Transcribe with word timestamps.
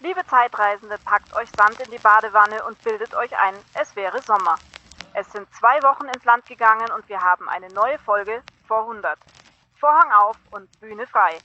Liebe 0.00 0.20
Zeitreisende, 0.28 0.96
packt 1.04 1.34
euch 1.36 1.48
Sand 1.56 1.80
in 1.80 1.90
die 1.90 1.98
Badewanne 1.98 2.64
und 2.64 2.82
bildet 2.82 3.14
euch 3.14 3.30
ein, 3.38 3.54
es 3.80 3.94
wäre 3.96 4.20
Sommer. 4.22 4.56
Es 5.14 5.30
sind 5.30 5.46
zwei 5.54 5.80
Wochen 5.82 6.06
ins 6.06 6.24
Land 6.24 6.44
gegangen 6.46 6.90
und 6.90 7.08
wir 7.08 7.20
haben 7.20 7.48
eine 7.48 7.68
neue 7.68 7.98
Folge 8.00 8.42
vor 8.66 8.80
100. 8.80 9.18
Vorhang 9.76 10.10
auf 10.12 10.36
und 10.50 10.68
Bühne 10.80 11.06
frei. 11.06 11.38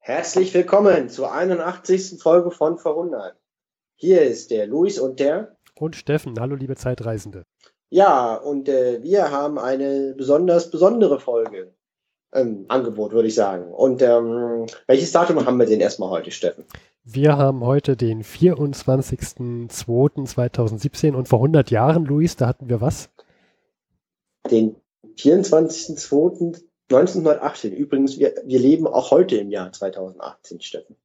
Herzlich 0.00 0.52
willkommen 0.52 1.08
zur 1.08 1.32
81. 1.32 2.20
Folge 2.20 2.50
von 2.50 2.78
Verwundert. 2.78 3.40
Hier 3.94 4.22
ist 4.22 4.50
der 4.50 4.66
Luis 4.66 4.98
und 4.98 5.20
der 5.20 5.56
und 5.76 5.94
Steffen. 5.94 6.38
Hallo 6.40 6.56
liebe 6.56 6.74
Zeitreisende. 6.74 7.44
Ja, 7.92 8.34
und 8.36 8.68
äh, 8.70 9.02
wir 9.02 9.30
haben 9.30 9.58
eine 9.58 10.14
besonders 10.16 10.70
besondere 10.70 11.20
Folge 11.20 11.74
ähm, 12.32 12.64
Angebot, 12.68 13.12
würde 13.12 13.28
ich 13.28 13.34
sagen. 13.34 13.70
Und 13.70 14.00
ähm, 14.00 14.64
welches 14.86 15.12
Datum 15.12 15.44
haben 15.44 15.58
wir 15.58 15.66
denn 15.66 15.80
erstmal 15.80 16.08
heute, 16.08 16.30
Steffen? 16.30 16.64
Wir 17.04 17.36
haben 17.36 17.62
heute 17.62 17.94
den 17.94 18.24
24.02.2017 18.24 21.12
und 21.12 21.28
vor 21.28 21.40
100 21.40 21.70
Jahren, 21.70 22.06
Luis, 22.06 22.36
da 22.36 22.46
hatten 22.46 22.70
wir 22.70 22.80
was? 22.80 23.10
Den 24.50 24.76
24.02.1918. 25.18 27.72
Übrigens, 27.72 28.18
wir, 28.18 28.36
wir 28.46 28.58
leben 28.58 28.86
auch 28.86 29.10
heute 29.10 29.36
im 29.36 29.50
Jahr 29.50 29.70
2018, 29.70 30.62
Steffen. 30.62 30.96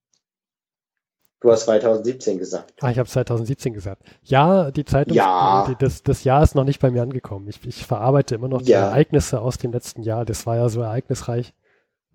Du 1.39 1.51
hast 1.51 1.65
2017 1.65 2.39
gesagt. 2.39 2.73
Ah, 2.81 2.89
ich 2.89 2.97
habe 2.97 3.07
2017 3.07 3.73
gesagt. 3.73 4.01
Ja, 4.23 4.71
die 4.71 4.85
Zeitung, 4.85 5.15
ja. 5.15 5.71
Das, 5.79 6.01
das 6.01 6.23
Jahr 6.23 6.41
ist 6.41 6.55
noch 6.55 6.63
nicht 6.63 6.79
bei 6.79 6.89
mir 6.89 7.03
angekommen. 7.03 7.47
Ich, 7.47 7.63
ich 7.65 7.85
verarbeite 7.85 8.35
immer 8.35 8.47
noch 8.47 8.63
die 8.63 8.71
ja. 8.71 8.87
Ereignisse 8.87 9.39
aus 9.39 9.57
dem 9.59 9.71
letzten 9.71 10.01
Jahr. 10.01 10.25
Das 10.25 10.47
war 10.47 10.55
ja 10.55 10.67
so 10.69 10.81
ereignisreich. 10.81 11.53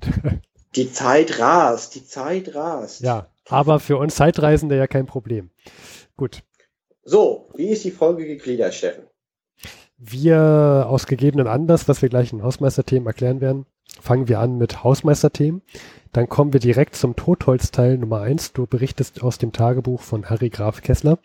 Die 0.75 0.91
Zeit 0.91 1.39
rast, 1.39 1.95
die 1.97 2.06
Zeit 2.06 2.55
rast. 2.55 3.03
Ja, 3.03 3.27
aber 3.47 3.79
für 3.79 3.98
uns 3.98 4.14
Zeitreisende 4.14 4.75
ja 4.75 4.87
kein 4.87 5.05
Problem. 5.05 5.51
Gut. 6.17 6.45
So, 7.05 7.51
wie 7.55 7.69
ist 7.69 7.84
die 7.84 7.91
Folge 7.91 8.25
gegliedert, 8.25 8.73
Steffen? 8.73 9.05
Wir 9.98 10.86
aus 10.89 11.07
gegebenen 11.07 11.47
Anlass, 11.47 11.89
was 11.89 12.01
wir 12.01 12.09
gleich 12.09 12.33
in 12.33 12.42
Hausmeisterthemen 12.42 13.07
erklären 13.07 13.42
werden, 13.42 13.67
fangen 14.03 14.28
wir 14.28 14.41
an 14.41 14.58
mit 14.58 14.83
Hausmeisterthemen. 14.83 15.62
Dann 16.12 16.28
kommen 16.28 16.53
wir 16.53 16.61
direkt 16.61 16.97
zum 16.97 17.17
Totholzteil 17.17 17.97
Nummer 17.97 18.20
eins. 18.20 18.53
Du 18.53 18.67
berichtest 18.67 19.22
aus 19.22 19.39
dem 19.39 19.53
Tagebuch 19.53 20.03
von 20.03 20.28
Harry 20.28 20.50
Graf 20.50 20.83
Kessler. 20.83 21.19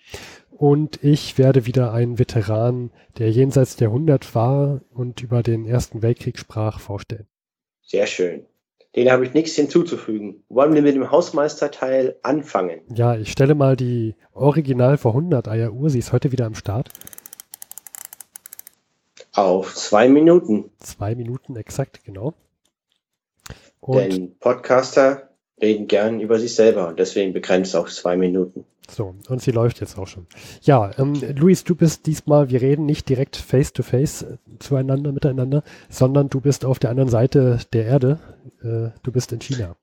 Und 0.51 1.03
ich 1.03 1.37
werde 1.37 1.65
wieder 1.65 1.91
einen 1.91 2.19
Veteran, 2.19 2.91
der 3.17 3.31
jenseits 3.31 3.75
der 3.75 3.89
100 3.89 4.33
war 4.33 4.81
und 4.91 5.21
über 5.21 5.43
den 5.43 5.65
Ersten 5.65 6.01
Weltkrieg 6.01 6.37
sprach, 6.37 6.79
vorstellen. 6.79 7.27
Sehr 7.81 8.07
schön. 8.07 8.45
Den 8.95 9.11
habe 9.11 9.25
ich 9.25 9.33
nichts 9.33 9.55
hinzuzufügen. 9.55 10.43
Wollen 10.49 10.73
wir 10.73 10.81
mit 10.81 10.95
dem 10.95 11.11
Hausmeisterteil 11.11 12.15
anfangen? 12.23 12.81
Ja, 12.93 13.15
ich 13.15 13.31
stelle 13.31 13.53
mal 13.53 13.75
die 13.75 14.15
Original 14.33 14.97
vor 14.97 15.11
100 15.11 15.47
Eieruhr. 15.47 15.89
Sie 15.89 15.99
ist 15.99 16.13
heute 16.13 16.31
wieder 16.31 16.45
am 16.45 16.55
Start. 16.55 16.89
Auf 19.33 19.75
zwei 19.75 20.07
Minuten. 20.07 20.71
Zwei 20.79 21.13
Minuten 21.13 21.55
exakt, 21.55 22.03
genau. 22.03 22.33
Und 23.87 23.99
Denn 23.99 24.37
Podcaster 24.39 25.29
reden 25.61 25.87
gern 25.87 26.19
über 26.19 26.39
sich 26.39 26.53
selber 26.53 26.89
und 26.89 26.99
deswegen 26.99 27.33
begrenzt 27.33 27.75
auf 27.75 27.89
zwei 27.89 28.17
Minuten. 28.17 28.65
So, 28.89 29.15
und 29.27 29.41
sie 29.41 29.51
läuft 29.51 29.79
jetzt 29.79 29.97
auch 29.97 30.07
schon. 30.07 30.27
Ja, 30.61 30.91
ähm, 30.97 31.13
Luis, 31.35 31.63
du 31.63 31.75
bist 31.75 32.05
diesmal, 32.05 32.49
wir 32.49 32.61
reden 32.61 32.85
nicht 32.85 33.07
direkt 33.09 33.35
face 33.35 33.73
to 33.73 33.83
face 33.83 34.23
äh, 34.23 34.37
zueinander, 34.59 35.11
miteinander, 35.11 35.63
sondern 35.89 36.29
du 36.29 36.41
bist 36.41 36.65
auf 36.65 36.79
der 36.79 36.89
anderen 36.89 37.09
Seite 37.09 37.59
der 37.73 37.85
Erde. 37.85 38.19
Äh, 38.61 38.97
du 39.03 39.11
bist 39.11 39.31
in 39.31 39.39
China. 39.39 39.75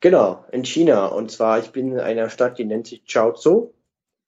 Genau, 0.00 0.44
in 0.52 0.64
China. 0.64 1.06
Und 1.06 1.30
zwar, 1.30 1.58
ich 1.58 1.70
bin 1.70 1.92
in 1.92 2.00
einer 2.00 2.28
Stadt, 2.28 2.58
die 2.58 2.64
nennt 2.64 2.86
sich 2.86 3.04
Chaozhou. 3.06 3.72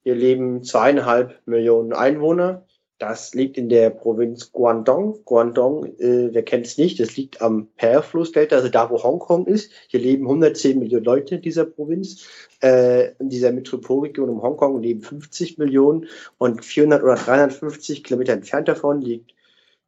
Hier 0.03 0.15
leben 0.15 0.63
zweieinhalb 0.63 1.41
Millionen 1.47 1.93
Einwohner. 1.93 2.67
Das 2.99 3.33
liegt 3.33 3.57
in 3.57 3.69
der 3.69 3.91
Provinz 3.91 4.51
Guangdong. 4.51 5.21
Guangdong, 5.25 5.85
äh, 5.99 6.35
wer 6.35 6.43
kennt 6.43 6.67
es 6.67 6.79
nicht, 6.79 6.99
das 6.99 7.17
liegt 7.17 7.41
am 7.41 7.69
Perflussdelta, 7.77 8.57
also 8.57 8.69
da, 8.69 8.91
wo 8.91 9.01
Hongkong 9.01 9.47
ist. 9.47 9.71
Hier 9.87 10.01
leben 10.01 10.25
110 10.25 10.81
Millionen 10.81 11.05
Leute 11.05 11.37
in 11.37 11.43
dieser 11.43 11.65
Provinz. 11.65 12.27
Äh, 12.61 13.13
in 13.21 13.29
dieser 13.29 13.53
Metropolregion 13.53 14.29
um 14.29 14.43
Hongkong 14.43 14.83
leben 14.83 15.03
50 15.03 15.59
Millionen 15.59 16.07
und 16.39 16.65
400 16.65 17.05
oder 17.05 17.15
350 17.15 18.03
Kilometer 18.03 18.33
entfernt 18.33 18.67
davon 18.67 19.01
liegt 19.01 19.33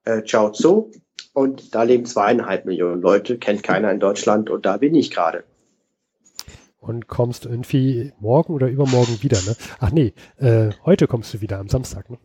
äh, 0.04 0.22
Chaozhou 0.22 0.92
und 1.32 1.74
da 1.74 1.82
leben 1.82 2.06
zweieinhalb 2.06 2.64
Millionen 2.64 3.02
Leute, 3.02 3.38
kennt 3.38 3.64
keiner 3.64 3.90
in 3.90 3.98
Deutschland 3.98 4.50
und 4.50 4.66
da 4.66 4.76
bin 4.76 4.94
ich 4.94 5.10
gerade. 5.10 5.42
Und 6.78 7.08
kommst 7.08 7.44
irgendwie 7.44 8.12
morgen 8.20 8.54
oder 8.54 8.68
übermorgen 8.68 9.20
wieder, 9.20 9.38
ne? 9.42 9.56
Ach 9.80 9.90
nee, 9.90 10.14
äh, 10.38 10.70
heute 10.84 11.08
kommst 11.08 11.34
du 11.34 11.40
wieder 11.40 11.58
am 11.58 11.68
Samstag, 11.68 12.08
ne? 12.08 12.18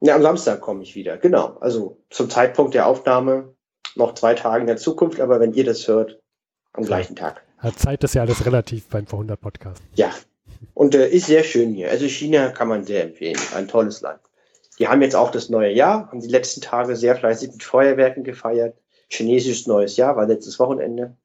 Ja, 0.00 0.14
am 0.14 0.22
Samstag 0.22 0.60
komme 0.60 0.82
ich 0.82 0.94
wieder, 0.94 1.18
genau. 1.18 1.58
Also 1.60 1.98
zum 2.08 2.30
Zeitpunkt 2.30 2.74
der 2.74 2.86
Aufnahme 2.86 3.54
noch 3.96 4.14
zwei 4.14 4.34
Tage 4.34 4.62
in 4.62 4.66
der 4.66 4.78
Zukunft, 4.78 5.20
aber 5.20 5.40
wenn 5.40 5.52
ihr 5.52 5.64
das 5.64 5.86
hört, 5.88 6.20
am 6.72 6.84
gleichen 6.84 7.16
Tag. 7.16 7.42
Ja, 7.62 7.74
Zeit 7.74 8.02
ist 8.04 8.14
ja 8.14 8.22
alles 8.22 8.46
relativ 8.46 8.88
beim 8.88 9.06
Vorhundert 9.06 9.40
Podcast. 9.40 9.82
Ja. 9.94 10.10
Und 10.74 10.94
äh, 10.94 11.08
ist 11.08 11.26
sehr 11.26 11.44
schön 11.44 11.74
hier. 11.74 11.90
Also 11.90 12.06
China 12.06 12.50
kann 12.50 12.68
man 12.68 12.84
sehr 12.84 13.04
empfehlen. 13.04 13.38
Ein 13.54 13.68
tolles 13.68 14.00
Land. 14.00 14.20
Die 14.78 14.88
haben 14.88 15.02
jetzt 15.02 15.16
auch 15.16 15.30
das 15.30 15.50
neue 15.50 15.72
Jahr, 15.72 16.08
haben 16.08 16.20
die 16.20 16.28
letzten 16.28 16.62
Tage 16.62 16.96
sehr 16.96 17.16
fleißig 17.16 17.52
mit 17.52 17.62
Feuerwerken 17.62 18.24
gefeiert. 18.24 18.78
Chinesisches 19.08 19.66
neues 19.66 19.96
Jahr 19.96 20.16
war 20.16 20.26
letztes 20.26 20.58
Wochenende. 20.58 21.16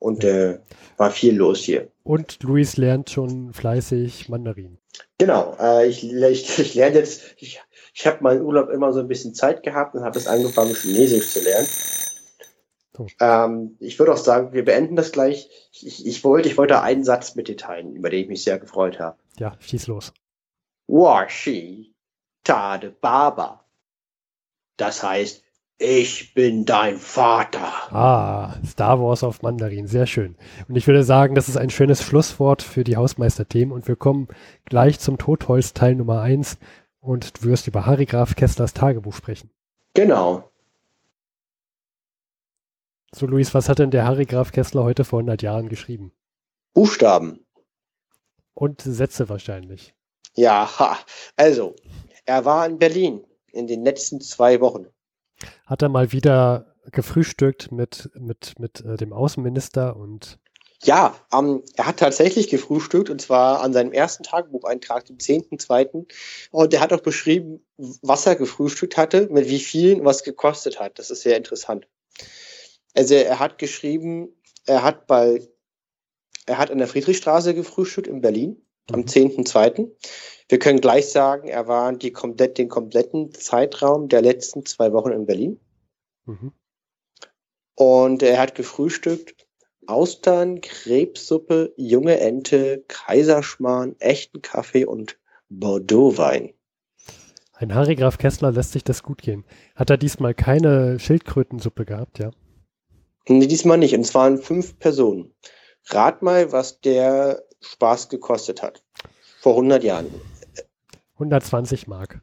Und 0.00 0.24
äh, 0.24 0.58
war 0.96 1.10
viel 1.10 1.36
los 1.36 1.60
hier. 1.60 1.88
Und 2.02 2.42
Luis 2.42 2.76
lernt 2.76 3.08
schon 3.10 3.52
fleißig 3.52 4.28
Mandarin. 4.28 4.78
Genau, 5.18 5.56
äh, 5.60 5.86
ich, 5.86 6.12
ich, 6.12 6.58
ich 6.58 6.74
lerne 6.74 6.96
jetzt, 6.96 7.22
ich 7.38 7.62
ich 7.94 8.06
habe 8.06 8.22
meinen 8.22 8.42
Urlaub 8.42 8.70
immer 8.70 8.92
so 8.92 8.98
ein 8.98 9.08
bisschen 9.08 9.34
Zeit 9.34 9.62
gehabt 9.62 9.94
und 9.94 10.02
habe 10.02 10.18
es 10.18 10.26
angefangen, 10.26 10.74
Chinesisch 10.74 11.32
zu 11.32 11.40
lernen. 11.40 11.68
Ähm, 13.20 13.76
ich 13.78 13.98
würde 13.98 14.12
auch 14.12 14.18
sagen, 14.18 14.52
wir 14.52 14.64
beenden 14.64 14.96
das 14.96 15.12
gleich. 15.12 15.48
Ich, 15.72 16.04
ich, 16.04 16.24
wollte, 16.24 16.48
ich 16.48 16.58
wollte 16.58 16.82
einen 16.82 17.04
Satz 17.04 17.36
mit 17.36 17.48
dir 17.48 17.56
teilen, 17.56 17.94
über 17.94 18.10
den 18.10 18.24
ich 18.24 18.28
mich 18.28 18.44
sehr 18.44 18.58
gefreut 18.58 18.98
habe. 18.98 19.16
Ja, 19.38 19.56
schieß 19.60 19.86
los. 19.86 20.12
Washi 20.88 21.94
Tade 22.42 22.90
Baba. 22.90 23.64
Das 24.76 25.02
heißt, 25.02 25.42
ich 25.78 26.34
bin 26.34 26.64
dein 26.64 26.98
Vater. 26.98 27.72
Ah, 27.92 28.54
Star 28.66 29.00
Wars 29.00 29.22
auf 29.22 29.42
Mandarin, 29.42 29.86
sehr 29.86 30.06
schön. 30.06 30.36
Und 30.68 30.76
ich 30.76 30.86
würde 30.86 31.04
sagen, 31.04 31.34
das 31.34 31.48
ist 31.48 31.56
ein 31.56 31.70
schönes 31.70 32.02
Schlusswort 32.02 32.62
für 32.62 32.84
die 32.84 32.96
Hausmeisterthemen 32.96 33.72
und 33.72 33.86
wir 33.88 33.96
kommen 33.96 34.28
gleich 34.64 35.00
zum 35.00 35.18
Totholz 35.18 35.74
Teil 35.74 35.94
Nummer 35.94 36.20
1 36.20 36.58
und 37.04 37.38
du 37.38 37.48
wirst 37.48 37.68
über 37.68 37.86
Harry 37.86 38.06
Graf 38.06 38.34
Kesslers 38.34 38.72
Tagebuch 38.72 39.14
sprechen. 39.14 39.50
Genau. 39.92 40.50
So, 43.14 43.26
Luis, 43.26 43.54
was 43.54 43.68
hat 43.68 43.78
denn 43.78 43.90
der 43.90 44.06
Harry 44.06 44.24
Graf 44.24 44.50
Kessler 44.50 44.82
heute 44.82 45.04
vor 45.04 45.20
100 45.20 45.42
Jahren 45.42 45.68
geschrieben? 45.68 46.12
Buchstaben. 46.72 47.46
Und 48.54 48.80
Sätze 48.82 49.28
wahrscheinlich. 49.28 49.94
Ja, 50.34 50.68
ha. 50.78 50.98
also, 51.36 51.76
er 52.24 52.44
war 52.44 52.66
in 52.66 52.78
Berlin 52.78 53.24
in 53.52 53.66
den 53.66 53.84
letzten 53.84 54.20
zwei 54.20 54.60
Wochen. 54.60 54.86
Hat 55.66 55.82
er 55.82 55.90
mal 55.90 56.10
wieder 56.10 56.74
gefrühstückt 56.90 57.70
mit, 57.70 58.10
mit, 58.14 58.58
mit 58.58 58.80
äh, 58.80 58.96
dem 58.96 59.12
Außenminister 59.12 59.94
und 59.94 60.38
ja, 60.84 61.16
ähm, 61.32 61.62
er 61.76 61.86
hat 61.86 61.98
tatsächlich 61.98 62.48
gefrühstückt 62.48 63.10
und 63.10 63.20
zwar 63.20 63.60
an 63.60 63.72
seinem 63.72 63.92
ersten 63.92 64.22
Tagebucheintrag, 64.22 65.04
dem 65.06 65.18
10.2. 65.18 66.06
Und 66.50 66.74
er 66.74 66.80
hat 66.80 66.92
auch 66.92 67.00
beschrieben, 67.00 67.64
was 67.76 68.26
er 68.26 68.36
gefrühstückt 68.36 68.96
hatte, 68.96 69.28
mit 69.30 69.48
wie 69.48 69.58
viel 69.58 69.98
und 69.98 70.04
was 70.04 70.22
gekostet 70.22 70.80
hat. 70.80 70.98
Das 70.98 71.10
ist 71.10 71.22
sehr 71.22 71.36
interessant. 71.36 71.88
Also 72.94 73.14
er 73.14 73.40
hat 73.40 73.58
geschrieben, 73.58 74.28
er 74.66 74.82
hat 74.82 75.06
bei, 75.06 75.46
er 76.46 76.58
hat 76.58 76.70
an 76.70 76.78
der 76.78 76.88
Friedrichstraße 76.88 77.54
gefrühstückt 77.54 78.06
in 78.06 78.20
Berlin 78.20 78.64
am 78.92 79.02
10.2. 79.02 79.80
Mhm. 79.80 79.92
Wir 80.48 80.58
können 80.58 80.80
gleich 80.80 81.10
sagen, 81.10 81.48
er 81.48 81.66
war 81.66 81.92
die 81.94 82.12
komplett, 82.12 82.58
den 82.58 82.68
kompletten 82.68 83.32
Zeitraum 83.32 84.08
der 84.08 84.22
letzten 84.22 84.66
zwei 84.66 84.92
Wochen 84.92 85.10
in 85.10 85.26
Berlin. 85.26 85.60
Mhm. 86.26 86.52
Und 87.76 88.22
er 88.22 88.38
hat 88.38 88.54
gefrühstückt 88.54 89.43
Austern, 89.86 90.60
Krebssuppe, 90.60 91.72
junge 91.76 92.18
Ente, 92.20 92.84
Kaiserschmarrn, 92.88 93.96
echten 93.98 94.42
Kaffee 94.42 94.84
und 94.84 95.18
Bordeaux-Wein. 95.48 96.52
Ein 97.52 97.74
Harry 97.74 97.94
Graf 97.94 98.18
Kessler 98.18 98.52
lässt 98.52 98.72
sich 98.72 98.84
das 98.84 99.02
gut 99.02 99.22
gehen. 99.22 99.44
Hat 99.74 99.90
er 99.90 99.96
diesmal 99.96 100.34
keine 100.34 100.98
Schildkrötensuppe 100.98 101.84
gehabt, 101.84 102.18
ja? 102.18 102.30
Nee, 103.28 103.46
diesmal 103.46 103.78
nicht. 103.78 103.94
Und 103.94 104.00
es 104.00 104.14
waren 104.14 104.38
fünf 104.38 104.78
Personen. 104.78 105.32
Rat 105.86 106.22
mal, 106.22 106.52
was 106.52 106.80
der 106.80 107.44
Spaß 107.60 108.08
gekostet 108.08 108.62
hat. 108.62 108.82
Vor 109.40 109.52
100 109.52 109.84
Jahren. 109.84 110.06
120 111.14 111.86
Mark. 111.86 112.20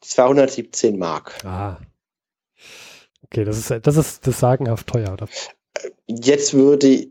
217 0.00 0.98
Mark. 0.98 1.44
Ah, 1.44 1.78
Okay, 3.26 3.44
das 3.44 3.58
ist, 3.58 3.86
das 3.86 3.96
ist 3.96 4.26
das 4.26 4.38
sagenhaft 4.38 4.86
teuer, 4.86 5.12
oder? 5.12 5.28
Jetzt 6.06 6.54
würde, 6.54 7.08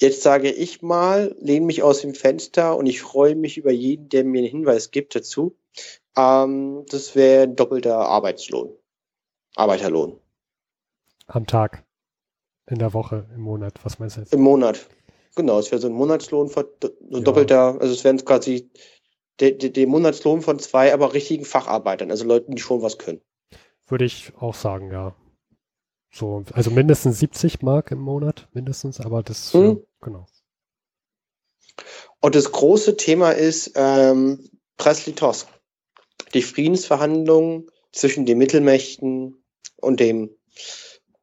jetzt 0.00 0.22
sage 0.22 0.50
ich 0.50 0.82
mal, 0.82 1.34
lehne 1.40 1.66
mich 1.66 1.82
aus 1.82 2.00
dem 2.00 2.14
Fenster 2.14 2.76
und 2.76 2.86
ich 2.86 3.00
freue 3.00 3.34
mich 3.34 3.58
über 3.58 3.72
jeden, 3.72 4.08
der 4.08 4.24
mir 4.24 4.38
einen 4.40 4.50
Hinweis 4.50 4.90
gibt 4.90 5.14
dazu. 5.14 5.56
Ähm, 6.16 6.84
das 6.88 7.14
wäre 7.14 7.44
ein 7.44 7.56
doppelter 7.56 7.96
Arbeitslohn. 7.96 8.72
Arbeiterlohn. 9.56 10.18
Am 11.26 11.46
Tag. 11.46 11.84
In 12.68 12.78
der 12.78 12.94
Woche, 12.94 13.26
im 13.34 13.42
Monat. 13.42 13.74
Was 13.84 13.98
meinst 13.98 14.16
du 14.16 14.20
jetzt? 14.20 14.32
Im 14.32 14.42
Monat. 14.42 14.86
Genau, 15.34 15.58
es 15.58 15.70
wäre 15.70 15.80
so 15.80 15.88
ein 15.88 15.94
Monatslohn 15.94 16.48
von 16.48 16.66
so 16.80 16.88
ein 16.88 17.10
ja. 17.10 17.20
doppelter, 17.20 17.80
also 17.80 17.92
es 17.92 18.04
wären 18.04 18.22
quasi 18.24 18.70
der, 19.40 19.52
der, 19.52 19.70
der 19.70 19.86
Monatslohn 19.86 20.42
von 20.42 20.58
zwei, 20.58 20.92
aber 20.92 21.14
richtigen 21.14 21.44
Facharbeitern, 21.44 22.10
also 22.10 22.24
Leuten, 22.24 22.54
die 22.54 22.62
schon 22.62 22.82
was 22.82 22.98
können. 22.98 23.20
Würde 23.88 24.04
ich 24.04 24.32
auch 24.38 24.54
sagen, 24.54 24.90
ja. 24.92 25.14
So, 26.14 26.44
also 26.52 26.70
mindestens 26.70 27.18
70 27.18 27.62
Mark 27.62 27.90
im 27.90 28.00
Monat, 28.00 28.48
mindestens, 28.52 29.00
aber 29.00 29.22
das, 29.22 29.52
hm. 29.54 29.62
ja, 29.62 29.76
genau. 30.00 30.26
Und 32.20 32.34
das 32.34 32.52
große 32.52 32.96
Thema 32.96 33.32
ist 33.32 33.72
ähm, 33.74 34.50
Presley-Tosk. 34.76 35.48
Die 36.34 36.42
Friedensverhandlungen 36.42 37.68
zwischen 37.92 38.26
den 38.26 38.38
Mittelmächten 38.38 39.42
und 39.76 40.00
dem 40.00 40.30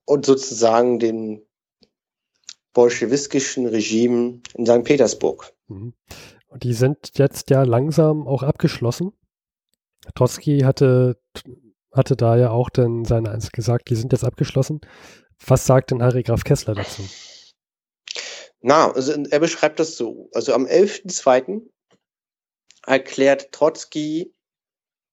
und 0.06 0.26
sozusagen 0.26 1.00
den 1.00 1.46
bolschewistischen 2.74 3.68
Regime 3.68 4.42
in 4.56 4.66
St. 4.66 4.84
Petersburg. 4.84 5.54
Mhm. 5.68 5.94
Und 6.48 6.64
die 6.64 6.74
sind 6.74 7.12
jetzt 7.16 7.52
ja 7.52 7.64
langsam 7.64 8.28
auch 8.28 8.42
abgeschlossen. 8.42 9.14
Trotsky 10.16 10.62
hatte, 10.62 11.22
hatte 11.92 12.16
da 12.16 12.38
ja 12.38 12.52
auch 12.52 12.70
dann 12.70 13.06
seine 13.06 13.32
Eins 13.32 13.52
gesagt, 13.52 13.90
die 13.90 13.96
sind 13.96 14.12
jetzt 14.12 14.24
abgeschlossen. 14.24 14.82
Was 15.46 15.66
sagt 15.66 15.92
denn 15.92 16.04
Harry 16.04 16.24
Graf 16.24 16.44
Kessler 16.44 16.76
dazu? 16.76 17.04
Na, 18.62 18.92
also 18.92 19.14
er 19.14 19.40
beschreibt 19.40 19.80
das 19.80 19.96
so. 19.96 20.30
Also 20.34 20.54
am 20.54 20.66
11.02. 20.66 21.62
erklärt 22.86 23.52
Trotzki, 23.52 24.34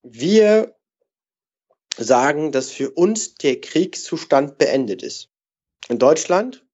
wir 0.03 0.75
sagen, 1.97 2.51
dass 2.51 2.71
für 2.71 2.91
uns 2.91 3.35
der 3.35 3.59
Kriegszustand 3.59 4.57
beendet 4.57 5.01
ist. 5.01 5.29
In 5.89 5.97
Deutschland 5.97 6.65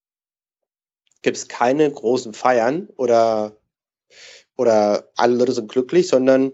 gibt 1.22 1.38
es 1.38 1.48
keine 1.48 1.90
großen 1.90 2.34
Feiern 2.34 2.90
oder, 2.98 3.58
oder 4.58 5.10
alle 5.16 5.36
Leute 5.36 5.54
sind 5.54 5.72
glücklich, 5.72 6.08
sondern 6.08 6.54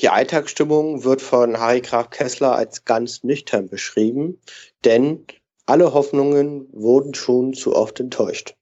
die 0.00 0.08
Alltagsstimmung 0.08 1.04
wird 1.04 1.20
von 1.20 1.58
Harry 1.58 1.80
Graf 1.80 2.10
Kessler 2.10 2.54
als 2.54 2.84
ganz 2.84 3.22
nüchtern 3.22 3.68
beschrieben, 3.68 4.40
denn 4.84 5.24
alle 5.66 5.92
Hoffnungen 5.92 6.66
wurden 6.72 7.14
schon 7.14 7.52
zu 7.52 7.76
oft 7.76 8.00
enttäuscht. 8.00 8.56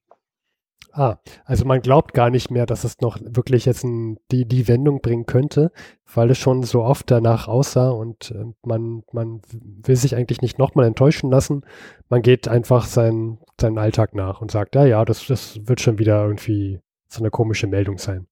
Ah, 0.93 1.19
also 1.45 1.65
man 1.65 1.81
glaubt 1.81 2.13
gar 2.13 2.29
nicht 2.29 2.51
mehr, 2.51 2.67
dass 2.67 2.83
es 2.83 3.01
noch 3.01 3.19
wirklich 3.23 3.67
jetzt 3.67 3.85
ein, 3.85 4.19
die, 4.33 4.47
die 4.47 4.67
Wendung 4.67 5.01
bringen 5.01 5.27
könnte, 5.27 5.71
weil 6.13 6.31
es 6.31 6.39
schon 6.39 6.65
so 6.65 6.83
oft 6.83 7.11
danach 7.11 7.47
aussah 7.47 7.91
und 7.91 8.33
äh, 8.33 8.45
man, 8.65 9.05
man 9.13 9.41
will 9.53 9.97
sich 9.97 10.17
eigentlich 10.17 10.41
nicht 10.41 10.59
nochmal 10.59 10.87
enttäuschen 10.87 11.31
lassen. 11.31 11.65
Man 12.09 12.23
geht 12.23 12.49
einfach 12.49 12.87
seinen, 12.87 13.39
seinen 13.61 13.79
Alltag 13.79 14.15
nach 14.15 14.41
und 14.41 14.51
sagt, 14.51 14.75
ja, 14.75 14.87
ja, 14.87 15.05
das, 15.05 15.27
das 15.27 15.61
wird 15.69 15.81
schon 15.81 15.99
wieder 15.99 16.25
irgendwie 16.25 16.81
so 17.07 17.21
eine 17.21 17.31
komische 17.31 17.69
Meldung 17.69 17.99
sein. 17.99 18.27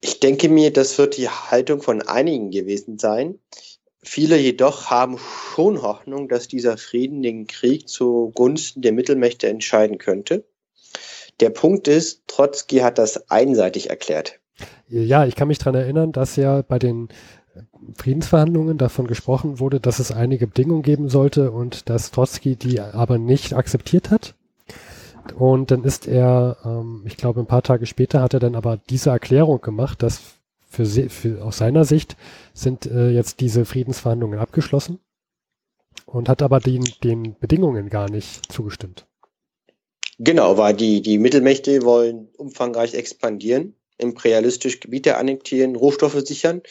Ich 0.00 0.20
denke 0.20 0.48
mir, 0.48 0.72
das 0.72 0.98
wird 0.98 1.16
die 1.16 1.28
Haltung 1.28 1.82
von 1.82 2.02
einigen 2.02 2.50
gewesen 2.50 2.98
sein. 2.98 3.38
Viele 4.02 4.38
jedoch 4.38 4.90
haben 4.90 5.18
schon 5.18 5.82
Hoffnung, 5.82 6.28
dass 6.28 6.46
dieser 6.46 6.78
Frieden 6.78 7.22
den 7.22 7.46
Krieg 7.46 7.88
zugunsten 7.88 8.80
der 8.80 8.92
Mittelmächte 8.92 9.48
entscheiden 9.48 9.98
könnte. 9.98 10.44
Der 11.40 11.50
Punkt 11.50 11.88
ist, 11.88 12.22
Trotzki 12.26 12.78
hat 12.78 12.98
das 12.98 13.30
einseitig 13.30 13.90
erklärt. 13.90 14.40
Ja, 14.88 15.24
ich 15.26 15.36
kann 15.36 15.48
mich 15.48 15.58
daran 15.58 15.74
erinnern, 15.74 16.12
dass 16.12 16.36
ja 16.36 16.62
bei 16.62 16.78
den 16.78 17.08
Friedensverhandlungen 17.96 18.78
davon 18.78 19.06
gesprochen 19.06 19.58
wurde, 19.60 19.80
dass 19.80 19.98
es 19.98 20.12
einige 20.12 20.46
Bedingungen 20.46 20.82
geben 20.82 21.08
sollte 21.08 21.50
und 21.50 21.88
dass 21.88 22.10
Trotzki 22.10 22.56
die 22.56 22.80
aber 22.80 23.18
nicht 23.18 23.52
akzeptiert 23.54 24.10
hat. 24.10 24.34
Und 25.32 25.70
dann 25.70 25.84
ist 25.84 26.06
er, 26.06 26.56
ähm, 26.64 27.02
ich 27.06 27.16
glaube, 27.16 27.40
ein 27.40 27.46
paar 27.46 27.62
Tage 27.62 27.86
später 27.86 28.22
hat 28.22 28.34
er 28.34 28.40
dann 28.40 28.54
aber 28.54 28.78
diese 28.90 29.10
Erklärung 29.10 29.60
gemacht, 29.60 30.02
dass 30.02 30.20
für, 30.68 30.86
für 30.86 31.44
aus 31.44 31.58
seiner 31.58 31.84
Sicht 31.84 32.16
sind 32.52 32.86
äh, 32.86 33.10
jetzt 33.10 33.40
diese 33.40 33.64
Friedensverhandlungen 33.64 34.38
abgeschlossen 34.38 35.00
und 36.06 36.28
hat 36.28 36.42
aber 36.42 36.60
den, 36.60 36.84
den 37.02 37.36
Bedingungen 37.38 37.88
gar 37.88 38.10
nicht 38.10 38.52
zugestimmt. 38.52 39.06
Genau, 40.18 40.56
weil 40.58 40.74
die, 40.74 41.00
die 41.00 41.18
Mittelmächte 41.18 41.82
wollen 41.82 42.28
umfangreich 42.36 42.94
expandieren, 42.94 43.74
imperialistisch 43.98 44.80
Gebiete 44.80 45.16
annektieren, 45.16 45.76
Rohstoffe 45.76 46.20
sichern. 46.26 46.62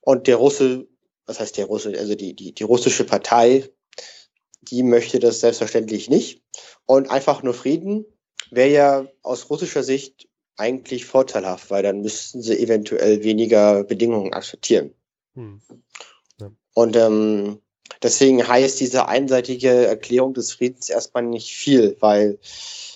Und 0.00 0.26
der 0.26 0.36
Russe, 0.36 0.88
was 1.26 1.38
heißt 1.38 1.56
der 1.58 1.66
Russe, 1.66 1.94
also 1.96 2.14
die, 2.14 2.34
die, 2.34 2.52
die 2.52 2.64
russische 2.64 3.04
Partei, 3.04 3.68
die 4.62 4.82
möchte 4.82 5.20
das 5.20 5.40
selbstverständlich 5.40 6.10
nicht. 6.10 6.42
Und 6.88 7.10
einfach 7.10 7.42
nur 7.42 7.52
Frieden 7.52 8.06
wäre 8.50 8.70
ja 8.70 9.06
aus 9.22 9.50
russischer 9.50 9.82
Sicht 9.82 10.26
eigentlich 10.56 11.04
vorteilhaft, 11.04 11.70
weil 11.70 11.82
dann 11.82 12.00
müssten 12.00 12.40
sie 12.40 12.58
eventuell 12.58 13.22
weniger 13.22 13.84
Bedingungen 13.84 14.32
akzeptieren. 14.32 14.94
Hm. 15.34 15.60
Ja. 16.40 16.50
Und 16.72 16.96
ähm, 16.96 17.60
deswegen 18.02 18.48
heißt 18.48 18.80
diese 18.80 19.06
einseitige 19.06 19.68
Erklärung 19.68 20.32
des 20.32 20.52
Friedens 20.52 20.88
erstmal 20.88 21.24
nicht 21.24 21.54
viel, 21.54 21.94
weil 22.00 22.38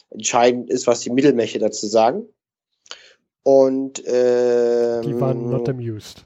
entscheidend 0.09 0.71
ist, 0.71 0.87
was 0.87 1.01
die 1.01 1.11
Mittelmächte 1.11 1.59
dazu 1.59 1.87
sagen. 1.87 2.27
Und 3.43 4.03
ähm, 4.07 5.03
die 5.03 5.21
waren 5.21 5.51
not 5.51 5.69
amused. 5.69 6.25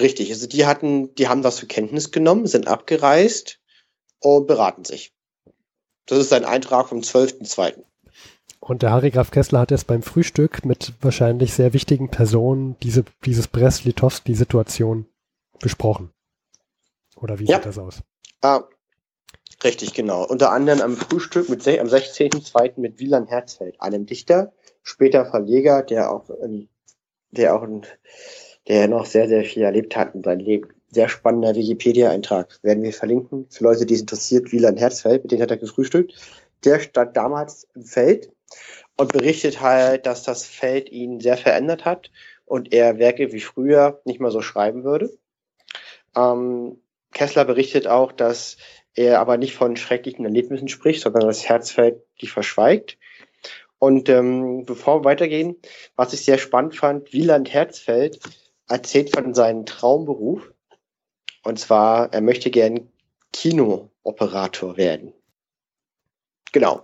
Richtig, 0.00 0.30
also 0.30 0.46
die 0.46 0.64
hatten, 0.64 1.14
die 1.16 1.28
haben 1.28 1.42
das 1.42 1.56
zur 1.56 1.68
Kenntnis 1.68 2.12
genommen, 2.12 2.46
sind 2.46 2.66
abgereist 2.66 3.60
und 4.20 4.46
beraten 4.46 4.86
sich. 4.86 5.12
Das 6.06 6.18
ist 6.18 6.32
ein 6.32 6.44
Eintrag 6.44 6.88
vom 6.88 7.00
12.02. 7.00 7.82
Und 8.60 8.82
der 8.82 8.90
Harry 8.90 9.10
Graf 9.10 9.30
Kessler 9.30 9.60
hat 9.60 9.70
jetzt 9.70 9.86
beim 9.86 10.02
Frühstück 10.02 10.64
mit 10.64 10.94
wahrscheinlich 11.00 11.52
sehr 11.52 11.72
wichtigen 11.72 12.10
Personen 12.10 12.76
diese, 12.82 13.04
dieses 13.24 13.48
Brest-Litovski-Situation 13.48 15.06
besprochen. 15.60 16.10
Oder 17.16 17.38
wie 17.38 17.44
ja. 17.44 17.56
sieht 17.56 17.66
das 17.66 17.78
aus? 17.78 18.02
Ah, 18.42 18.64
Richtig, 19.64 19.94
genau. 19.94 20.24
Unter 20.24 20.52
anderem 20.52 20.80
am 20.80 20.96
Frühstück 20.96 21.48
mit, 21.48 21.66
am 21.66 21.86
16.02. 21.86 22.72
mit 22.76 22.98
Wieland 22.98 23.30
Herzfeld, 23.30 23.80
einem 23.80 24.06
Dichter, 24.06 24.52
später 24.82 25.24
Verleger, 25.24 25.82
der 25.82 26.12
auch, 26.12 26.28
der 27.30 27.54
auch, 27.54 27.66
der 28.68 28.88
noch 28.88 29.06
sehr, 29.06 29.28
sehr 29.28 29.44
viel 29.44 29.62
erlebt 29.62 29.96
hat 29.96 30.14
in 30.14 30.22
seinem 30.22 30.40
Leben. 30.40 30.68
Sehr 30.96 31.10
spannender 31.10 31.54
Wikipedia-Eintrag. 31.54 32.58
Werden 32.62 32.82
wir 32.82 32.94
verlinken. 32.94 33.46
Für 33.50 33.64
Leute, 33.64 33.84
die 33.84 33.92
es 33.92 34.00
interessiert, 34.00 34.50
Wieland 34.50 34.80
Herzfeld, 34.80 35.24
mit 35.24 35.30
dem 35.30 35.42
hat 35.42 35.50
er 35.50 35.58
gefrühstückt. 35.58 36.14
Der 36.64 36.80
stand 36.80 37.14
damals 37.18 37.68
im 37.74 37.84
Feld 37.84 38.32
und 38.96 39.12
berichtet 39.12 39.60
halt, 39.60 40.06
dass 40.06 40.22
das 40.22 40.46
Feld 40.46 40.90
ihn 40.90 41.20
sehr 41.20 41.36
verändert 41.36 41.84
hat 41.84 42.10
und 42.46 42.72
er 42.72 42.98
Werke 42.98 43.30
wie 43.32 43.42
früher 43.42 44.00
nicht 44.06 44.20
mehr 44.20 44.30
so 44.30 44.40
schreiben 44.40 44.84
würde. 44.84 45.10
Ähm, 46.16 46.80
Kessler 47.12 47.44
berichtet 47.44 47.86
auch, 47.86 48.10
dass 48.10 48.56
er 48.94 49.20
aber 49.20 49.36
nicht 49.36 49.54
von 49.54 49.76
schrecklichen 49.76 50.24
Erlebnissen 50.24 50.68
spricht, 50.68 51.02
sondern 51.02 51.26
das 51.26 51.46
Herzfeld 51.46 52.00
die 52.22 52.26
verschweigt. 52.26 52.96
Und 53.78 54.08
ähm, 54.08 54.64
bevor 54.64 55.00
wir 55.00 55.04
weitergehen, 55.04 55.56
was 55.94 56.14
ich 56.14 56.24
sehr 56.24 56.38
spannend 56.38 56.74
fand, 56.74 57.12
Wieland 57.12 57.52
Herzfeld 57.52 58.18
erzählt 58.66 59.14
von 59.14 59.34
seinem 59.34 59.66
Traumberuf. 59.66 60.54
Und 61.46 61.60
zwar, 61.60 62.12
er 62.12 62.22
möchte 62.22 62.50
gern 62.50 62.90
Kinooperator 63.32 64.76
werden. 64.76 65.14
Genau. 66.50 66.82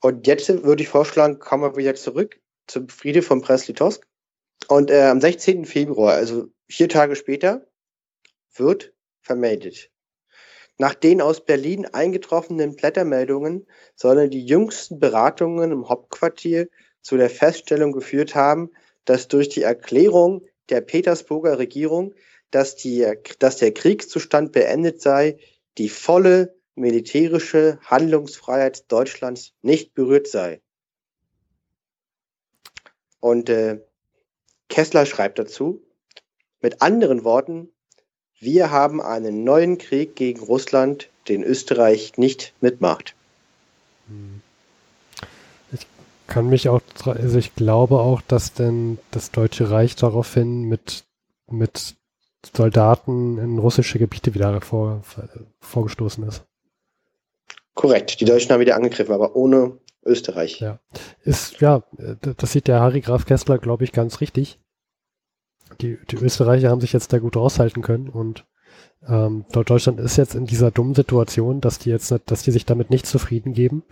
Und 0.00 0.28
jetzt 0.28 0.48
würde 0.62 0.84
ich 0.84 0.88
vorschlagen, 0.88 1.40
kommen 1.40 1.64
wir 1.64 1.76
wieder 1.76 1.96
zurück 1.96 2.40
zum 2.68 2.88
Friede 2.88 3.22
von 3.22 3.42
Presley-Tosk. 3.42 4.06
Und 4.68 4.92
äh, 4.92 5.02
am 5.02 5.20
16. 5.20 5.64
Februar, 5.64 6.14
also 6.14 6.46
vier 6.68 6.88
Tage 6.88 7.16
später, 7.16 7.66
wird 8.54 8.92
vermeldet. 9.20 9.90
Nach 10.78 10.94
den 10.94 11.20
aus 11.20 11.44
Berlin 11.44 11.86
eingetroffenen 11.86 12.76
Blättermeldungen 12.76 13.66
sollen 13.96 14.30
die 14.30 14.46
jüngsten 14.46 15.00
Beratungen 15.00 15.72
im 15.72 15.88
Hauptquartier 15.88 16.68
zu 17.02 17.16
der 17.16 17.30
Feststellung 17.30 17.90
geführt 17.90 18.36
haben, 18.36 18.70
dass 19.06 19.26
durch 19.26 19.48
die 19.48 19.62
Erklärung 19.62 20.46
der 20.68 20.82
Petersburger 20.82 21.58
Regierung, 21.58 22.14
dass, 22.50 22.76
die, 22.76 23.06
dass 23.38 23.56
der 23.58 23.72
Kriegszustand 23.72 24.52
beendet 24.52 25.00
sei, 25.00 25.38
die 25.78 25.88
volle 25.88 26.54
militärische 26.74 27.78
Handlungsfreiheit 27.84 28.90
Deutschlands 28.90 29.52
nicht 29.62 29.94
berührt 29.94 30.28
sei. 30.28 30.60
Und 33.20 33.50
äh, 33.50 33.80
Kessler 34.68 35.04
schreibt 35.04 35.38
dazu, 35.38 35.82
mit 36.60 36.82
anderen 36.82 37.24
Worten, 37.24 37.68
Wir 38.38 38.70
haben 38.70 39.02
einen 39.02 39.44
neuen 39.44 39.76
Krieg 39.76 40.16
gegen 40.16 40.40
Russland, 40.40 41.10
den 41.28 41.42
Österreich 41.42 42.16
nicht 42.16 42.54
mitmacht. 42.62 43.14
Hm. 44.08 44.40
Ich 45.72 45.86
kann 46.26 46.48
mich 46.48 46.70
auch, 46.70 46.80
also 47.04 47.38
ich 47.38 47.54
glaube 47.54 47.98
auch, 48.00 48.22
dass 48.22 48.54
denn 48.54 48.98
das 49.10 49.30
Deutsche 49.30 49.70
Reich 49.70 49.94
daraufhin 49.94 50.62
mit, 50.62 51.04
mit 51.50 51.96
Soldaten 52.44 53.38
in 53.38 53.58
russische 53.58 53.98
Gebiete 53.98 54.34
wieder 54.34 54.60
vor, 54.60 55.02
vorgestoßen 55.60 56.24
ist. 56.26 56.44
Korrekt, 57.74 58.20
die 58.20 58.24
Deutschen 58.24 58.50
haben 58.50 58.60
wieder 58.60 58.76
angegriffen, 58.76 59.14
aber 59.14 59.36
ohne 59.36 59.78
Österreich. 60.04 60.60
Ja, 60.60 60.80
ist, 61.22 61.60
ja, 61.60 61.82
das 62.20 62.52
sieht 62.52 62.68
der 62.68 62.80
Harry 62.80 63.00
Graf 63.00 63.26
Kessler, 63.26 63.58
glaube 63.58 63.84
ich, 63.84 63.92
ganz 63.92 64.20
richtig. 64.20 64.58
Die, 65.80 65.98
die 66.10 66.16
Österreicher 66.16 66.70
haben 66.70 66.80
sich 66.80 66.92
jetzt 66.92 67.12
da 67.12 67.18
gut 67.18 67.36
raushalten 67.36 67.82
können 67.82 68.08
und 68.08 68.44
ähm, 69.06 69.44
Deutschland 69.52 70.00
ist 70.00 70.16
jetzt 70.16 70.34
in 70.34 70.46
dieser 70.46 70.70
dummen 70.70 70.94
Situation, 70.94 71.60
dass 71.60 71.78
die 71.78 71.90
jetzt, 71.90 72.14
dass 72.26 72.42
die 72.42 72.50
sich 72.50 72.66
damit 72.66 72.90
nicht 72.90 73.06
zufrieden 73.06 73.52
geben 73.52 73.82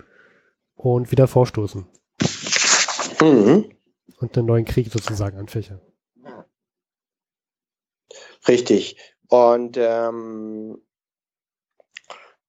und 0.75 1.11
wieder 1.11 1.27
vorstoßen. 1.27 1.85
Mhm. 3.21 3.65
Und 4.19 4.37
einen 4.37 4.47
neuen 4.47 4.65
Krieg 4.65 4.91
sozusagen 4.91 5.37
anfächern. 5.37 5.79
Richtig. 8.47 8.97
Und 9.27 9.77
ähm, 9.77 10.81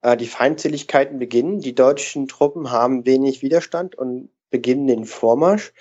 äh, 0.02 0.17
die 0.17 0.26
Feindseligkeiten 0.26 1.19
beginnen. 1.19 1.61
Die 1.61 1.75
deutschen 1.75 2.29
Truppen 2.29 2.71
haben 2.71 3.07
wenig 3.07 3.43
Widerstand 3.43 3.95
und 3.95 4.31
beginnen 4.50 4.87
den 4.87 5.05
Vormarsch. 5.05 5.73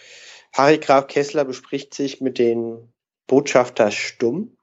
Harry 0.53 0.79
Graf 0.79 1.07
Kessler 1.07 1.45
bespricht 1.45 1.93
sich 1.93 2.21
mit 2.21 2.37
den 2.37 2.91
Botschafter 3.27 3.91
Stumm 3.91 4.57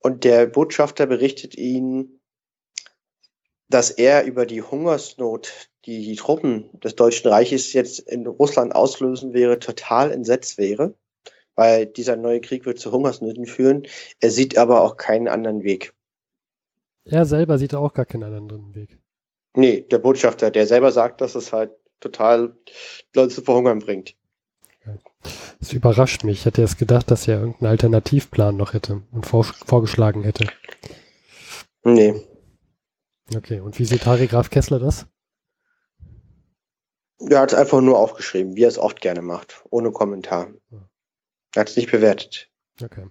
und 0.00 0.24
der 0.24 0.46
Botschafter 0.46 1.06
berichtet 1.06 1.56
ihnen, 1.56 2.20
dass 3.68 3.90
er 3.90 4.24
über 4.24 4.46
die 4.46 4.62
Hungersnot, 4.62 5.70
die 5.86 6.04
die 6.04 6.16
Truppen 6.16 6.68
des 6.80 6.96
Deutschen 6.96 7.28
Reiches 7.28 7.72
jetzt 7.72 8.00
in 8.00 8.26
Russland 8.26 8.74
auslösen 8.74 9.32
wäre, 9.32 9.60
total 9.60 10.10
entsetzt 10.10 10.58
wäre, 10.58 10.94
weil 11.60 11.84
dieser 11.84 12.16
neue 12.16 12.40
Krieg 12.40 12.64
wird 12.64 12.78
zu 12.78 12.90
Hungersnöten 12.90 13.44
führen. 13.44 13.82
Er 14.18 14.30
sieht 14.30 14.56
aber 14.56 14.80
auch 14.80 14.96
keinen 14.96 15.28
anderen 15.28 15.62
Weg. 15.62 15.92
Er 17.04 17.26
selber 17.26 17.58
sieht 17.58 17.74
auch 17.74 17.92
gar 17.92 18.06
keinen 18.06 18.22
anderen 18.22 18.74
Weg. 18.74 18.98
Nee, 19.54 19.82
der 19.82 19.98
Botschafter, 19.98 20.50
der 20.50 20.66
selber 20.66 20.90
sagt, 20.90 21.20
dass 21.20 21.34
es 21.34 21.52
halt 21.52 21.72
total 22.00 22.56
Leute 23.14 23.34
zu 23.34 23.42
verhungern 23.42 23.80
bringt. 23.80 24.16
Das 25.58 25.74
überrascht 25.74 26.24
mich. 26.24 26.38
Ich 26.38 26.44
hätte 26.46 26.62
erst 26.62 26.78
gedacht, 26.78 27.10
dass 27.10 27.28
er 27.28 27.40
irgendeinen 27.40 27.72
Alternativplan 27.72 28.56
noch 28.56 28.72
hätte 28.72 29.02
und 29.12 29.26
vor, 29.26 29.44
vorgeschlagen 29.44 30.22
hätte. 30.22 30.46
Nee. 31.84 32.22
Okay, 33.36 33.60
und 33.60 33.78
wie 33.78 33.84
sieht 33.84 34.06
Harry 34.06 34.28
Graf 34.28 34.48
Kessler 34.48 34.78
das? 34.78 35.06
Er 37.18 37.40
hat 37.40 37.52
es 37.52 37.58
einfach 37.58 37.82
nur 37.82 37.98
aufgeschrieben, 37.98 38.56
wie 38.56 38.64
er 38.64 38.68
es 38.68 38.78
oft 38.78 39.02
gerne 39.02 39.20
macht, 39.20 39.62
ohne 39.68 39.92
Kommentar. 39.92 40.48
Er 41.54 41.60
hat 41.60 41.70
es 41.70 41.76
nicht 41.76 41.90
bewertet. 41.90 42.50
Okay. 42.82 43.06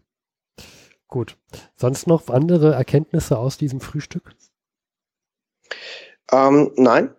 Gut. 1.07 1.37
Sonst 1.75 2.07
noch 2.07 2.29
andere 2.29 2.73
Erkenntnisse 2.73 3.37
aus 3.37 3.57
diesem 3.57 3.81
Frühstück? 3.81 4.31
Ähm, 6.31 6.71
nein. 6.75 7.13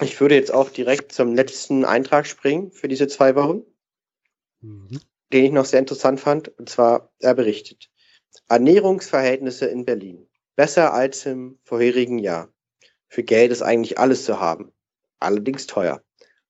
Ich 0.00 0.20
würde 0.20 0.34
jetzt 0.34 0.52
auch 0.52 0.70
direkt 0.70 1.12
zum 1.12 1.34
letzten 1.34 1.84
Eintrag 1.84 2.26
springen 2.26 2.70
für 2.72 2.88
diese 2.88 3.08
zwei 3.08 3.34
Wochen, 3.34 3.62
mhm. 4.60 5.00
den 5.32 5.44
ich 5.44 5.52
noch 5.52 5.64
sehr 5.64 5.80
interessant 5.80 6.20
fand. 6.20 6.48
Und 6.58 6.68
zwar, 6.68 7.12
er 7.18 7.34
berichtet, 7.34 7.90
Ernährungsverhältnisse 8.48 9.66
in 9.66 9.84
Berlin. 9.84 10.28
Besser 10.56 10.92
als 10.92 11.26
im 11.26 11.58
vorherigen 11.64 12.18
Jahr. 12.18 12.52
Für 13.08 13.22
Geld 13.22 13.52
ist 13.52 13.62
eigentlich 13.62 13.98
alles 13.98 14.24
zu 14.24 14.40
haben. 14.40 14.72
Allerdings 15.18 15.66
teuer. 15.66 16.02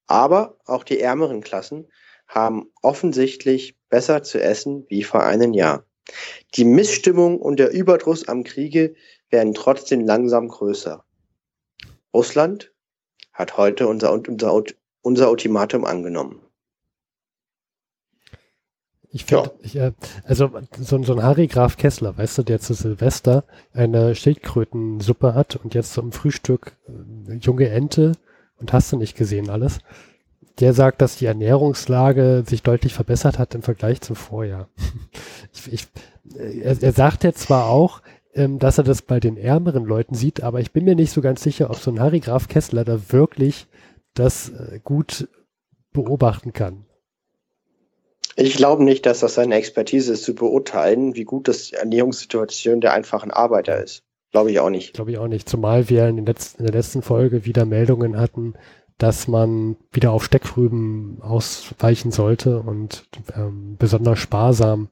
Aber 0.07 0.59
auch 0.65 0.85
die 0.85 1.01
ärmeren 1.01 1.41
Klassen 1.41 1.89
haben 2.35 2.71
offensichtlich 2.81 3.77
besser 3.91 4.23
zu 4.23 4.41
essen 4.43 4.87
wie 4.89 5.03
vor 5.03 5.23
einem 5.23 5.53
Jahr. 5.53 5.85
Die 6.55 6.65
Missstimmung 6.65 7.39
und 7.39 7.59
der 7.59 7.71
Überdruss 7.73 8.27
am 8.27 8.43
Kriege 8.43 8.95
werden 9.31 9.55
trotzdem 9.55 10.01
langsam 10.01 10.49
größer. 10.49 11.05
Russland 12.15 12.73
hat 13.33 13.57
heute 13.57 13.87
unser, 13.87 14.13
unser, 14.13 14.65
unser 15.03 15.31
Ultimatum 15.31 15.85
angenommen. 15.85 16.41
Ich 19.15 19.27
finde, 19.27 19.53
ja. 19.65 19.89
äh, 19.89 19.93
also 20.25 20.51
so, 20.79 21.03
so, 21.03 21.13
ein 21.13 21.23
Harry 21.23 21.47
Graf 21.47 21.77
Kessler, 21.77 22.17
weißt 22.17 22.39
du, 22.39 22.43
der 22.45 22.61
zu 22.61 22.73
Silvester 22.73 23.45
eine 23.75 24.15
Schildkrötensuppe 24.15 25.35
hat 25.35 25.57
und 25.57 25.75
jetzt 25.75 25.93
zum 25.93 26.13
Frühstück 26.13 26.79
äh, 27.29 27.35
junge 27.35 27.69
Ente 27.69 28.13
und 28.57 28.73
hast 28.73 28.91
du 28.91 28.97
nicht 28.97 29.15
gesehen 29.15 29.51
alles. 29.51 29.81
Der 30.61 30.75
sagt, 30.75 31.01
dass 31.01 31.17
die 31.17 31.27
Ernährungslage 31.27 32.45
sich 32.47 32.63
deutlich 32.63 32.95
verbessert 32.95 33.39
hat 33.39 33.55
im 33.55 33.63
Vergleich 33.63 34.01
zum 34.01 34.17
Vorjahr. 34.17 34.69
ich, 35.53 35.73
ich, 35.73 35.87
er, 36.37 36.83
er 36.83 36.93
sagt 36.93 37.25
ja 37.25 37.33
zwar 37.33 37.67
auch, 37.67 38.03
ähm, 38.35 38.59
dass 38.59 38.79
er 38.79 38.85
das 38.85 39.03
bei 39.03 39.21
den 39.21 39.37
ärmeren 39.37 39.85
Leuten 39.85 40.15
sieht, 40.15 40.43
aber 40.43 40.61
ich 40.61 40.73
bin 40.73 40.85
mir 40.85 40.95
nicht 40.95 41.13
so 41.13 41.21
ganz 41.21 41.43
sicher, 41.43 41.71
ob 41.71 41.77
so 41.77 41.91
ein 41.91 42.01
Harry 42.01 42.21
Graf 42.21 42.49
Kessler 42.49 42.85
da 42.85 43.13
wirklich 43.13 43.67
das 44.15 44.51
äh, 44.51 44.81
gut 44.83 45.29
beobachten 45.93 46.53
kann. 46.53 46.85
Ich 48.37 48.57
glaube 48.57 48.83
nicht, 48.83 49.05
dass 49.05 49.21
das 49.21 49.35
seine 49.35 49.57
Expertise 49.57 50.15
ist, 50.15 50.25
zu 50.25 50.35
beurteilen, 50.35 51.15
wie 51.15 51.25
gut 51.25 51.49
das 51.49 51.71
Ernährungssituation 51.73 52.81
der 52.81 52.95
einfachen 52.95 53.31
Arbeiter 53.31 53.83
ist. 53.83 54.03
Glaube 54.31 54.51
ich 54.51 54.61
auch 54.61 54.71
nicht. 54.71 54.95
Glaube 54.95 55.11
ich 55.11 55.19
auch 55.19 55.29
nicht. 55.29 55.47
Zumal 55.47 55.91
wir 55.91 56.09
in, 56.09 56.25
letzten, 56.25 56.61
in 56.61 56.67
der 56.67 56.75
letzten 56.75 57.03
Folge 57.03 57.45
wieder 57.45 57.67
Meldungen 57.67 58.19
hatten, 58.19 58.55
dass 59.03 59.27
man 59.27 59.77
wieder 59.91 60.13
auf 60.13 60.25
Steckrüben 60.25 61.21
ausweichen 61.23 62.13
sollte 62.13 62.61
und 62.61 63.05
ähm, 63.35 63.77
besonders 63.77 64.21
sparsam 64.21 64.91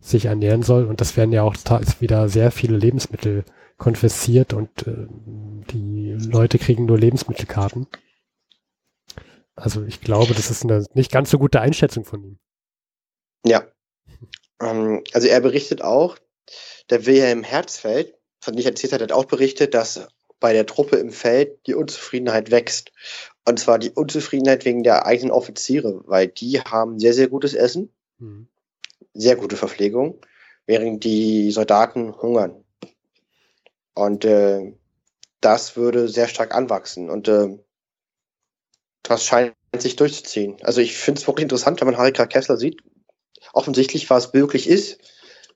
sich 0.00 0.26
ernähren 0.26 0.62
soll. 0.62 0.84
Und 0.84 1.00
das 1.00 1.16
werden 1.16 1.32
ja 1.32 1.42
auch 1.44 1.56
wieder 1.98 2.28
sehr 2.28 2.50
viele 2.50 2.76
Lebensmittel 2.76 3.44
konfisziert 3.78 4.52
und 4.52 4.86
äh, 4.86 5.06
die 5.72 6.12
Leute 6.12 6.58
kriegen 6.58 6.84
nur 6.84 6.98
Lebensmittelkarten. 6.98 7.86
Also 9.54 9.82
ich 9.84 10.02
glaube, 10.02 10.34
das 10.34 10.50
ist 10.50 10.64
eine 10.64 10.84
nicht 10.92 11.10
ganz 11.10 11.30
so 11.30 11.38
gute 11.38 11.62
Einschätzung 11.62 12.04
von 12.04 12.22
ihm. 12.22 12.38
Ja. 13.46 13.66
Ähm, 14.60 15.02
also 15.14 15.26
er 15.26 15.40
berichtet 15.40 15.80
auch, 15.80 16.18
der 16.90 17.06
Wilhelm 17.06 17.44
Herzfeld, 17.44 18.14
von 18.40 18.58
ich 18.58 18.66
erzählt 18.66 18.92
hat, 18.92 19.00
hat 19.00 19.12
auch 19.12 19.24
berichtet, 19.24 19.72
dass 19.72 20.06
bei 20.40 20.52
der 20.52 20.66
Truppe 20.66 20.96
im 20.96 21.10
Feld 21.10 21.66
die 21.66 21.74
Unzufriedenheit 21.74 22.50
wächst. 22.50 22.92
Und 23.48 23.58
zwar 23.58 23.78
die 23.78 23.92
Unzufriedenheit 23.92 24.66
wegen 24.66 24.82
der 24.82 25.06
eigenen 25.06 25.30
Offiziere, 25.30 26.02
weil 26.04 26.28
die 26.28 26.60
haben 26.60 26.98
sehr, 26.98 27.14
sehr 27.14 27.28
gutes 27.28 27.54
Essen, 27.54 27.90
mhm. 28.18 28.46
sehr 29.14 29.36
gute 29.36 29.56
Verpflegung, 29.56 30.20
während 30.66 31.02
die 31.02 31.50
Soldaten 31.50 32.14
hungern. 32.14 32.62
Und 33.94 34.26
äh, 34.26 34.74
das 35.40 35.78
würde 35.78 36.08
sehr 36.08 36.28
stark 36.28 36.54
anwachsen. 36.54 37.08
Und 37.08 37.26
äh, 37.28 37.58
das 39.02 39.24
scheint 39.24 39.54
sich 39.78 39.96
durchzuziehen. 39.96 40.58
Also 40.60 40.82
ich 40.82 40.98
finde 40.98 41.18
es 41.18 41.26
wirklich 41.26 41.44
interessant, 41.44 41.80
wenn 41.80 41.88
man 41.88 41.96
Harika 41.96 42.26
Kessler 42.26 42.58
sieht, 42.58 42.82
offensichtlich 43.54 44.10
was 44.10 44.34
möglich 44.34 44.68
ist, 44.68 44.98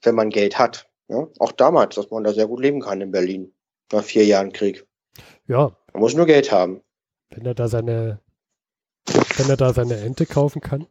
wenn 0.00 0.14
man 0.14 0.30
Geld 0.30 0.58
hat. 0.58 0.88
Ja? 1.08 1.28
Auch 1.38 1.52
damals, 1.52 1.96
dass 1.96 2.10
man 2.10 2.24
da 2.24 2.32
sehr 2.32 2.46
gut 2.46 2.62
leben 2.62 2.80
kann 2.80 3.02
in 3.02 3.10
Berlin 3.10 3.52
nach 3.92 4.02
vier 4.02 4.24
Jahren 4.24 4.54
Krieg. 4.54 4.86
Ja. 5.46 5.76
Man 5.92 6.00
muss 6.00 6.14
nur 6.14 6.24
Geld 6.24 6.50
haben. 6.50 6.80
Wenn 7.34 7.46
er 7.46 7.54
da 7.54 7.68
seine, 7.68 8.20
wenn 9.36 9.48
er 9.48 9.56
da 9.56 9.72
seine 9.72 9.96
Ente 9.96 10.26
kaufen 10.26 10.60
kann 10.60 10.86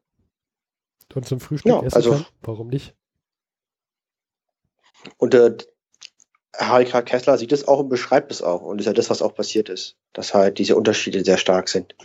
und 1.14 1.26
zum 1.26 1.40
Frühstück 1.40 1.72
ja, 1.72 1.84
essen 1.84 1.96
also, 1.96 2.12
kann, 2.12 2.26
warum 2.42 2.68
nicht? 2.68 2.96
Und 5.18 5.34
äh, 5.34 5.58
Harry 6.56 6.86
K. 6.86 7.02
Kessler 7.02 7.38
sieht 7.38 7.52
es 7.52 7.68
auch 7.68 7.80
und 7.80 7.90
beschreibt 7.90 8.32
es 8.32 8.42
auch. 8.42 8.62
Und 8.62 8.80
ist 8.80 8.86
ja 8.86 8.94
das, 8.94 9.10
was 9.10 9.22
auch 9.22 9.34
passiert 9.34 9.70
ist. 9.70 9.98
Dass 10.14 10.34
halt 10.34 10.58
diese 10.58 10.76
Unterschiede 10.76 11.24
sehr 11.24 11.38
stark 11.38 11.70
sind. 11.70 11.96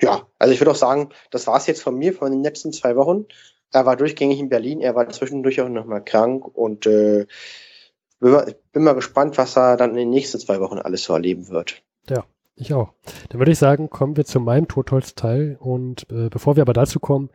Ja, 0.00 0.26
also 0.38 0.54
ich 0.54 0.60
würde 0.60 0.70
auch 0.70 0.76
sagen, 0.76 1.10
das 1.30 1.46
war 1.46 1.58
es 1.58 1.66
jetzt 1.66 1.82
von 1.82 1.96
mir 1.96 2.14
von 2.14 2.30
den 2.30 2.42
letzten 2.42 2.72
zwei 2.72 2.96
Wochen. 2.96 3.26
Er 3.72 3.86
war 3.86 3.96
durchgängig 3.96 4.40
in 4.40 4.48
Berlin, 4.48 4.80
er 4.80 4.94
war 4.94 5.08
zwischendurch 5.10 5.60
auch 5.60 5.68
nochmal 5.68 6.02
krank 6.02 6.44
und 6.44 6.86
äh, 6.86 7.22
ich 7.22 8.56
bin 8.72 8.82
mal 8.82 8.94
gespannt, 8.94 9.38
was 9.38 9.56
er 9.56 9.76
dann 9.76 9.90
in 9.90 9.96
den 9.96 10.10
nächsten 10.10 10.40
zwei 10.40 10.60
Wochen 10.60 10.78
alles 10.78 11.04
so 11.04 11.12
erleben 11.12 11.48
wird. 11.48 11.82
Ja, 12.08 12.24
ich 12.62 12.74
auch. 12.74 12.92
Dann 13.28 13.40
würde 13.40 13.52
ich 13.52 13.58
sagen, 13.58 13.90
kommen 13.90 14.16
wir 14.16 14.24
zu 14.24 14.40
meinem 14.40 14.68
Totholz-Teil 14.68 15.56
und 15.60 16.06
äh, 16.10 16.28
bevor 16.28 16.56
wir 16.56 16.62
aber 16.62 16.72
dazu 16.72 17.00
kommen, 17.00 17.30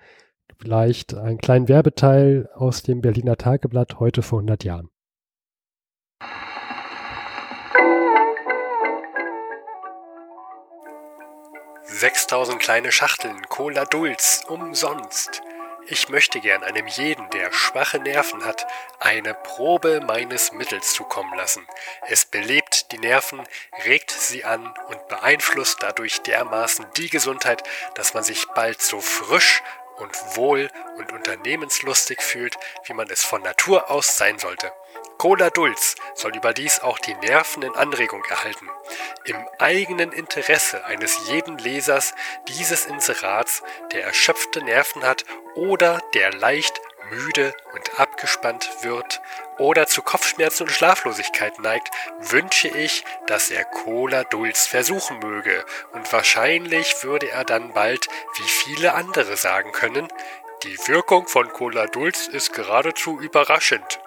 vielleicht 0.57 1.15
einen 1.15 1.37
kleinen 1.37 1.67
Werbeteil 1.67 2.49
aus 2.53 2.83
dem 2.83 3.01
Berliner 3.01 3.37
Tageblatt 3.37 3.99
heute 3.99 4.21
vor 4.21 4.39
100 4.39 4.63
Jahren. 4.63 4.89
6000 11.87 12.59
kleine 12.59 12.91
Schachteln 12.91 13.41
Cola 13.47 13.85
Dulz 13.85 14.43
umsonst. 14.49 15.41
Ich 15.87 16.09
möchte 16.09 16.39
gern 16.39 16.63
einem 16.63 16.87
jeden, 16.87 17.29
der 17.29 17.51
schwache 17.51 17.99
Nerven 17.99 18.43
hat, 18.43 18.65
eine 18.99 19.35
Probe 19.35 20.01
meines 20.01 20.51
Mittels 20.51 20.93
zukommen 20.93 21.37
lassen. 21.37 21.67
Es 22.07 22.25
belebt 22.25 22.91
die 22.91 22.97
Nerven, 22.97 23.43
regt 23.85 24.09
sie 24.09 24.45
an 24.45 24.73
und 24.87 25.07
beeinflusst 25.09 25.83
dadurch 25.83 26.23
dermaßen 26.23 26.87
die 26.97 27.11
Gesundheit, 27.11 27.61
dass 27.93 28.15
man 28.15 28.23
sich 28.23 28.47
bald 28.55 28.81
so 28.81 28.99
frisch 28.99 29.61
und 29.97 30.11
wohl 30.35 30.71
und 30.97 31.11
unternehmenslustig 31.11 32.19
fühlt, 32.19 32.57
wie 32.85 32.93
man 32.93 33.09
es 33.11 33.23
von 33.23 33.43
Natur 33.43 33.91
aus 33.91 34.17
sein 34.17 34.39
sollte. 34.39 34.73
Cola 35.17 35.49
Dulz 35.49 35.95
soll 36.13 36.35
überdies 36.35 36.79
auch 36.81 36.99
die 36.99 37.13
Nerven 37.15 37.63
in 37.63 37.75
Anregung 37.75 38.23
erhalten. 38.25 38.69
Im 39.23 39.37
eigenen 39.59 40.11
Interesse 40.11 40.85
eines 40.85 41.29
jeden 41.29 41.57
Lesers 41.57 42.13
dieses 42.47 42.85
Inserats, 42.85 43.63
der 43.91 44.03
erschöpfte 44.03 44.63
Nerven 44.63 45.03
hat 45.03 45.25
oder 45.55 46.01
der 46.13 46.33
leicht 46.33 46.79
müde 47.09 47.53
und 47.73 47.99
abgespannt 47.99 48.69
wird 48.81 49.21
oder 49.57 49.87
zu 49.87 50.01
Kopfschmerzen 50.01 50.63
und 50.63 50.71
Schlaflosigkeit 50.71 51.59
neigt, 51.59 51.89
wünsche 52.19 52.67
ich, 52.67 53.05
dass 53.27 53.49
er 53.51 53.63
Cola 53.63 54.23
Dulz 54.23 54.65
versuchen 54.65 55.19
möge, 55.19 55.63
und 55.93 56.11
wahrscheinlich 56.11 57.03
würde 57.03 57.29
er 57.29 57.45
dann 57.45 57.73
bald, 57.73 58.07
wie 58.37 58.47
viele 58.47 58.93
andere 58.95 59.37
sagen 59.37 59.71
können, 59.71 60.07
die 60.63 60.77
Wirkung 60.87 61.27
von 61.27 61.51
Cola 61.53 61.85
Dulz 61.85 62.27
ist 62.27 62.53
geradezu 62.53 63.19
überraschend. 63.19 63.99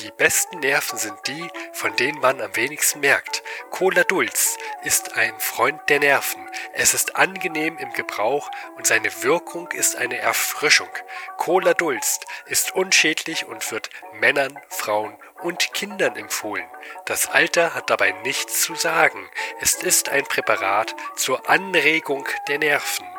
Die 0.00 0.12
besten 0.12 0.60
Nerven 0.60 0.96
sind 0.96 1.26
die, 1.26 1.48
von 1.72 1.94
denen 1.96 2.20
man 2.20 2.40
am 2.40 2.54
wenigsten 2.54 3.00
merkt. 3.00 3.42
Cola 3.70 4.04
Dulz 4.04 4.56
ist 4.84 5.16
ein 5.16 5.32
Freund 5.40 5.80
der 5.88 5.98
Nerven. 5.98 6.48
Es 6.72 6.94
ist 6.94 7.16
angenehm 7.16 7.78
im 7.78 7.92
Gebrauch 7.92 8.48
und 8.76 8.86
seine 8.86 9.10
Wirkung 9.24 9.68
ist 9.72 9.96
eine 9.96 10.18
Erfrischung. 10.18 10.90
Cola 11.36 11.74
Dulz 11.74 12.20
ist 12.46 12.76
unschädlich 12.76 13.46
und 13.46 13.68
wird 13.72 13.90
Männern, 14.12 14.56
Frauen 14.68 15.16
und 15.42 15.74
Kindern 15.74 16.14
empfohlen. 16.14 16.66
Das 17.06 17.28
Alter 17.28 17.74
hat 17.74 17.90
dabei 17.90 18.12
nichts 18.22 18.62
zu 18.62 18.76
sagen. 18.76 19.28
Es 19.60 19.74
ist 19.74 20.10
ein 20.10 20.24
Präparat 20.24 20.94
zur 21.16 21.50
Anregung 21.50 22.28
der 22.46 22.58
Nerven. 22.58 23.17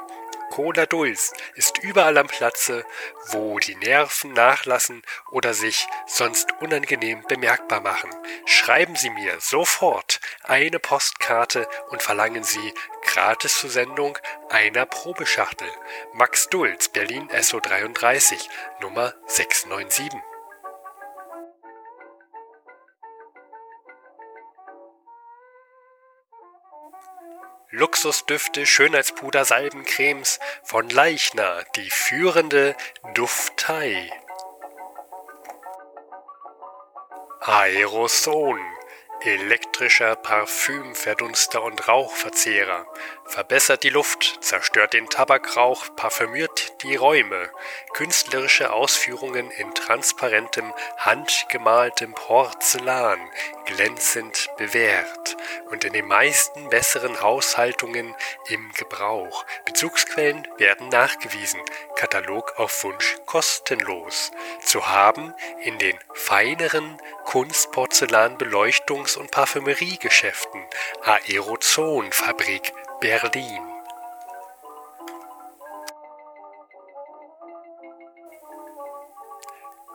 Cola 0.49 0.85
Dulz 0.85 1.33
ist 1.55 1.77
überall 1.83 2.17
am 2.17 2.27
Platze, 2.27 2.83
wo 3.27 3.59
die 3.59 3.75
Nerven 3.75 4.33
nachlassen 4.33 5.03
oder 5.31 5.53
sich 5.53 5.87
sonst 6.07 6.51
unangenehm 6.59 7.23
bemerkbar 7.27 7.81
machen. 7.81 8.09
Schreiben 8.45 8.95
Sie 8.95 9.09
mir 9.09 9.39
sofort 9.39 10.19
eine 10.43 10.79
Postkarte 10.79 11.67
und 11.89 12.01
verlangen 12.01 12.43
Sie 12.43 12.73
gratis 13.03 13.59
zur 13.59 13.69
Sendung 13.69 14.17
einer 14.49 14.85
Probeschachtel. 14.85 15.69
Max 16.13 16.49
Dulz, 16.49 16.89
Berlin 16.89 17.29
SO 17.41 17.59
33, 17.59 18.49
Nummer 18.81 19.13
697. 19.27 20.28
Luxusdüfte, 27.71 28.65
Schönheitspuder, 28.65 29.45
Salben, 29.45 29.85
Cremes 29.85 30.39
von 30.63 30.89
Leichner, 30.89 31.63
die 31.75 31.89
führende 31.89 32.75
Duftei. 33.13 34.11
Aeroson, 37.41 38.59
elektrischer 39.21 40.15
Parfümverdunster 40.15 41.61
und 41.61 41.87
Rauchverzehrer, 41.87 42.85
verbessert 43.25 43.83
die 43.83 43.89
Luft, 43.89 44.37
zerstört 44.41 44.93
den 44.93 45.09
Tabakrauch, 45.09 45.95
parfümiert 45.95 46.81
die 46.83 46.95
Räume, 46.95 47.49
künstlerische 47.93 48.71
Ausführungen 48.71 49.51
in 49.51 49.73
transparentem, 49.75 50.73
handgemaltem 50.97 52.13
Porzellan, 52.13 53.19
glänzend 53.65 54.49
bewährt 54.57 55.37
und 55.69 55.83
in 55.83 55.93
den 55.93 56.07
meisten 56.07 56.69
besseren 56.69 57.21
Haushaltungen 57.21 58.15
im 58.47 58.71
Gebrauch. 58.73 59.45
Bezugsquellen 59.65 60.47
werden 60.57 60.89
nachgewiesen, 60.89 61.61
Katalog 61.95 62.57
auf 62.57 62.83
Wunsch 62.83 63.17
kostenlos. 63.25 64.31
Zu 64.63 64.87
haben 64.87 65.33
in 65.61 65.77
den 65.77 65.97
feineren 66.13 66.97
Kunstporzellan 67.29 68.39
Beleuchtungs- 68.39 69.15
und 69.15 69.29
Parfümeriegeschäften 69.29 70.65
Aerozon 71.03 72.11
Fabrik 72.11 72.73
Berlin. 73.01 73.61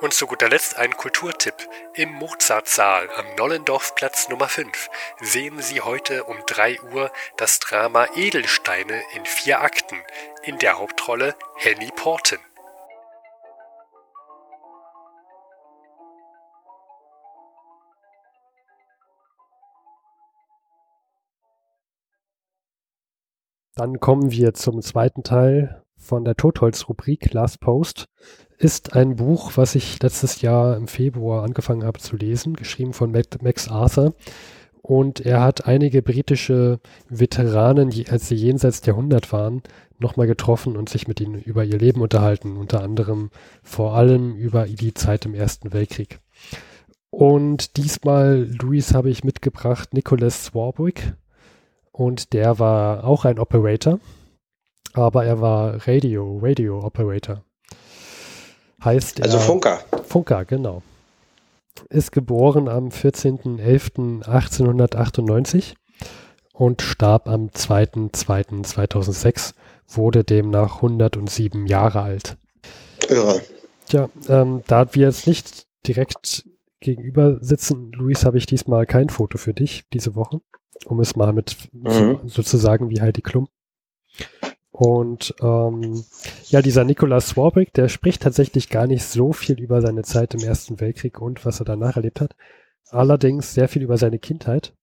Und 0.01 0.15
zu 0.15 0.29
guter 0.29 0.49
Letzt 0.49 0.77
ein 0.77 0.97
Kulturtipp. 0.97 1.57
Im 1.95 2.13
Mozartsaal 2.13 3.11
am 3.17 3.35
Nollendorfplatz 3.35 4.29
Nummer 4.29 4.49
5 4.49 4.89
sehen 5.21 5.61
Sie 5.61 5.81
heute 5.81 6.23
um 6.23 6.37
3 6.47 6.83
Uhr 6.83 7.11
das 7.37 7.59
Drama 7.59 8.07
Edelsteine 8.15 9.03
in 9.13 9.27
vier 9.27 9.61
Akten. 9.61 10.01
In 10.45 10.61
der 10.61 10.79
Hauptrolle 10.79 11.35
Henny 11.57 11.91
Porten. 11.97 12.39
Dann 23.77 23.99
kommen 23.99 24.31
wir 24.31 24.55
zum 24.55 24.83
zweiten 24.83 25.25
Teil 25.25 25.83
von 25.97 26.25
der 26.25 26.37
Totholz-Rubrik 26.37 27.33
Last 27.33 27.59
Post. 27.59 28.07
Ist 28.57 28.95
ein 28.95 29.17
Buch, 29.17 29.53
was 29.57 29.75
ich 29.75 30.01
letztes 30.01 30.43
Jahr 30.43 30.77
im 30.77 30.87
Februar 30.87 31.43
angefangen 31.43 31.83
habe 31.83 31.99
zu 31.99 32.17
lesen, 32.17 32.55
geschrieben 32.55 32.93
von 32.93 33.11
Max 33.11 33.69
Arthur. 33.69 34.15
Und 34.81 35.21
er 35.21 35.41
hat 35.41 35.67
einige 35.67 36.03
britische 36.03 36.79
Veteranen, 37.09 37.91
als 38.09 38.29
sie 38.29 38.37
jenseits 38.37 38.81
der 38.81 38.95
100 38.95 39.33
waren, 39.33 39.63
nochmal 39.99 40.29
getroffen 40.29 40.77
und 40.77 40.89
sich 40.89 41.09
mit 41.09 41.21
ihnen 41.21 41.43
über 41.43 41.65
ihr 41.65 41.79
Leben 41.79 42.01
unterhalten. 42.01 42.57
Unter 42.57 42.81
anderem 42.81 43.31
vor 43.65 43.97
allem 43.97 44.37
über 44.37 44.67
die 44.67 44.95
Zeit 44.95 45.25
im 45.25 45.35
Ersten 45.35 45.73
Weltkrieg. 45.73 46.21
Und 47.11 47.77
diesmal, 47.77 48.49
Luis, 48.61 48.95
habe 48.95 49.11
ich 49.11 49.25
mitgebracht 49.25 49.95
Nicholas 49.95 50.45
Swarbrick, 50.45 51.15
und 51.95 52.33
der 52.33 52.59
war 52.59 53.05
auch 53.05 53.25
ein 53.25 53.39
Operator, 53.39 54.01
aber 54.95 55.25
er 55.25 55.41
war 55.41 55.87
Radio, 55.87 56.41
Radio 56.43 56.85
Operator. 56.85 57.45
Heißt 58.83 59.23
also 59.23 59.39
Funker. 59.39 59.79
Funker, 60.05 60.45
genau. 60.45 60.83
Ist 61.91 62.11
geboren 62.11 62.69
am 62.69 62.89
14.11.1898 62.89 65.75
und 66.53 66.83
starb 66.83 67.29
am 67.29 67.51
2.2.2006, 67.51 69.55
wurde 69.89 70.25
demnach 70.25 70.75
107 70.77 71.67
Jahre 71.67 72.03
alt. 72.03 72.37
Ja. 73.09 73.37
Tja, 73.87 74.09
ähm, 74.29 74.63
da 74.67 74.93
wir 74.95 75.07
jetzt 75.07 75.29
nicht 75.29 75.69
direkt 75.87 76.49
gegenüber 76.81 77.39
sitzen, 77.41 77.93
Luis, 77.93 78.25
habe 78.25 78.39
ich 78.39 78.47
diesmal 78.47 78.87
kein 78.87 79.11
Foto 79.11 79.39
für 79.39 79.55
dich 79.55 79.85
diese 79.93 80.17
Woche 80.17 80.41
um 80.87 81.01
es 81.01 81.17
mal 81.17 81.33
mit 81.33 81.69
mhm. 81.73 82.21
sozusagen 82.27 82.91
wie 82.91 83.01
Heidi 83.01 83.23
Klum. 83.23 83.49
Und 84.71 85.35
ähm, 85.41 86.05
ja, 86.49 86.61
dieser 86.61 86.83
Nikolaus 86.85 87.29
Swarbrick, 87.29 87.73
der 87.75 87.89
spricht 87.89 88.23
tatsächlich 88.23 88.71
gar 88.71 88.89
nicht 88.89 89.05
so 89.05 89.33
viel 89.33 89.61
über 89.61 89.81
seine 89.81 90.03
Zeit 90.03 90.35
im 90.35 90.41
Ersten 90.41 90.81
Weltkrieg 90.81 91.21
und 91.21 91.47
was 91.47 91.61
er 91.61 91.65
danach 91.65 91.97
erlebt 91.97 92.21
hat. 92.21 92.35
Allerdings 92.91 93.55
sehr 93.55 93.69
viel 93.69 93.83
über 93.83 93.99
seine 93.99 94.19
Kindheit, 94.19 94.75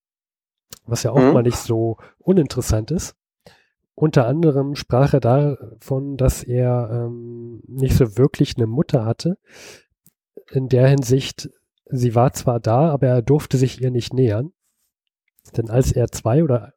was 0.86 1.04
ja 1.04 1.12
auch 1.12 1.20
mhm. 1.20 1.34
mal 1.34 1.44
nicht 1.44 1.58
so 1.58 1.98
uninteressant 2.20 2.90
ist. 2.92 3.16
Unter 3.94 4.28
anderem 4.28 4.76
sprach 4.76 5.14
er 5.14 5.20
davon, 5.20 6.16
dass 6.16 6.42
er 6.42 6.90
ähm, 6.92 7.62
nicht 7.68 7.96
so 7.96 8.18
wirklich 8.18 8.56
eine 8.56 8.68
Mutter 8.68 9.06
hatte. 9.06 9.38
In 10.50 10.70
der 10.70 10.88
Hinsicht, 10.88 11.50
sie 11.86 12.16
war 12.16 12.32
zwar 12.32 12.62
da, 12.62 12.90
aber 12.90 13.08
er 13.08 13.22
durfte 13.22 13.58
sich 13.58 13.82
ihr 13.82 13.92
nicht 13.92 14.14
nähern. 14.14 14.54
Denn 15.58 15.70
als 15.70 15.92
er 15.92 16.10
zwei 16.10 16.44
oder 16.44 16.74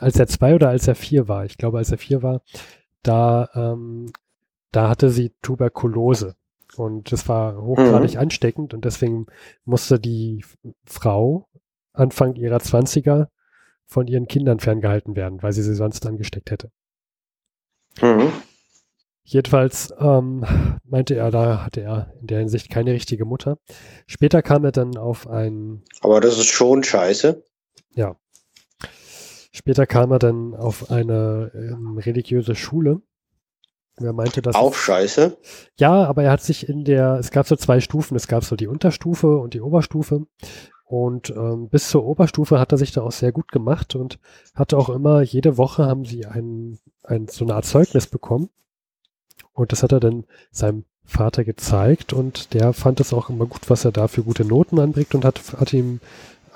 als 0.00 0.18
er 0.18 0.26
zwei 0.26 0.54
oder 0.54 0.68
als 0.68 0.86
er 0.86 0.94
vier 0.94 1.28
war, 1.28 1.44
ich 1.44 1.56
glaube, 1.56 1.78
als 1.78 1.90
er 1.90 1.98
vier 1.98 2.22
war, 2.22 2.42
da, 3.02 3.48
ähm, 3.54 4.12
da 4.70 4.88
hatte 4.88 5.10
sie 5.10 5.34
Tuberkulose. 5.42 6.36
Und 6.76 7.10
das 7.12 7.28
war 7.28 7.60
hochgradig 7.60 8.14
mhm. 8.14 8.20
ansteckend 8.20 8.74
und 8.74 8.84
deswegen 8.84 9.26
musste 9.64 9.98
die 9.98 10.44
Frau 10.84 11.48
Anfang 11.94 12.36
ihrer 12.36 12.60
Zwanziger 12.60 13.30
von 13.86 14.06
ihren 14.06 14.28
Kindern 14.28 14.60
ferngehalten 14.60 15.16
werden, 15.16 15.42
weil 15.42 15.52
sie 15.52 15.62
sie 15.62 15.74
sonst 15.74 16.06
angesteckt 16.06 16.50
hätte. 16.50 16.70
Mhm. 18.00 18.32
Jedenfalls 19.24 19.92
ähm, 19.98 20.44
meinte 20.84 21.14
er, 21.14 21.30
da 21.30 21.64
hatte 21.64 21.80
er 21.82 22.14
in 22.20 22.28
der 22.28 22.38
Hinsicht 22.38 22.70
keine 22.70 22.92
richtige 22.92 23.24
Mutter. 23.24 23.58
Später 24.06 24.42
kam 24.42 24.64
er 24.64 24.72
dann 24.72 24.96
auf 24.96 25.26
ein. 25.26 25.82
Aber 26.00 26.20
das 26.20 26.38
ist 26.38 26.46
schon 26.46 26.82
scheiße. 26.82 27.44
Ja. 27.98 28.14
Später 29.50 29.84
kam 29.84 30.12
er 30.12 30.20
dann 30.20 30.54
auf 30.54 30.88
eine 30.92 31.50
ähm, 31.52 31.98
religiöse 31.98 32.54
Schule 32.54 33.02
Er 33.96 34.12
meinte, 34.12 34.40
dass. 34.40 34.54
Auch 34.54 34.74
scheiße. 34.74 35.36
Ja, 35.78 36.04
aber 36.04 36.22
er 36.22 36.30
hat 36.30 36.42
sich 36.42 36.68
in 36.68 36.84
der, 36.84 37.14
es 37.14 37.32
gab 37.32 37.48
so 37.48 37.56
zwei 37.56 37.80
Stufen. 37.80 38.14
Es 38.14 38.28
gab 38.28 38.44
so 38.44 38.54
die 38.54 38.68
Unterstufe 38.68 39.38
und 39.38 39.54
die 39.54 39.60
Oberstufe. 39.60 40.28
Und 40.84 41.30
ähm, 41.30 41.68
bis 41.70 41.88
zur 41.88 42.04
Oberstufe 42.04 42.60
hat 42.60 42.70
er 42.70 42.78
sich 42.78 42.92
da 42.92 43.02
auch 43.02 43.10
sehr 43.10 43.32
gut 43.32 43.50
gemacht 43.50 43.96
und 43.96 44.20
hatte 44.54 44.78
auch 44.78 44.90
immer, 44.90 45.22
jede 45.22 45.58
Woche 45.58 45.84
haben 45.84 46.04
sie 46.04 46.24
ein, 46.24 46.78
ein, 47.02 47.26
so 47.26 47.44
eine 47.44 47.56
Art 47.56 47.66
Zeugnis 47.66 48.06
bekommen. 48.06 48.48
Und 49.52 49.72
das 49.72 49.82
hat 49.82 49.90
er 49.90 49.98
dann 49.98 50.24
seinem 50.52 50.84
Vater 51.04 51.42
gezeigt 51.42 52.12
und 52.12 52.54
der 52.54 52.72
fand 52.72 53.00
es 53.00 53.12
auch 53.12 53.28
immer 53.28 53.46
gut, 53.46 53.68
was 53.68 53.84
er 53.84 53.90
da 53.90 54.06
für 54.06 54.22
gute 54.22 54.44
Noten 54.44 54.78
anbringt 54.78 55.16
und 55.16 55.24
hat, 55.24 55.40
hat 55.58 55.72
ihm 55.72 56.00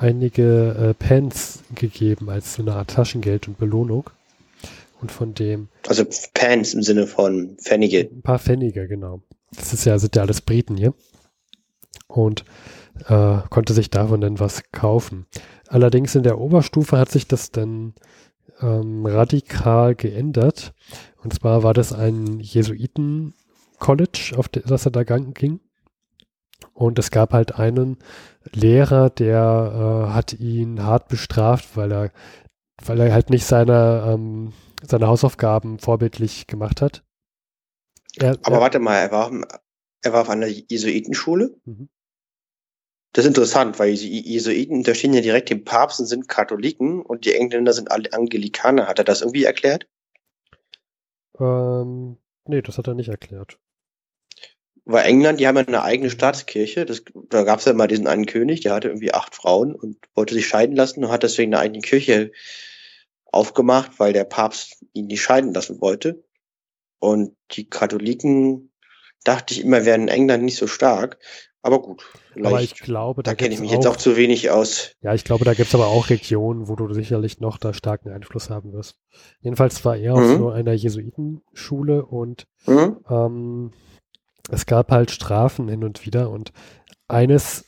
einige 0.02 0.74
äh, 0.90 0.94
Pens 0.94 1.60
gegeben 1.74 2.28
als 2.28 2.54
so 2.54 2.62
eine 2.62 2.74
Art 2.74 2.90
Taschengeld 2.90 3.48
und 3.48 3.58
Belohnung. 3.58 4.10
Und 5.00 5.10
von 5.10 5.34
dem. 5.34 5.68
Also 5.88 6.04
Pens 6.32 6.74
im 6.74 6.82
Sinne 6.82 7.08
von 7.08 7.56
Pfennige. 7.60 8.08
Ein 8.12 8.22
paar 8.22 8.38
Pfennige, 8.38 8.86
genau. 8.86 9.20
Das 9.50 9.72
ist 9.72 9.84
ja, 9.84 9.98
sind 9.98 10.14
ja 10.14 10.22
alles 10.22 10.40
Briten 10.40 10.76
hier. 10.76 10.94
Und 12.06 12.44
äh, 13.08 13.38
konnte 13.50 13.72
sich 13.72 13.90
davon 13.90 14.20
dann 14.20 14.38
was 14.38 14.62
kaufen. 14.70 15.26
Allerdings 15.68 16.14
in 16.14 16.22
der 16.22 16.38
Oberstufe 16.38 16.98
hat 16.98 17.10
sich 17.10 17.26
das 17.26 17.50
dann 17.50 17.94
ähm, 18.60 19.04
radikal 19.04 19.96
geändert. 19.96 20.72
Und 21.22 21.34
zwar 21.34 21.64
war 21.64 21.74
das 21.74 21.92
ein 21.92 22.38
Jesuiten-College, 22.38 24.34
auf 24.36 24.48
das 24.48 24.86
er 24.86 24.92
da 24.92 25.02
ging. 25.02 25.60
Und 26.74 26.98
es 26.98 27.10
gab 27.10 27.32
halt 27.32 27.54
einen 27.56 27.98
Lehrer, 28.52 29.10
der 29.10 30.08
äh, 30.08 30.12
hat 30.12 30.32
ihn 30.34 30.82
hart 30.82 31.08
bestraft, 31.08 31.76
weil 31.76 31.92
er, 31.92 32.10
weil 32.84 33.00
er 33.00 33.12
halt 33.12 33.30
nicht 33.30 33.44
seine, 33.44 34.04
ähm, 34.06 34.52
seine 34.82 35.06
Hausaufgaben 35.06 35.78
vorbildlich 35.78 36.46
gemacht 36.46 36.80
hat. 36.82 37.04
Er, 38.16 38.38
Aber 38.42 38.56
er, 38.56 38.60
warte 38.60 38.78
mal, 38.78 38.96
er 38.96 39.12
war, 39.12 39.30
er 40.02 40.12
war 40.12 40.22
auf 40.22 40.30
einer 40.30 40.46
Jesuitenschule? 40.46 41.54
Mhm. 41.64 41.88
Das 43.12 43.26
ist 43.26 43.28
interessant, 43.28 43.78
weil 43.78 43.94
die 43.94 44.26
Jesuiten 44.26 44.76
unterstehen 44.76 45.12
ja 45.12 45.20
direkt 45.20 45.50
dem 45.50 45.64
Papst 45.64 46.00
und 46.00 46.06
sind 46.06 46.28
Katholiken 46.28 47.02
und 47.02 47.26
die 47.26 47.34
Engländer 47.34 47.74
sind 47.74 47.90
alle 47.90 48.12
Angelikaner. 48.12 48.86
Hat 48.86 48.98
er 48.98 49.04
das 49.04 49.20
irgendwie 49.20 49.44
erklärt? 49.44 49.86
Ähm, 51.38 52.16
nee, 52.46 52.62
das 52.62 52.78
hat 52.78 52.86
er 52.86 52.94
nicht 52.94 53.08
erklärt. 53.08 53.58
Weil 54.84 55.06
England, 55.06 55.38
die 55.38 55.46
haben 55.46 55.56
ja 55.56 55.66
eine 55.66 55.82
eigene 55.82 56.10
Staatskirche. 56.10 56.84
Das, 56.84 57.02
da 57.30 57.44
gab 57.44 57.60
es 57.60 57.66
ja 57.66 57.72
mal 57.72 57.86
diesen 57.86 58.08
einen 58.08 58.26
König, 58.26 58.62
der 58.62 58.74
hatte 58.74 58.88
irgendwie 58.88 59.14
acht 59.14 59.34
Frauen 59.34 59.74
und 59.74 59.96
wollte 60.14 60.34
sich 60.34 60.48
scheiden 60.48 60.74
lassen 60.74 61.04
und 61.04 61.10
hat 61.10 61.22
deswegen 61.22 61.54
eine 61.54 61.62
eigene 61.62 61.80
Kirche 61.80 62.32
aufgemacht, 63.26 63.92
weil 63.98 64.12
der 64.12 64.24
Papst 64.24 64.84
ihn 64.92 65.06
nicht 65.06 65.22
scheiden 65.22 65.54
lassen 65.54 65.80
wollte. 65.80 66.24
Und 66.98 67.36
die 67.52 67.68
Katholiken, 67.68 68.72
dachte 69.24 69.54
ich 69.54 69.62
immer, 69.62 69.84
wären 69.84 70.02
in 70.02 70.08
England 70.08 70.44
nicht 70.44 70.56
so 70.56 70.66
stark. 70.66 71.18
Aber 71.64 71.80
gut. 71.80 72.02
Aber 72.42 72.60
ich 72.60 72.74
glaube, 72.74 73.22
da, 73.22 73.30
da 73.30 73.34
kenne 73.36 73.54
ich 73.54 73.60
mich 73.60 73.70
auch, 73.70 73.74
jetzt 73.74 73.86
auch 73.86 73.96
zu 73.96 74.16
wenig 74.16 74.50
aus. 74.50 74.96
Ja, 75.00 75.14
ich 75.14 75.22
glaube, 75.22 75.44
da 75.44 75.54
gibt 75.54 75.68
es 75.68 75.74
aber 75.76 75.86
auch 75.86 76.10
Regionen, 76.10 76.66
wo 76.66 76.74
du 76.74 76.92
sicherlich 76.92 77.38
noch 77.38 77.56
da 77.56 77.72
starken 77.72 78.10
Einfluss 78.10 78.50
haben 78.50 78.72
wirst. 78.72 78.96
Jedenfalls 79.40 79.84
war 79.84 79.96
er 79.96 80.16
mhm. 80.16 80.22
auf 80.22 80.38
so 80.38 80.50
einer 80.50 80.72
Jesuitenschule 80.72 82.04
und 82.04 82.48
mhm. 82.66 82.96
ähm, 83.08 83.72
es 84.52 84.66
gab 84.66 84.90
halt 84.90 85.10
Strafen 85.10 85.66
hin 85.68 85.82
und 85.82 86.04
wieder 86.04 86.30
und 86.30 86.52
eines 87.08 87.64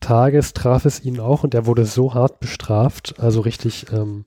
Tages 0.00 0.52
traf 0.52 0.84
es 0.84 1.04
ihn 1.04 1.18
auch 1.18 1.42
und 1.42 1.52
er 1.52 1.66
wurde 1.66 1.84
so 1.84 2.14
hart 2.14 2.38
bestraft, 2.38 3.16
also 3.18 3.40
richtig, 3.40 3.86
ähm, 3.92 4.24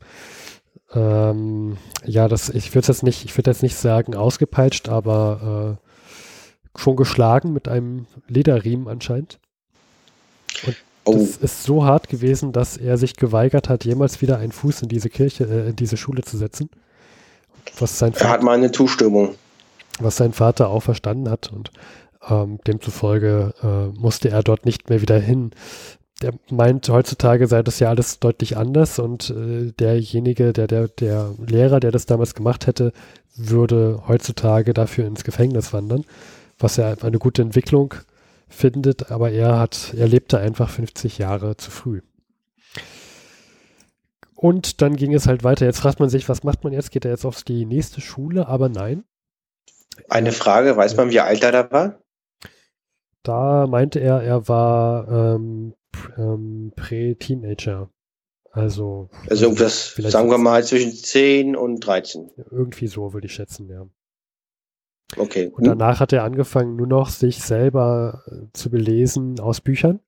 ähm, 0.94 1.78
ja, 2.06 2.28
das, 2.28 2.50
ich 2.50 2.76
würde 2.76 2.88
jetzt 2.88 3.04
nicht, 3.04 3.24
ich 3.24 3.38
würde 3.38 3.52
jetzt 3.52 3.63
nicht 3.63 3.78
sagen 3.78 4.13
ausgepeitscht, 4.13 4.89
aber 4.89 5.78
äh, 5.80 6.80
schon 6.80 6.98
geschlagen 6.98 7.54
mit 7.54 7.70
einem 7.70 8.08
Lederriemen 8.28 8.88
anscheinend. 8.88 9.39
Und 10.65 10.76
oh. 11.06 11.13
das 11.13 11.38
ist 11.38 11.63
so 11.63 11.86
hart 11.86 12.10
gewesen, 12.10 12.52
dass 12.52 12.76
er 12.76 12.98
sich 12.98 13.15
geweigert 13.15 13.70
hat, 13.70 13.86
jemals 13.86 14.22
wieder 14.22 14.38
einen 14.38 14.52
Fuß 14.52 14.82
in 14.82 14.89
diese 14.89 15.10
Kirche, 15.10 15.46
äh, 15.46 15.70
in 15.70 15.76
diese 15.78 15.96
Schule 15.96 16.24
zu 16.24 16.38
setzen. 16.38 16.70
Was 17.78 18.00
sein 18.00 18.13
er 18.15 18.30
hat 18.30 18.44
mal 18.44 18.58
eine 18.58 18.72
Zustimmung. 18.72 19.36
Was 20.00 20.18
sein 20.18 20.34
Vater 20.34 20.70
auch 20.70 20.82
verstanden 20.82 21.30
hat 21.30 21.52
und 21.52 21.72
ähm, 22.28 22.60
demzufolge 22.66 23.54
äh, 23.62 24.00
musste 24.00 24.30
er 24.30 24.44
dort 24.44 24.66
nicht 24.66 24.90
mehr 24.90 25.02
wieder 25.02 25.20
hin. 25.20 25.52
Der 26.22 26.34
meint, 26.50 26.90
heutzutage 26.90 27.48
sei 27.48 27.64
das 27.64 27.80
ja 27.80 27.90
alles 27.90 28.20
deutlich 28.20 28.58
anders 28.58 29.00
und 29.00 29.30
äh, 29.30 29.72
derjenige, 29.72 30.54
der, 30.54 30.68
der, 30.68 30.88
der 30.88 31.34
Lehrer, 31.46 31.80
der 31.80 31.92
das 31.92 32.06
damals 32.06 32.36
gemacht 32.36 32.68
hätte, 32.68 32.92
würde 33.36 34.04
heutzutage 34.08 34.74
dafür 34.74 35.08
ins 35.08 35.24
Gefängnis 35.24 35.72
wandern 35.72 36.04
was 36.60 36.78
er 36.78 37.02
eine 37.04 37.18
gute 37.18 37.42
Entwicklung 37.42 37.96
findet, 38.48 39.12
aber 39.12 39.32
er 39.32 39.60
hat, 39.60 39.94
er 39.98 40.08
lebte 40.08 40.40
einfach 40.40 40.70
50 40.70 41.18
Jahre 41.18 41.58
zu 41.58 41.72
früh. 41.72 42.02
Und 44.36 44.82
dann 44.82 44.96
ging 44.96 45.14
es 45.14 45.28
halt 45.28 45.44
weiter. 45.44 45.66
Jetzt 45.66 45.80
fragt 45.80 46.00
man 46.00 46.10
sich, 46.10 46.30
was 46.30 46.44
macht 46.44 46.64
man 46.64 46.72
jetzt? 46.72 46.92
Geht 46.92 47.06
er 47.06 47.12
jetzt 47.12 47.26
auf 47.26 47.44
die 47.44 47.66
nächste 47.66 48.00
Schule? 48.00 48.48
Aber 48.48 48.70
nein. 48.70 49.04
Eine 50.08 50.32
Frage, 50.32 50.78
weiß 50.78 50.96
man, 50.98 51.12
wie 51.12 51.20
alt 51.20 51.44
er 51.44 51.52
da 51.52 51.72
war? 51.72 52.02
Da 53.24 53.68
meinte 53.68 54.00
er, 54.00 54.22
er 54.22 54.48
war 54.48 55.36
ähm, 55.36 55.76
ähm, 56.18 56.72
Prä-Teenager. 56.76 57.90
Also, 58.52 59.10
also 59.30 59.46
irgendwas, 59.46 59.94
sagen 59.96 60.32
wir 60.32 60.38
mal, 60.38 60.64
zwischen 60.64 60.92
10 60.92 61.56
und 61.56 61.82
13. 61.82 62.32
Irgendwie 62.50 62.88
so 62.88 63.14
würde 63.14 63.28
ich 63.28 63.34
schätzen, 63.34 63.70
ja. 63.70 63.86
Okay. 65.18 65.52
Und 65.54 65.66
danach 65.66 66.00
hat 66.00 66.14
er 66.14 66.24
angefangen, 66.24 66.76
nur 66.76 66.88
noch 66.88 67.10
sich 67.10 67.42
selber 67.42 68.24
äh, 68.28 68.48
zu 68.54 68.70
belesen 68.70 69.40
aus 69.40 69.62
Büchern. 69.62 70.00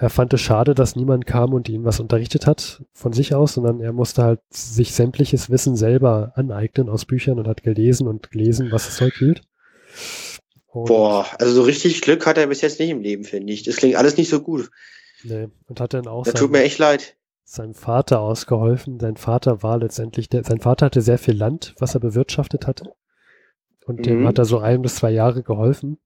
Er 0.00 0.10
fand 0.10 0.32
es 0.32 0.40
schade, 0.40 0.76
dass 0.76 0.94
niemand 0.94 1.26
kam 1.26 1.52
und 1.52 1.68
ihn 1.68 1.84
was 1.84 1.98
unterrichtet 1.98 2.46
hat 2.46 2.84
von 2.92 3.12
sich 3.12 3.34
aus, 3.34 3.54
sondern 3.54 3.80
er 3.80 3.92
musste 3.92 4.22
halt 4.22 4.40
sich 4.48 4.94
sämtliches 4.94 5.50
Wissen 5.50 5.74
selber 5.74 6.32
aneignen 6.36 6.88
aus 6.88 7.04
Büchern 7.04 7.40
und 7.40 7.48
hat 7.48 7.64
gelesen 7.64 8.06
und 8.06 8.30
gelesen, 8.30 8.70
was 8.70 8.86
das 8.86 8.96
Zeug 8.96 9.14
hielt. 9.18 9.42
Und 10.68 10.86
Boah, 10.86 11.26
also 11.40 11.52
so 11.52 11.62
richtig 11.62 12.00
Glück 12.00 12.26
hat 12.26 12.38
er 12.38 12.46
bis 12.46 12.60
jetzt 12.60 12.78
nicht 12.78 12.90
im 12.90 13.00
Leben, 13.00 13.24
finde 13.24 13.52
ich. 13.52 13.64
Das 13.64 13.74
klingt 13.74 13.96
alles 13.96 14.16
nicht 14.16 14.28
so 14.28 14.40
gut. 14.40 14.70
Nee, 15.24 15.48
und 15.66 15.80
hat 15.80 15.94
dann 15.94 16.06
auch. 16.06 16.22
Das 16.22 16.34
tut 16.34 16.52
mir 16.52 16.62
echt 16.62 16.78
leid. 16.78 17.16
Seinem 17.42 17.74
Vater 17.74 18.20
ausgeholfen. 18.20 19.00
Sein 19.00 19.16
Vater 19.16 19.64
war 19.64 19.78
letztendlich, 19.78 20.28
der, 20.28 20.44
sein 20.44 20.60
Vater 20.60 20.86
hatte 20.86 21.00
sehr 21.00 21.18
viel 21.18 21.34
Land, 21.34 21.74
was 21.78 21.94
er 21.94 22.00
bewirtschaftet 22.00 22.68
hatte. 22.68 22.92
Und 23.84 24.06
dem 24.06 24.20
mhm. 24.20 24.28
hat 24.28 24.38
er 24.38 24.44
so 24.44 24.58
ein 24.60 24.82
bis 24.82 24.96
zwei 24.96 25.10
Jahre 25.10 25.42
geholfen. 25.42 25.98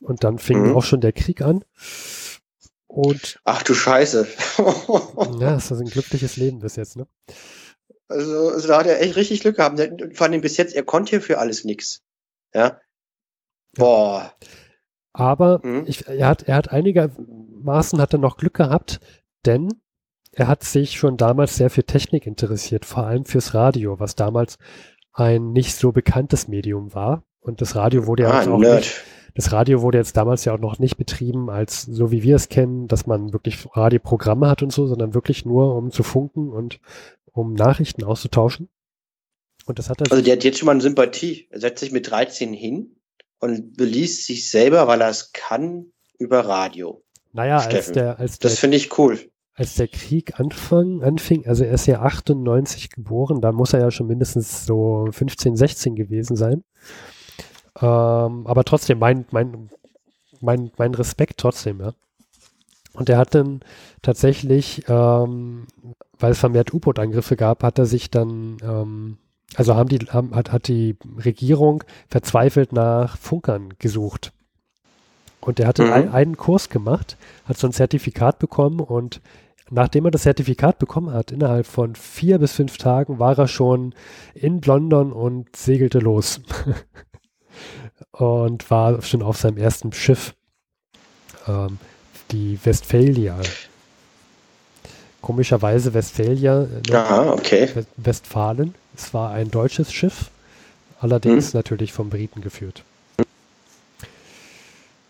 Und 0.00 0.22
dann 0.22 0.38
fing 0.38 0.68
mhm. 0.68 0.76
auch 0.76 0.82
schon 0.82 1.00
der 1.00 1.12
Krieg 1.12 1.40
an. 1.40 1.64
Und 2.90 3.38
Ach 3.44 3.62
du 3.62 3.72
Scheiße. 3.72 4.26
ja, 5.38 5.52
das 5.52 5.70
ist 5.70 5.80
ein 5.80 5.86
glückliches 5.86 6.36
Leben 6.36 6.58
bis 6.58 6.74
jetzt, 6.74 6.96
ne? 6.96 7.06
Also, 8.08 8.48
also 8.48 8.66
da 8.66 8.78
hat 8.78 8.86
er 8.88 9.00
echt 9.00 9.14
richtig 9.14 9.42
Glück 9.42 9.56
gehabt. 9.56 9.80
Vor 10.14 10.26
allem 10.26 10.40
bis 10.40 10.56
jetzt, 10.56 10.74
er 10.74 10.82
konnte 10.82 11.10
hier 11.10 11.20
für 11.20 11.38
alles 11.38 11.64
nichts. 11.64 12.02
Ja. 12.52 12.80
Boah. 13.76 14.34
Aber 15.12 15.60
mhm. 15.62 15.84
ich, 15.86 16.08
er 16.08 16.26
hat, 16.26 16.42
er 16.42 16.56
hat 16.56 16.72
einigermaßen 16.72 18.00
hat 18.00 18.12
er 18.12 18.18
noch 18.18 18.36
Glück 18.36 18.54
gehabt, 18.54 18.98
denn 19.46 19.68
er 20.32 20.48
hat 20.48 20.64
sich 20.64 20.98
schon 20.98 21.16
damals 21.16 21.54
sehr 21.56 21.70
für 21.70 21.84
Technik 21.84 22.26
interessiert, 22.26 22.84
vor 22.84 23.06
allem 23.06 23.24
fürs 23.24 23.54
Radio, 23.54 24.00
was 24.00 24.16
damals 24.16 24.58
ein 25.12 25.52
nicht 25.52 25.76
so 25.76 25.92
bekanntes 25.92 26.48
Medium 26.48 26.92
war. 26.92 27.22
Und 27.38 27.60
das 27.60 27.76
Radio 27.76 28.08
wurde 28.08 28.24
ja 28.24 28.30
ah, 28.30 28.50
auch 28.50 28.58
nicht, 28.58 29.00
das 29.34 29.52
Radio 29.52 29.82
wurde 29.82 29.98
jetzt 29.98 30.16
damals 30.16 30.44
ja 30.44 30.54
auch 30.54 30.58
noch 30.58 30.78
nicht 30.78 30.96
betrieben 30.96 31.50
als 31.50 31.82
so 31.82 32.10
wie 32.10 32.22
wir 32.22 32.36
es 32.36 32.48
kennen, 32.48 32.88
dass 32.88 33.06
man 33.06 33.32
wirklich 33.32 33.66
Radioprogramme 33.72 34.48
hat 34.48 34.62
und 34.62 34.72
so, 34.72 34.86
sondern 34.86 35.14
wirklich 35.14 35.44
nur 35.44 35.76
um 35.76 35.90
zu 35.90 36.02
funken 36.02 36.50
und 36.50 36.80
um 37.32 37.54
Nachrichten 37.54 38.04
auszutauschen. 38.04 38.68
Und 39.66 39.78
das 39.78 39.88
hat 39.88 40.00
er 40.00 40.10
Also 40.10 40.22
der 40.22 40.36
hat 40.36 40.44
jetzt 40.44 40.58
schon 40.58 40.66
mal 40.66 40.72
eine 40.72 40.80
Sympathie. 40.80 41.46
Er 41.50 41.60
setzt 41.60 41.80
sich 41.80 41.92
mit 41.92 42.10
13 42.10 42.52
hin 42.52 42.96
und 43.38 43.76
beließt 43.76 44.26
sich 44.26 44.50
selber, 44.50 44.86
weil 44.86 45.00
er 45.00 45.10
es 45.10 45.32
kann, 45.32 45.92
über 46.18 46.40
Radio. 46.40 47.02
Naja, 47.32 47.60
Steffen. 47.60 47.76
als 47.76 47.92
der, 47.92 48.18
als 48.18 48.38
der, 48.38 48.50
das 48.50 48.58
finde 48.58 48.76
ich 48.76 48.98
cool 48.98 49.18
als 49.60 49.74
der 49.74 49.88
Krieg 49.88 50.40
anfang, 50.40 51.02
anfing, 51.02 51.46
also 51.46 51.64
er 51.64 51.74
ist 51.74 51.84
ja 51.84 52.00
98 52.00 52.88
geboren, 52.88 53.42
da 53.42 53.52
muss 53.52 53.74
er 53.74 53.80
ja 53.80 53.90
schon 53.90 54.06
mindestens 54.06 54.64
so 54.64 55.06
15, 55.10 55.54
16 55.54 55.96
gewesen 55.96 56.34
sein. 56.34 56.64
Ähm, 57.80 58.46
aber 58.46 58.64
trotzdem, 58.64 58.98
mein, 58.98 59.24
mein, 59.30 59.70
mein, 60.40 60.70
mein 60.76 60.94
Respekt 60.94 61.38
trotzdem, 61.38 61.80
ja. 61.80 61.92
Und 62.92 63.08
er 63.08 63.18
hat 63.18 63.34
dann 63.34 63.60
tatsächlich, 64.02 64.84
ähm, 64.88 65.66
weil 66.18 66.32
es 66.32 66.38
vermehrt 66.38 66.74
U-Boot-Angriffe 66.74 67.36
gab, 67.36 67.62
hat 67.62 67.78
er 67.78 67.86
sich 67.86 68.10
dann, 68.10 68.56
ähm, 68.62 69.18
also 69.54 69.76
haben 69.76 69.88
die, 69.88 69.98
haben, 69.98 70.34
hat, 70.34 70.52
hat 70.52 70.66
die 70.68 70.96
Regierung 71.24 71.84
verzweifelt 72.08 72.72
nach 72.72 73.16
Funkern 73.16 73.74
gesucht. 73.78 74.32
Und 75.40 75.60
er 75.60 75.68
hatte 75.68 75.86
mhm. 75.86 75.92
ein, 75.92 76.08
einen 76.12 76.36
Kurs 76.36 76.68
gemacht, 76.68 77.16
hat 77.44 77.56
so 77.56 77.66
ein 77.66 77.72
Zertifikat 77.72 78.38
bekommen 78.38 78.80
und 78.80 79.20
nachdem 79.70 80.04
er 80.04 80.10
das 80.10 80.22
Zertifikat 80.22 80.78
bekommen 80.78 81.12
hat, 81.12 81.30
innerhalb 81.30 81.66
von 81.66 81.94
vier 81.94 82.38
bis 82.38 82.52
fünf 82.52 82.76
Tagen 82.76 83.18
war 83.18 83.38
er 83.38 83.48
schon 83.48 83.94
in 84.34 84.60
London 84.60 85.12
und 85.12 85.54
segelte 85.56 86.00
los. 86.00 86.40
und 88.12 88.70
war 88.70 89.02
schon 89.02 89.22
auf 89.22 89.36
seinem 89.36 89.58
ersten 89.58 89.92
Schiff, 89.92 90.34
ähm, 91.46 91.78
die 92.30 92.58
Westphalia. 92.64 93.38
Komischerweise 95.20 95.92
Westphalia, 95.92 96.66
äh, 96.88 96.94
Aha, 96.94 97.32
okay. 97.32 97.68
Westfalen. 97.96 98.74
Es 98.96 99.12
war 99.12 99.30
ein 99.32 99.50
deutsches 99.50 99.92
Schiff, 99.92 100.30
allerdings 101.00 101.52
hm. 101.52 101.58
natürlich 101.58 101.92
vom 101.92 102.10
Briten 102.10 102.40
geführt. 102.40 102.84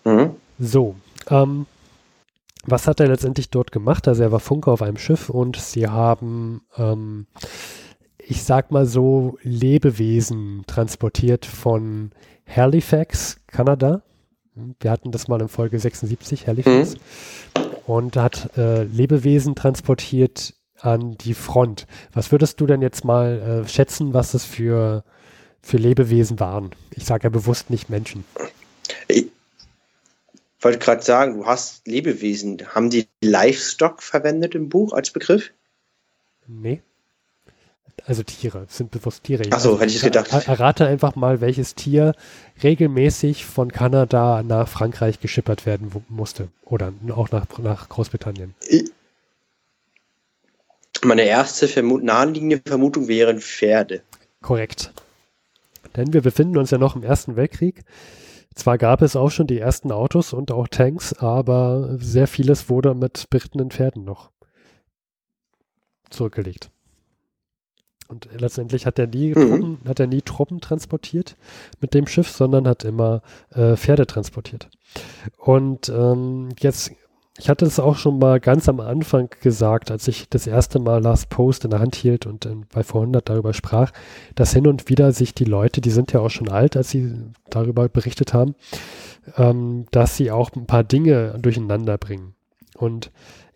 Mhm. 0.04 0.30
So, 0.58 0.96
ähm, 1.28 1.66
was 2.64 2.86
hat 2.86 3.00
er 3.00 3.08
letztendlich 3.08 3.50
dort 3.50 3.72
gemacht? 3.72 4.06
Also 4.08 4.22
er 4.22 4.32
war 4.32 4.40
Funker 4.40 4.72
auf 4.72 4.82
einem 4.82 4.98
Schiff 4.98 5.30
und 5.30 5.56
sie 5.56 5.88
haben, 5.88 6.62
ähm, 6.76 7.26
ich 8.18 8.44
sag 8.44 8.70
mal 8.70 8.86
so, 8.86 9.38
Lebewesen 9.42 10.64
transportiert 10.66 11.46
von 11.46 12.12
Halifax, 12.54 13.36
Kanada. 13.46 14.02
Wir 14.80 14.90
hatten 14.90 15.12
das 15.12 15.28
mal 15.28 15.40
in 15.40 15.48
Folge 15.48 15.78
76, 15.78 16.46
Halifax. 16.46 16.94
Mhm. 16.94 17.00
Und 17.86 18.16
hat 18.16 18.56
äh, 18.56 18.84
Lebewesen 18.84 19.54
transportiert 19.54 20.54
an 20.78 21.16
die 21.18 21.34
Front. 21.34 21.86
Was 22.12 22.32
würdest 22.32 22.60
du 22.60 22.66
denn 22.66 22.82
jetzt 22.82 23.04
mal 23.04 23.64
äh, 23.64 23.68
schätzen, 23.68 24.14
was 24.14 24.32
das 24.32 24.44
für, 24.44 25.04
für 25.62 25.76
Lebewesen 25.76 26.40
waren? 26.40 26.70
Ich 26.94 27.04
sage 27.04 27.24
ja 27.24 27.30
bewusst 27.30 27.70
nicht 27.70 27.90
Menschen. 27.90 28.24
Ich 29.08 29.26
wollte 30.60 30.78
gerade 30.78 31.02
sagen, 31.02 31.38
du 31.38 31.46
hast 31.46 31.86
Lebewesen. 31.86 32.58
Haben 32.74 32.90
die 32.90 33.08
Livestock 33.22 34.02
verwendet 34.02 34.54
im 34.54 34.68
Buch 34.68 34.92
als 34.92 35.10
Begriff? 35.10 35.52
Nee. 36.46 36.82
Also 38.06 38.22
Tiere, 38.22 38.66
sind 38.68 38.90
bewusst 38.90 39.24
Tiere. 39.24 39.44
Achso, 39.50 39.70
also, 39.70 39.80
hätte 39.80 39.92
ich 39.92 40.02
gedacht. 40.02 40.32
Errate 40.46 40.86
einfach 40.86 41.16
mal, 41.16 41.40
welches 41.40 41.74
Tier 41.74 42.14
regelmäßig 42.62 43.44
von 43.44 43.72
Kanada 43.72 44.42
nach 44.42 44.68
Frankreich 44.68 45.20
geschippert 45.20 45.66
werden 45.66 45.90
musste. 46.08 46.48
Oder 46.64 46.92
auch 47.10 47.30
nach, 47.30 47.46
nach 47.58 47.88
Großbritannien. 47.88 48.54
Meine 51.02 51.22
erste 51.22 51.68
Vermut 51.68 52.02
naheliegende 52.02 52.60
Vermutung 52.64 53.08
wären 53.08 53.40
Pferde. 53.40 54.02
Korrekt. 54.42 54.92
Denn 55.96 56.12
wir 56.12 56.22
befinden 56.22 56.58
uns 56.58 56.70
ja 56.70 56.78
noch 56.78 56.96
im 56.96 57.02
Ersten 57.02 57.36
Weltkrieg. 57.36 57.82
Zwar 58.54 58.78
gab 58.78 59.00
es 59.02 59.16
auch 59.16 59.30
schon 59.30 59.46
die 59.46 59.58
ersten 59.58 59.92
Autos 59.92 60.32
und 60.32 60.50
auch 60.50 60.68
Tanks, 60.68 61.14
aber 61.14 61.96
sehr 61.98 62.26
vieles 62.26 62.68
wurde 62.68 62.94
mit 62.94 63.30
berittenen 63.30 63.70
Pferden 63.70 64.04
noch 64.04 64.30
zurückgelegt. 66.10 66.70
Und 68.10 68.28
letztendlich 68.36 68.86
hat 68.86 68.98
er 68.98 69.06
nie, 69.06 69.28
mhm. 69.28 69.34
Truppen, 69.34 69.78
hat 69.86 70.00
er 70.00 70.08
nie 70.08 70.22
Truppen 70.22 70.60
transportiert 70.60 71.36
mit 71.80 71.94
dem 71.94 72.08
Schiff, 72.08 72.28
sondern 72.28 72.66
hat 72.66 72.84
immer 72.84 73.22
äh, 73.54 73.76
Pferde 73.76 74.06
transportiert. 74.06 74.68
Und 75.38 75.88
ähm, 75.90 76.48
jetzt, 76.58 76.90
ich 77.38 77.48
hatte 77.48 77.64
es 77.64 77.78
auch 77.78 77.96
schon 77.96 78.18
mal 78.18 78.40
ganz 78.40 78.68
am 78.68 78.80
Anfang 78.80 79.30
gesagt, 79.40 79.92
als 79.92 80.08
ich 80.08 80.28
das 80.28 80.48
erste 80.48 80.80
Mal 80.80 81.00
Last 81.00 81.28
Post 81.28 81.64
in 81.64 81.70
der 81.70 81.78
Hand 81.78 81.94
hielt 81.94 82.26
und 82.26 82.46
in, 82.46 82.66
bei 82.74 82.82
Vorhundert 82.82 83.28
darüber 83.28 83.54
sprach, 83.54 83.92
dass 84.34 84.52
hin 84.52 84.66
und 84.66 84.88
wieder 84.88 85.12
sich 85.12 85.32
die 85.32 85.44
Leute, 85.44 85.80
die 85.80 85.90
sind 85.90 86.12
ja 86.12 86.18
auch 86.18 86.30
schon 86.30 86.48
alt, 86.48 86.76
als 86.76 86.90
sie 86.90 87.14
darüber 87.48 87.88
berichtet 87.88 88.34
haben, 88.34 88.56
ähm, 89.36 89.86
dass 89.92 90.16
sie 90.16 90.32
auch 90.32 90.50
ein 90.56 90.66
paar 90.66 90.82
Dinge 90.82 91.38
durcheinander 91.40 91.96
bringen. 91.96 92.34
Und 92.80 93.10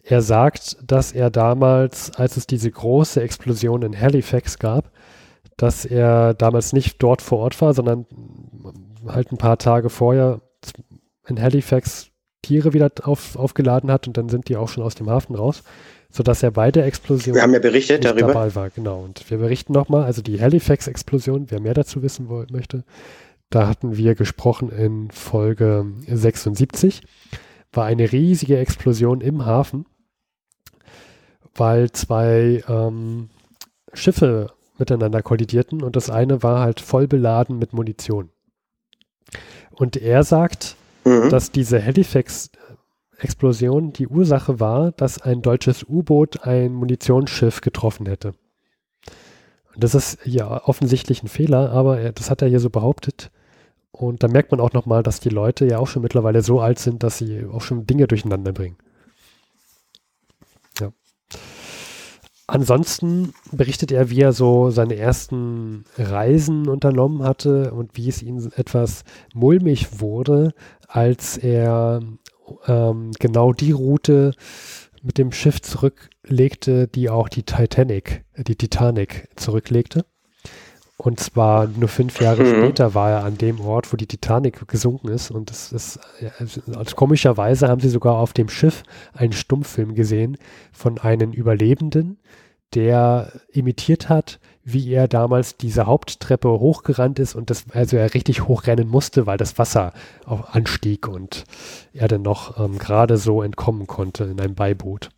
er 0.05 0.21
sagt, 0.21 0.77
dass 0.87 1.13
er 1.13 1.31
damals, 1.31 2.15
als 2.15 2.37
es 2.37 2.47
diese 2.47 2.71
große 2.71 3.23
Explosion 3.23 3.83
in 3.83 3.99
Halifax 3.99 4.59
gab, 4.59 4.91
dass 5.57 5.85
er 5.85 6.35
damals 6.35 6.73
nicht 6.73 7.03
dort 7.03 7.23
vor 7.23 7.39
Ort 7.39 7.61
war, 7.61 7.73
sondern 7.75 8.07
halt 9.07 9.33
ein 9.33 9.39
paar 9.39 9.59
Tage 9.59 9.89
vorher 9.89 10.41
in 11.27 11.41
Halifax 11.41 12.11
Tiere 12.43 12.75
wieder 12.75 12.91
auf, 13.03 13.37
aufgeladen 13.37 13.91
hat 13.91 14.07
und 14.07 14.19
dann 14.19 14.29
sind 14.29 14.49
die 14.49 14.57
auch 14.57 14.69
schon 14.69 14.85
aus 14.85 14.95
dem 14.95 15.09
Hafen 15.09 15.35
raus, 15.35 15.63
sodass 16.11 16.43
er 16.43 16.51
bei 16.51 16.71
der 16.71 16.85
Explosion 16.85 17.35
wir 17.35 17.43
haben 17.43 17.55
ja 17.55 17.61
berichtet 17.61 18.05
darüber. 18.05 18.29
dabei 18.29 18.55
war. 18.55 18.69
Genau. 18.69 19.01
Und 19.03 19.31
wir 19.31 19.39
berichten 19.39 19.73
nochmal, 19.73 20.05
also 20.05 20.21
die 20.21 20.41
Halifax-Explosion, 20.41 21.47
wer 21.51 21.61
mehr 21.61 21.73
dazu 21.73 22.03
wissen 22.03 22.29
möchte, 22.51 22.85
da 23.49 23.67
hatten 23.69 23.97
wir 23.97 24.15
gesprochen 24.15 24.69
in 24.71 25.11
Folge 25.11 25.87
76, 26.07 27.03
war 27.77 27.87
eine 27.87 28.13
riesige 28.13 28.59
Explosion 28.59 29.21
im 29.21 29.45
Hafen 29.45 29.87
weil 31.55 31.91
zwei 31.93 32.63
ähm, 32.69 33.31
Schiffe 33.93 34.49
miteinander 34.79 35.23
kollidierten 35.23 35.83
und 35.83 35.97
das 35.97 36.11
eine 36.11 36.43
war 36.43 36.61
halt 36.61 36.81
voll 36.81 37.07
beladen 37.07 37.59
mit 37.59 37.73
Munition. 37.73 38.31
Und 39.71 39.97
er 39.97 40.25
sagt, 40.25 40.77
mhm. 41.05 41.31
dass 41.31 41.53
diese 41.53 41.85
Halifax-Explosion 41.85 43.93
die 43.93 44.09
Ursache 44.09 44.61
war, 44.61 44.93
dass 44.93 45.21
ein 45.23 45.43
deutsches 45.43 45.85
U-Boot 45.85 46.45
ein 46.45 46.73
Munitionsschiff 46.75 47.61
getroffen 47.61 48.07
hätte. 48.07 48.35
Und 49.75 49.83
das 49.83 49.95
ist 49.95 50.19
ja 50.25 50.65
offensichtlich 50.65 51.23
ein 51.23 51.29
Fehler, 51.29 51.71
aber 51.71 52.01
er, 52.01 52.13
das 52.13 52.31
hat 52.31 52.43
er 52.43 52.49
hier 52.49 52.61
so 52.61 52.71
behauptet. 52.71 53.31
Und 53.95 54.23
da 54.23 54.29
merkt 54.29 54.51
man 54.51 54.61
auch 54.61 54.73
nochmal, 54.73 55.03
dass 55.03 55.21
die 55.21 55.29
Leute 55.29 55.67
ja 55.67 55.79
auch 55.79 55.87
schon 55.87 56.03
mittlerweile 56.03 56.43
so 56.43 56.61
alt 56.61 56.79
sind, 56.79 57.03
dass 57.05 57.19
sie 57.19 57.45
auch 57.45 57.63
schon 57.63 57.87
Dinge 57.87 58.09
durcheinander 58.09 58.53
bringen. 58.53 58.77
Ansonsten 62.47 63.33
berichtet 63.53 63.91
er, 63.91 64.11
wie 64.11 64.21
er 64.21 64.33
so 64.33 64.71
seine 64.71 64.97
ersten 64.97 65.85
Reisen 65.97 66.69
unternommen 66.69 67.23
hatte 67.23 67.73
und 67.73 67.97
wie 67.97 68.09
es 68.09 68.23
ihm 68.23 68.51
etwas 68.55 69.05
mulmig 69.33 70.01
wurde, 70.01 70.53
als 70.87 71.39
er 71.39 72.03
ähm, 72.67 73.13
genau 73.19 73.55
die 73.55 73.73
Route 73.73 74.33
mit 75.03 75.17
dem 75.17 75.33
Schiff 75.33 75.63
zurücklegte, 75.63 76.87
die 76.87 77.09
auch 77.09 77.31
die 77.31 77.45
Titanic, 77.45 78.25
die 78.37 78.57
Titanic 78.57 79.29
zurücklegte. 79.37 80.05
Und 80.97 81.19
zwar 81.19 81.67
nur 81.67 81.89
fünf 81.89 82.21
Jahre 82.21 82.45
mhm. 82.45 82.55
später 82.55 82.95
war 82.95 83.11
er 83.11 83.25
an 83.25 83.37
dem 83.37 83.61
Ort, 83.61 83.93
wo 83.93 83.97
die 83.97 84.07
Titanic 84.07 84.67
gesunken 84.69 85.09
ist. 85.09 85.31
Und 85.31 85.51
das 85.51 85.73
ist, 85.73 85.99
also 86.39 86.95
komischerweise 86.95 87.69
haben 87.69 87.81
sie 87.81 87.89
sogar 87.89 88.15
auf 88.15 88.33
dem 88.33 88.49
Schiff 88.49 88.85
einen 89.13 89.33
Stummfilm 89.33 89.95
gesehen 89.95 90.37
von 90.73 90.99
einem 90.99 91.33
Überlebenden, 91.33 92.19
der 92.75 93.33
imitiert 93.53 94.09
hat, 94.09 94.39
wie 94.63 94.91
er 94.91 95.09
damals 95.09 95.57
diese 95.57 95.87
Haupttreppe 95.87 96.49
hochgerannt 96.49 97.19
ist 97.19 97.35
und 97.35 97.51
das, 97.51 97.67
also 97.73 97.97
er 97.97 98.15
richtig 98.15 98.49
hochrennen 98.49 98.89
musste, 98.89 99.27
weil 99.27 99.37
das 99.37 99.59
Wasser 99.59 99.93
anstieg 100.25 101.07
und 101.07 101.45
er 101.93 102.09
dann 102.09 102.23
noch 102.23 102.59
ähm, 102.59 102.79
gerade 102.79 103.17
so 103.17 103.43
entkommen 103.43 103.87
konnte 103.87 104.25
in 104.25 104.41
einem 104.41 104.55
Beiboot. 104.55 105.11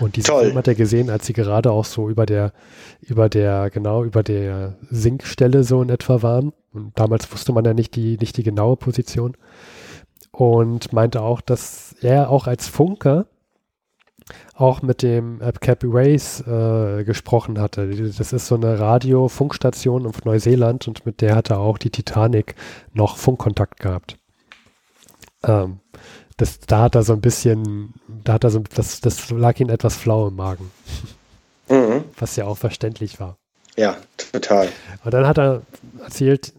Und 0.00 0.16
diesen 0.16 0.36
Film 0.36 0.56
hat 0.56 0.66
er 0.66 0.74
gesehen, 0.74 1.08
als 1.08 1.26
sie 1.26 1.32
gerade 1.32 1.70
auch 1.70 1.84
so 1.84 2.08
über 2.08 2.26
der, 2.26 2.52
über 3.00 3.28
der, 3.28 3.70
genau, 3.70 4.02
über 4.04 4.22
der 4.22 4.76
Sinkstelle 4.90 5.62
so 5.62 5.82
in 5.82 5.88
etwa 5.88 6.22
waren. 6.22 6.52
Und 6.72 6.98
damals 6.98 7.30
wusste 7.32 7.52
man 7.52 7.64
ja 7.64 7.74
nicht 7.74 7.94
die, 7.94 8.18
nicht 8.18 8.36
die 8.36 8.42
genaue 8.42 8.76
Position. 8.76 9.36
Und 10.32 10.92
meinte 10.92 11.22
auch, 11.22 11.40
dass 11.40 11.94
er 12.00 12.28
auch 12.30 12.48
als 12.48 12.66
Funker 12.66 13.26
auch 14.54 14.82
mit 14.82 15.02
dem 15.02 15.40
äh, 15.40 15.52
Cap 15.52 15.84
Race 15.84 16.40
äh, 16.40 17.04
gesprochen 17.04 17.60
hatte. 17.60 17.88
Das 17.88 18.32
ist 18.32 18.46
so 18.46 18.54
eine 18.54 18.78
Radio-Funkstation 18.78 20.06
auf 20.06 20.24
Neuseeland 20.24 20.88
und 20.88 21.04
mit 21.06 21.20
der 21.20 21.36
hat 21.36 21.50
er 21.50 21.60
auch 21.60 21.78
die 21.78 21.90
Titanic 21.90 22.54
noch 22.92 23.16
Funkkontakt 23.16 23.80
gehabt. 23.80 24.16
Ähm, 25.42 25.80
das, 26.36 26.60
da 26.60 26.82
hat 26.82 26.94
er 26.94 27.02
so 27.02 27.12
ein 27.12 27.20
bisschen, 27.20 27.94
da 28.08 28.34
hat 28.34 28.44
er 28.44 28.50
so, 28.50 28.60
das, 28.74 29.00
das 29.00 29.30
lag 29.30 29.58
ihm 29.60 29.68
etwas 29.68 29.96
flau 29.96 30.28
im 30.28 30.36
Magen. 30.36 30.70
Mhm. 31.68 32.04
Was 32.18 32.36
ja 32.36 32.44
auch 32.46 32.58
verständlich 32.58 33.20
war. 33.20 33.36
Ja, 33.76 33.96
total. 34.32 34.68
Und 35.04 35.14
dann 35.14 35.26
hat 35.26 35.38
er 35.38 35.62
erzählt, 36.02 36.52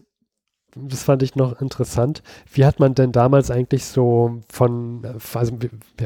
das 0.74 1.04
fand 1.04 1.22
ich 1.22 1.36
noch 1.36 1.60
interessant. 1.60 2.22
Wie 2.52 2.66
hat 2.66 2.80
man 2.80 2.94
denn 2.94 3.10
damals 3.10 3.50
eigentlich 3.50 3.86
so 3.86 4.42
von, 4.52 5.02
also 5.32 5.58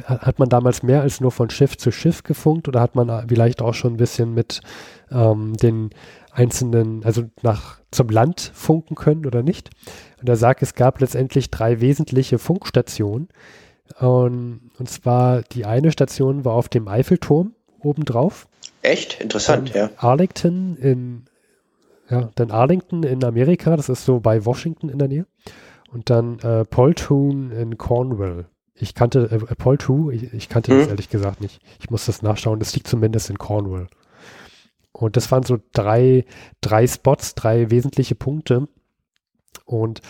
hat 0.04 0.38
man 0.38 0.48
damals 0.48 0.85
mehr 0.85 1.02
als 1.02 1.20
nur 1.20 1.33
von 1.33 1.50
Schiff 1.50 1.76
zu 1.76 1.90
Schiff 1.90 2.22
gefunkt 2.22 2.68
oder 2.68 2.80
hat 2.80 2.94
man 2.94 3.28
vielleicht 3.28 3.62
auch 3.62 3.74
schon 3.74 3.94
ein 3.94 3.96
bisschen 3.96 4.33
mit 4.33 4.61
ähm, 5.11 5.56
den 5.56 5.90
einzelnen, 6.40 7.05
also 7.05 7.24
nach 7.42 7.81
zum 7.90 8.09
Land 8.09 8.53
funken 8.55 8.94
können 8.94 9.26
oder 9.26 9.42
nicht? 9.42 9.70
Und 10.20 10.29
er 10.29 10.37
sagt, 10.37 10.62
es 10.62 10.74
gab 10.74 11.00
letztendlich 11.00 11.50
drei 11.50 11.81
wesentliche 11.81 12.38
Funkstationen. 12.38 13.29
Und, 13.98 14.70
und 14.79 14.88
zwar 14.88 15.42
die 15.42 15.66
eine 15.66 15.92
Station 15.92 16.44
war 16.44 16.55
auf 16.55 16.68
dem 16.68 16.88
Eiffelturm 16.88 17.55
obendrauf. 17.81 18.48
Echt? 18.83 19.20
Interessant, 19.20 19.74
ja. 19.74 19.90
Arlington 19.96 20.76
in 20.76 21.24
ja, 22.09 22.29
dann 22.35 22.50
Arlington 22.50 23.05
in 23.05 23.22
Amerika, 23.22 23.76
das 23.76 23.88
ist 23.88 24.05
so 24.05 24.18
bei 24.18 24.44
Washington 24.44 24.88
in 24.88 24.98
der 24.98 25.09
Nähe. 25.09 25.26
Und 25.92 26.11
dann 26.11 26.38
äh, 26.40 26.64
Poltoon 26.64 27.50
in 27.53 27.79
Cornwall 27.79 28.46
Ich 28.74 28.94
kannte 28.94 29.29
äh, 29.31 29.53
Apol 29.53 29.79
2, 29.79 30.12
ich, 30.12 30.35
ich 30.35 30.48
kannte 30.48 30.72
hm. 30.72 30.79
das 30.79 30.88
ehrlich 30.88 31.09
gesagt 31.09 31.40
nicht. 31.40 31.61
Ich 31.81 31.90
muss 31.90 32.07
das 32.07 32.22
nachschauen. 32.22 32.59
Das 32.59 32.74
liegt 32.74 32.88
zumindest 32.88 33.31
in 33.31 33.38
Cornwall. 33.38 33.87
Und 34.92 35.16
das 35.16 35.31
waren 35.31 35.42
so 35.42 35.59
drei, 35.72 36.24
drei 36.61 36.87
Spots, 36.87 37.35
drei 37.35 37.70
wesentliche 37.70 38.14
Punkte. 38.14 38.68
Und 39.64 40.00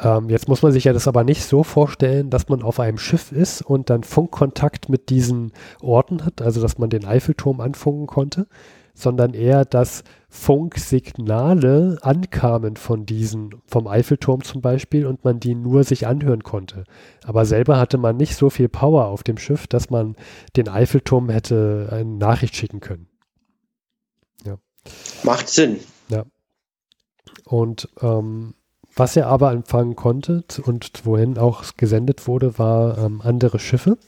ähm, 0.00 0.30
jetzt 0.30 0.48
muss 0.48 0.62
man 0.62 0.72
sich 0.72 0.84
ja 0.84 0.92
das 0.92 1.08
aber 1.08 1.24
nicht 1.24 1.44
so 1.44 1.62
vorstellen, 1.62 2.30
dass 2.30 2.48
man 2.48 2.62
auf 2.62 2.80
einem 2.80 2.98
Schiff 2.98 3.32
ist 3.32 3.62
und 3.62 3.90
dann 3.90 4.02
Funkkontakt 4.02 4.88
mit 4.88 5.10
diesen 5.10 5.52
Orten 5.82 6.24
hat, 6.24 6.40
also 6.42 6.60
dass 6.60 6.78
man 6.78 6.90
den 6.90 7.04
Eiffelturm 7.04 7.60
anfunken 7.60 8.06
konnte, 8.06 8.46
sondern 8.94 9.34
eher, 9.34 9.64
dass 9.64 10.04
Funksignale 10.28 11.98
ankamen 12.02 12.76
von 12.76 13.04
diesen, 13.04 13.56
vom 13.66 13.86
Eiffelturm 13.86 14.42
zum 14.42 14.60
Beispiel, 14.60 15.06
und 15.06 15.24
man 15.24 15.40
die 15.40 15.54
nur 15.54 15.84
sich 15.84 16.06
anhören 16.06 16.42
konnte. 16.42 16.84
Aber 17.24 17.44
selber 17.44 17.78
hatte 17.78 17.98
man 17.98 18.16
nicht 18.16 18.36
so 18.36 18.48
viel 18.48 18.68
Power 18.68 19.06
auf 19.06 19.22
dem 19.22 19.38
Schiff, 19.38 19.66
dass 19.66 19.90
man 19.90 20.16
den 20.56 20.68
Eiffelturm 20.68 21.28
hätte 21.30 21.88
eine 21.90 22.04
Nachricht 22.04 22.56
schicken 22.56 22.80
können. 22.80 23.09
Ja. 24.44 24.56
Macht 25.22 25.48
Sinn. 25.48 25.80
Ja. 26.08 26.24
Und 27.44 27.88
ähm, 28.00 28.54
was 28.96 29.16
er 29.16 29.28
aber 29.28 29.52
empfangen 29.52 29.96
konnte 29.96 30.44
und 30.64 31.04
wohin 31.04 31.38
auch 31.38 31.64
gesendet 31.76 32.26
wurde, 32.26 32.58
war 32.58 32.98
ähm, 32.98 33.20
andere 33.22 33.58
Schiffe. 33.58 33.98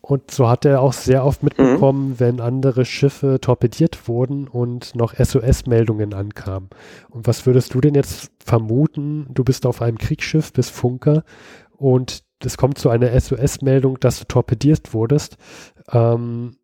Und 0.00 0.30
so 0.30 0.48
hat 0.48 0.64
er 0.64 0.80
auch 0.80 0.94
sehr 0.94 1.22
oft 1.22 1.42
mitbekommen, 1.42 2.10
mhm. 2.10 2.20
wenn 2.20 2.40
andere 2.40 2.86
Schiffe 2.86 3.40
torpediert 3.42 4.08
wurden 4.08 4.48
und 4.48 4.94
noch 4.94 5.14
SOS-Meldungen 5.14 6.14
ankamen. 6.14 6.70
Und 7.10 7.26
was 7.26 7.44
würdest 7.44 7.74
du 7.74 7.82
denn 7.82 7.94
jetzt 7.94 8.30
vermuten? 8.42 9.26
Du 9.34 9.44
bist 9.44 9.66
auf 9.66 9.82
einem 9.82 9.98
Kriegsschiff, 9.98 10.54
bist 10.54 10.70
Funker 10.70 11.24
und 11.76 12.24
es 12.42 12.56
kommt 12.56 12.78
zu 12.78 12.88
einer 12.88 13.20
SOS-Meldung, 13.20 14.00
dass 14.00 14.20
du 14.20 14.24
torpediert 14.24 14.94
wurdest. 14.94 15.36
Ähm, 15.92 16.56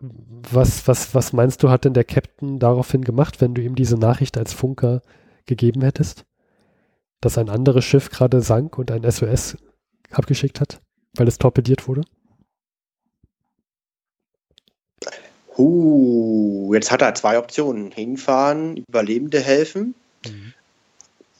was, 0.00 0.88
was, 0.88 1.14
was 1.14 1.32
meinst 1.32 1.62
du, 1.62 1.70
hat 1.70 1.84
denn 1.84 1.94
der 1.94 2.04
Captain 2.04 2.58
daraufhin 2.58 3.02
gemacht, 3.02 3.40
wenn 3.40 3.54
du 3.54 3.62
ihm 3.62 3.74
diese 3.74 3.96
Nachricht 3.96 4.38
als 4.38 4.52
Funker 4.52 5.02
gegeben 5.46 5.82
hättest? 5.82 6.24
Dass 7.20 7.36
ein 7.36 7.50
anderes 7.50 7.84
Schiff 7.84 8.08
gerade 8.08 8.40
sank 8.40 8.78
und 8.78 8.90
ein 8.90 9.08
SOS 9.10 9.58
abgeschickt 10.10 10.60
hat, 10.60 10.80
weil 11.14 11.28
es 11.28 11.38
torpediert 11.38 11.86
wurde? 11.86 12.02
Uh, 15.58 16.72
jetzt 16.72 16.90
hat 16.90 17.02
er 17.02 17.14
zwei 17.14 17.38
Optionen. 17.38 17.90
Hinfahren, 17.90 18.78
Überlebende 18.78 19.40
helfen. 19.40 19.94
Mhm. 20.26 20.54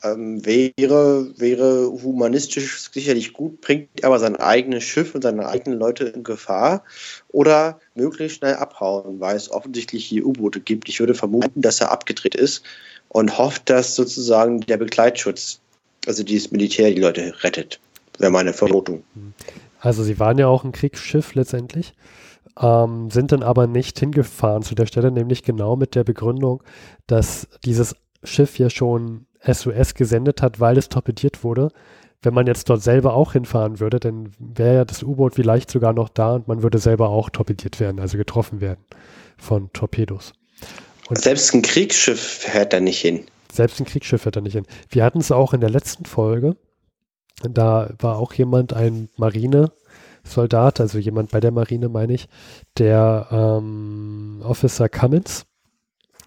Ähm, 0.03 0.45
wäre, 0.47 1.39
wäre 1.39 1.91
humanistisch 1.91 2.91
sicherlich 2.91 3.33
gut, 3.33 3.61
bringt 3.61 4.03
aber 4.03 4.19
sein 4.19 4.37
eigenes 4.37 4.85
Schiff 4.85 5.15
und 5.15 5.23
seine 5.23 5.47
eigenen 5.47 5.79
Leute 5.79 6.05
in 6.05 6.25
Gefahr. 6.25 6.85
Oder 7.29 7.81
möglichst 7.95 8.39
schnell 8.39 8.55
abhauen, 8.55 9.21
weil 9.21 9.37
es 9.37 9.51
offensichtlich 9.51 10.05
hier 10.05 10.27
U-Boote 10.27 10.61
gibt. 10.61 10.89
Ich 10.89 11.01
würde 11.01 11.15
vermuten, 11.15 11.61
dass 11.61 11.81
er 11.81 11.93
abgedreht 11.93 12.35
ist 12.35 12.63
und 13.09 13.37
hofft, 13.37 13.69
dass 13.69 13.95
sozusagen 13.95 14.61
der 14.61 14.79
Begleitschutz, 14.79 15.61
also 16.07 16.23
dieses 16.23 16.51
Militär, 16.51 16.91
die 16.91 17.01
Leute 17.01 17.35
rettet. 17.43 17.79
Wäre 18.19 18.33
meine 18.33 18.53
Vermutung. 18.53 19.03
Also 19.81 20.03
sie 20.03 20.19
waren 20.19 20.39
ja 20.39 20.47
auch 20.47 20.65
ein 20.65 20.73
Kriegsschiff 20.73 21.35
letztendlich 21.35 21.95
ähm, 22.61 23.11
sind 23.11 23.33
dann 23.33 23.43
aber 23.43 23.67
nicht 23.67 23.99
hingefahren 23.99 24.63
zu 24.63 24.75
der 24.75 24.87
Stelle, 24.87 25.11
nämlich 25.11 25.43
genau 25.43 25.77
mit 25.77 25.95
der 25.95 26.05
Begründung, 26.05 26.63
dass 27.07 27.49
dieses 27.65 27.97
Schiff 28.23 28.59
ja 28.59 28.71
schon 28.71 29.27
SOS 29.47 29.95
gesendet 29.95 30.43
hat, 30.43 30.61
weil 30.61 30.79
es 30.79 30.89
torpediert 30.89 31.45
wurde. 31.45 31.71
Wenn 32.23 32.35
man 32.35 32.47
jetzt 32.47 32.69
dort 32.69 32.83
selber 32.83 33.15
auch 33.15 33.33
hinfahren 33.33 33.81
würde, 33.81 33.99
dann 33.99 34.33
wäre 34.39 34.75
ja 34.75 34.85
das 34.85 35.03
U-Boot 35.03 35.35
vielleicht 35.35 35.71
sogar 35.71 35.93
noch 35.93 36.11
da 36.11 36.35
und 36.35 36.49
man 36.49 36.63
würde 36.63 36.79
selber 36.79 37.09
auch 37.09 37.31
torpediert 37.31 37.81
werden, 37.81 37.99
also 37.99 38.19
getroffen 38.19 38.61
werden 38.61 38.85
von 39.39 39.73
Torpedos. 39.73 40.35
Und 41.09 41.19
selbst 41.19 41.55
ein 41.55 41.63
Kriegsschiff 41.63 42.21
fährt 42.21 42.73
da 42.73 42.81
nicht 42.81 43.01
hin. 43.01 43.25
Selbst 43.51 43.81
ein 43.81 43.87
Kriegsschiff 43.87 44.23
fährt 44.23 44.37
da 44.37 44.41
nicht 44.41 44.53
hin. 44.53 44.67
Wir 44.91 45.03
hatten 45.03 45.21
es 45.21 45.33
auch 45.33 45.55
in 45.55 45.61
der 45.61 45.71
letzten 45.71 46.05
Folge. 46.05 46.57
Da 47.43 47.91
war 47.99 48.19
auch 48.19 48.35
jemand, 48.35 48.75
ein 48.75 49.09
Marine, 49.17 49.73
Soldat, 50.23 50.81
also 50.81 50.99
jemand 50.99 51.31
bei 51.31 51.41
der 51.41 51.51
Marine, 51.51 51.89
meine 51.89 52.13
ich, 52.13 52.29
der 52.79 53.29
ähm, 53.31 54.43
Officer 54.45 54.89
Cummins, 54.89 55.47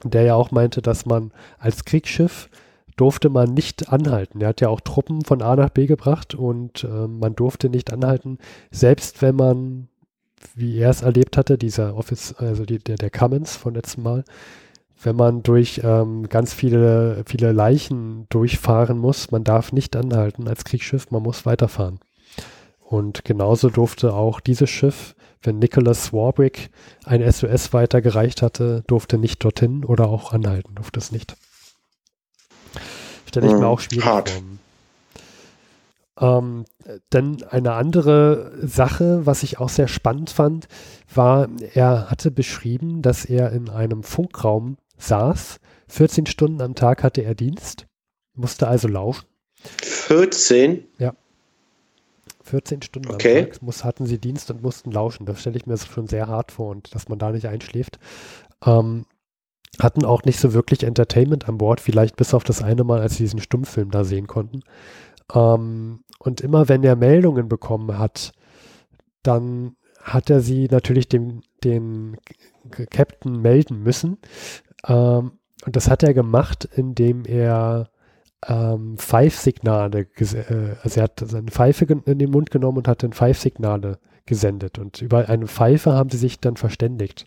der 0.03 0.23
ja 0.23 0.35
auch 0.35 0.51
meinte, 0.51 0.81
dass 0.81 1.05
man 1.05 1.31
als 1.59 1.85
Kriegsschiff 1.85 2.49
durfte 2.95 3.29
man 3.29 3.53
nicht 3.53 3.91
anhalten. 3.91 4.41
Er 4.41 4.49
hat 4.49 4.61
ja 4.61 4.69
auch 4.69 4.81
Truppen 4.81 5.23
von 5.23 5.41
A 5.41 5.55
nach 5.55 5.69
B 5.69 5.85
gebracht 5.85 6.35
und 6.35 6.83
äh, 6.83 7.07
man 7.07 7.35
durfte 7.35 7.69
nicht 7.69 7.91
anhalten, 7.91 8.37
selbst 8.71 9.21
wenn 9.21 9.35
man, 9.35 9.87
wie 10.55 10.77
er 10.77 10.89
es 10.89 11.01
erlebt 11.01 11.37
hatte, 11.37 11.57
dieser 11.57 11.95
Office, 11.95 12.33
also 12.33 12.65
die, 12.65 12.79
der, 12.79 12.97
der 12.97 13.09
Cummins 13.09 13.55
von 13.55 13.73
letztem 13.73 14.03
Mal, 14.03 14.23
wenn 15.01 15.15
man 15.15 15.43
durch 15.43 15.81
ähm, 15.83 16.29
ganz 16.29 16.53
viele, 16.53 17.23
viele 17.25 17.51
Leichen 17.51 18.25
durchfahren 18.29 18.97
muss, 18.97 19.31
man 19.31 19.43
darf 19.43 19.71
nicht 19.71 19.95
anhalten 19.95 20.47
als 20.47 20.63
Kriegsschiff, 20.63 21.11
man 21.11 21.23
muss 21.23 21.45
weiterfahren. 21.45 21.99
Und 22.79 23.25
genauso 23.25 23.69
durfte 23.69 24.13
auch 24.13 24.39
dieses 24.39 24.69
Schiff, 24.69 25.15
wenn 25.41 25.59
Nicholas 25.59 26.13
Warwick 26.13 26.69
ein 27.03 27.29
SOS 27.29 27.73
weitergereicht 27.73 28.41
hatte, 28.41 28.83
durfte 28.87 29.17
nicht 29.17 29.43
dorthin 29.43 29.83
oder 29.83 30.07
auch 30.07 30.31
anhalten, 30.31 30.75
durfte 30.75 30.99
es 30.99 31.11
nicht. 31.11 31.35
Stelle 33.33 33.47
ich 33.47 33.53
mir 33.53 33.61
hm, 33.61 33.65
auch 33.65 33.79
schwierig 33.79 34.05
Hart. 34.05 34.29
vor. 34.29 34.43
Ähm, 36.19 36.65
denn 37.11 37.43
eine 37.49 37.73
andere 37.73 38.51
Sache, 38.61 39.25
was 39.25 39.41
ich 39.41 39.57
auch 39.57 39.69
sehr 39.69 39.87
spannend 39.87 40.29
fand, 40.29 40.67
war, 41.11 41.49
er 41.73 42.11
hatte 42.11 42.29
beschrieben, 42.29 43.01
dass 43.01 43.25
er 43.25 43.51
in 43.51 43.69
einem 43.69 44.03
Funkraum 44.03 44.77
saß. 44.99 45.59
14 45.87 46.27
Stunden 46.27 46.61
am 46.61 46.75
Tag 46.75 47.01
hatte 47.01 47.23
er 47.23 47.33
Dienst, 47.33 47.87
musste 48.35 48.67
also 48.67 48.87
laufen. 48.87 49.25
14? 49.81 50.85
Ja. 50.99 51.15
14 52.43 52.83
Stunden 52.83 53.09
okay. 53.09 53.39
am 53.39 53.49
Tag 53.49 53.61
muss, 53.63 53.83
hatten 53.83 54.05
sie 54.05 54.19
Dienst 54.19 54.51
und 54.51 54.61
mussten 54.61 54.91
lauschen. 54.91 55.25
Das 55.25 55.41
stelle 55.41 55.57
ich 55.57 55.65
mir 55.65 55.77
schon 55.79 56.07
sehr 56.07 56.27
hart 56.27 56.51
vor 56.51 56.69
und 56.69 56.93
dass 56.93 57.09
man 57.09 57.17
da 57.17 57.31
nicht 57.31 57.47
einschläft. 57.47 57.97
Ähm, 58.63 59.05
hatten 59.79 60.05
auch 60.05 60.23
nicht 60.23 60.39
so 60.39 60.53
wirklich 60.53 60.83
Entertainment 60.83 61.49
an 61.49 61.57
Bord, 61.57 61.81
vielleicht 61.81 62.15
bis 62.15 62.33
auf 62.33 62.43
das 62.43 62.61
eine 62.61 62.83
Mal, 62.83 63.01
als 63.01 63.15
sie 63.15 63.23
diesen 63.23 63.41
Stummfilm 63.41 63.91
da 63.91 64.03
sehen 64.03 64.27
konnten. 64.27 64.61
Ähm, 65.33 66.03
und 66.19 66.41
immer 66.41 66.69
wenn 66.69 66.83
er 66.83 66.95
Meldungen 66.95 67.49
bekommen 67.49 67.97
hat, 67.97 68.33
dann 69.23 69.75
hat 70.01 70.29
er 70.29 70.41
sie 70.41 70.67
natürlich 70.69 71.07
dem, 71.07 71.41
den 71.63 72.17
Captain 72.89 73.41
melden 73.41 73.81
müssen. 73.81 74.17
Ähm, 74.87 75.31
und 75.65 75.75
das 75.75 75.89
hat 75.89 76.03
er 76.03 76.13
gemacht, 76.13 76.65
indem 76.75 77.23
er 77.25 77.89
ähm, 78.47 78.97
Pfeifsignale, 78.97 80.07
äh, 80.19 80.75
also 80.81 80.99
er 80.99 81.03
hat 81.03 81.23
seine 81.25 81.51
Pfeife 81.51 81.85
in 81.85 82.19
den 82.19 82.31
Mund 82.31 82.51
genommen 82.51 82.79
und 82.79 82.87
hat 82.87 83.03
dann 83.03 83.13
Pfeifsignale 83.13 83.99
gesendet. 84.25 84.77
Und 84.77 85.01
über 85.01 85.29
eine 85.29 85.47
Pfeife 85.47 85.93
haben 85.93 86.09
sie 86.09 86.17
sich 86.17 86.39
dann 86.39 86.57
verständigt. 86.57 87.25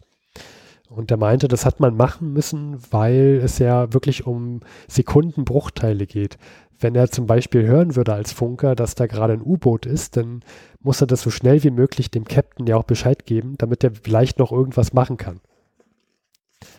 Und 0.88 1.10
er 1.10 1.16
meinte, 1.16 1.48
das 1.48 1.64
hat 1.64 1.80
man 1.80 1.96
machen 1.96 2.32
müssen, 2.32 2.78
weil 2.90 3.40
es 3.42 3.58
ja 3.58 3.92
wirklich 3.92 4.26
um 4.26 4.60
Sekundenbruchteile 4.88 6.06
geht. 6.06 6.38
Wenn 6.78 6.94
er 6.94 7.10
zum 7.10 7.26
Beispiel 7.26 7.66
hören 7.66 7.96
würde 7.96 8.12
als 8.12 8.32
Funker, 8.32 8.74
dass 8.74 8.94
da 8.94 9.06
gerade 9.06 9.32
ein 9.32 9.42
U-Boot 9.42 9.86
ist, 9.86 10.16
dann 10.16 10.42
muss 10.80 11.00
er 11.00 11.06
das 11.06 11.22
so 11.22 11.30
schnell 11.30 11.62
wie 11.64 11.70
möglich 11.70 12.10
dem 12.10 12.24
Captain 12.24 12.66
ja 12.66 12.76
auch 12.76 12.84
Bescheid 12.84 13.26
geben, 13.26 13.54
damit 13.58 13.82
er 13.82 13.92
vielleicht 13.92 14.38
noch 14.38 14.52
irgendwas 14.52 14.92
machen 14.92 15.16
kann. 15.16 15.40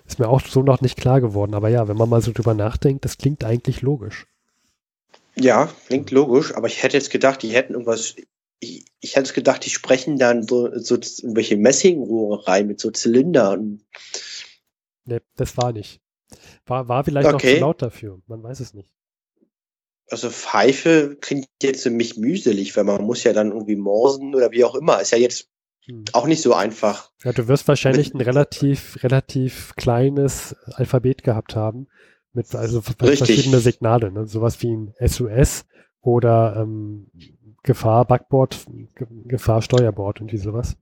Ist 0.06 0.20
mir 0.20 0.30
auch 0.30 0.42
so 0.42 0.62
noch 0.62 0.82
nicht 0.82 0.98
klar 0.98 1.20
geworden. 1.20 1.54
Aber 1.54 1.70
ja, 1.70 1.88
wenn 1.88 1.98
man 1.98 2.10
mal 2.10 2.22
so 2.22 2.32
drüber 2.32 2.54
nachdenkt, 2.54 3.06
das 3.06 3.18
klingt 3.18 3.44
eigentlich 3.44 3.82
logisch. 3.82 4.28
Ja, 5.36 5.70
klingt 5.88 6.12
logisch, 6.12 6.56
aber 6.56 6.68
ich 6.68 6.82
hätte 6.82 6.98
jetzt 6.98 7.12
gedacht, 7.12 7.44
die 7.44 7.50
hätten 7.50 7.74
irgendwas. 7.74 8.16
Ich, 8.60 8.86
ich 9.00 9.16
hätte 9.16 9.34
gedacht, 9.34 9.66
die 9.66 9.70
sprechen 9.70 10.18
dann 10.18 10.48
so, 10.48 10.70
so 10.80 10.96
irgendwelche 10.96 11.58
Messingrohre 11.58 12.48
rein 12.48 12.68
mit 12.68 12.80
so 12.80 12.92
Zylindern. 12.92 13.82
Nee, 15.06 15.20
das 15.36 15.58
war 15.58 15.72
nicht. 15.72 16.02
War, 16.66 16.88
war 16.88 17.04
vielleicht 17.04 17.28
okay. 17.28 17.34
noch 17.34 17.56
zu 17.56 17.60
laut 17.62 17.82
dafür. 17.82 18.22
Man 18.28 18.44
weiß 18.44 18.60
es 18.60 18.74
nicht. 18.74 18.92
Also 20.10 20.30
Pfeife 20.30 21.18
klingt 21.20 21.48
jetzt 21.62 21.84
für 21.84 21.90
mich 21.90 22.18
mühselig, 22.18 22.76
weil 22.76 22.86
man 22.86 23.04
muss 23.04 23.24
ja 23.24 23.34
dann 23.34 23.52
irgendwie 23.52 23.76
morsen 23.76 24.34
oder 24.34 24.52
wie 24.52 24.64
auch 24.64 24.76
immer. 24.76 25.02
Ist 25.02 25.12
ja 25.12 25.18
jetzt 25.18 25.50
hm. 25.88 26.04
Auch 26.14 26.28
nicht 26.28 26.42
so 26.42 26.54
einfach. 26.54 27.12
Ja, 27.24 27.32
du 27.32 27.48
wirst 27.48 27.68
wahrscheinlich 27.68 28.14
ein 28.14 28.22
relativ, 28.22 29.02
relativ 29.04 29.74
kleines 29.76 30.56
Alphabet 30.74 31.24
gehabt 31.24 31.56
haben. 31.56 31.88
Mit 32.34 32.54
also 32.54 32.80
Richtig. 32.80 33.18
verschiedene 33.18 33.60
Signale, 33.60 34.12
ne? 34.12 34.28
Sowas 34.28 34.62
wie 34.62 34.72
ein 34.72 34.94
SOS 35.00 35.66
oder 36.02 36.58
ähm, 36.58 37.10
Gefahr 37.68 38.06
Backboard, 38.06 38.66
Gefahr 39.26 39.62
Steuerbord 39.62 40.22
und 40.22 40.32
wie 40.32 40.38
sowas. 40.38 40.78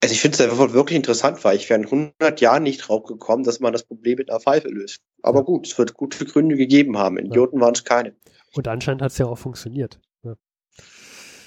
Also 0.00 0.12
ich 0.12 0.20
finde 0.20 0.34
es 0.34 0.40
einfach 0.42 0.74
wirklich 0.74 0.96
interessant, 0.96 1.42
weil 1.44 1.56
ich 1.56 1.70
wäre 1.70 1.80
in 1.80 1.86
100 1.86 2.42
Jahren 2.42 2.62
nicht 2.62 2.86
drauf 2.86 3.04
gekommen, 3.04 3.42
dass 3.42 3.58
man 3.58 3.72
das 3.72 3.84
Problem 3.84 4.18
mit 4.18 4.28
einer 4.28 4.38
Pfeife 4.38 4.68
löst. 4.68 5.00
Aber 5.22 5.38
ja. 5.38 5.44
gut, 5.44 5.66
es 5.66 5.78
wird 5.78 5.94
gute 5.94 6.22
Gründe 6.26 6.56
gegeben 6.56 6.98
haben. 6.98 7.16
Idioten 7.16 7.56
ja. 7.56 7.62
waren 7.62 7.72
es 7.72 7.84
keine. 7.84 8.14
Und 8.52 8.68
anscheinend 8.68 9.00
hat 9.00 9.12
es 9.12 9.18
ja 9.18 9.24
auch 9.24 9.38
funktioniert. 9.38 9.98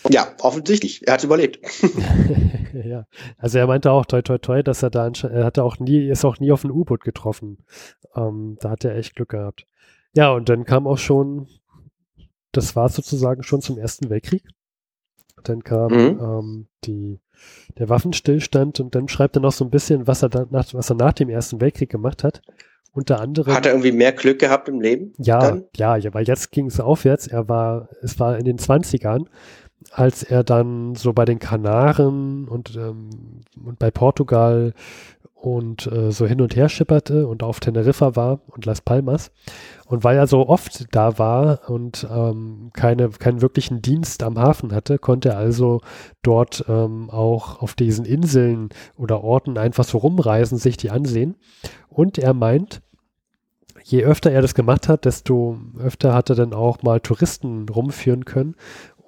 Ja, 0.10 0.28
offensichtlich. 0.40 1.06
Er 1.06 1.14
hat 1.14 1.24
überlebt. 1.24 1.60
ja, 2.74 3.06
also 3.38 3.60
er 3.60 3.68
meinte 3.68 3.92
auch 3.92 4.06
toi 4.06 4.22
toi 4.22 4.38
toi, 4.38 4.64
dass 4.64 4.82
er 4.82 4.90
da 4.90 5.08
er 5.08 5.46
hatte 5.46 5.64
auch 5.64 5.80
nie, 5.80 6.10
ist 6.10 6.26
auch 6.26 6.40
nie 6.40 6.52
auf 6.52 6.64
ein 6.64 6.72
U-Boot 6.72 7.04
getroffen. 7.04 7.66
Ähm, 8.16 8.58
da 8.62 8.70
hat 8.70 8.86
er 8.86 8.96
echt 8.96 9.16
Glück 9.16 9.30
gehabt. 9.30 9.68
Ja, 10.14 10.32
und 10.32 10.50
dann 10.50 10.64
kam 10.64 10.88
auch 10.88 10.98
schon, 10.98 11.48
das 12.52 12.76
war 12.76 12.90
sozusagen 12.90 13.44
schon 13.44 13.62
zum 13.62 13.78
Ersten 13.78 14.10
Weltkrieg. 14.10 14.44
Dann 15.44 15.64
kam 15.64 15.92
mhm. 15.92 16.20
ähm, 16.20 16.68
die, 16.84 17.20
der 17.78 17.90
Waffenstillstand 17.90 18.80
und 18.80 18.96
dann 18.96 19.08
schreibt 19.08 19.38
er 19.38 19.42
noch 19.42 19.52
so 19.52 19.64
ein 19.66 19.70
bisschen, 19.70 20.08
was 20.08 20.24
er, 20.24 20.30
da, 20.30 20.46
nach, 20.50 20.74
was 20.74 20.90
er 20.90 20.96
nach 20.96 21.14
dem 21.14 21.30
Ersten 21.30 21.62
Weltkrieg 21.62 21.90
gemacht 21.90 22.24
hat. 22.24 22.42
Unter 22.94 23.20
anderem. 23.20 23.54
Hat 23.54 23.68
er 23.68 23.74
irgendwie 23.74 23.92
mehr 23.92 24.12
Glück 24.12 24.40
gehabt 24.40 24.68
im 24.70 24.82
Leben? 24.82 25.14
Ja, 25.20 25.40
dann? 25.40 25.66
ja, 25.76 25.98
ja, 25.98 26.14
weil 26.16 26.26
jetzt 26.26 26.52
ging 26.52 26.66
es 26.66 26.80
aufwärts. 26.80 27.28
Er 27.28 27.48
war, 27.48 27.90
es 28.02 28.20
war 28.20 28.40
in 28.40 28.46
den 28.46 28.58
20ern, 28.58 29.28
als 29.92 30.24
er 30.24 30.44
dann 30.44 30.96
so 30.96 31.14
bei 31.14 31.26
den 31.26 31.38
Kanaren 31.38 32.48
und, 32.48 32.76
ähm, 32.76 33.42
und 33.64 33.78
bei 33.78 33.92
Portugal 33.92 34.74
und 35.56 35.92
äh, 35.92 36.12
so 36.12 36.26
hin 36.26 36.42
und 36.42 36.56
her 36.56 36.70
schipperte 36.70 37.28
und 37.28 37.44
auf 37.44 37.60
Teneriffa 37.60 38.16
war 38.16 38.42
und 38.48 38.66
Las 38.66 38.82
Palmas. 38.82 39.32
Und 39.86 40.04
weil 40.04 40.18
er 40.18 40.28
so 40.28 40.48
oft 40.48 40.94
da 40.94 41.18
war 41.18 41.70
und 41.70 42.08
ähm, 42.12 42.72
keine, 42.74 43.10
keinen 43.10 43.42
wirklichen 43.42 43.82
Dienst 43.82 44.24
am 44.24 44.38
Hafen 44.38 44.74
hatte, 44.74 45.00
konnte 45.00 45.30
er 45.30 45.38
also 45.38 45.82
dort 46.22 46.66
ähm, 46.68 47.10
auch 47.10 47.62
auf 47.62 47.74
diesen 47.74 48.06
Inseln 48.06 48.70
oder 48.98 49.24
Orten 49.24 49.58
einfach 49.58 49.86
so 49.86 49.98
rumreisen, 49.98 50.58
sich 50.58 50.78
die 50.78 50.90
ansehen. 50.90 51.36
Und 51.90 52.18
er 52.18 52.34
meint, 52.34 52.82
je 53.84 54.04
öfter 54.04 54.32
er 54.32 54.42
das 54.42 54.56
gemacht 54.56 54.90
hat, 54.90 55.06
desto 55.06 55.58
öfter 55.80 56.14
hat 56.14 56.30
er 56.30 56.36
dann 56.36 56.54
auch 56.54 56.84
mal 56.84 57.00
Touristen 57.00 57.70
rumführen 57.70 58.26
können. 58.26 58.56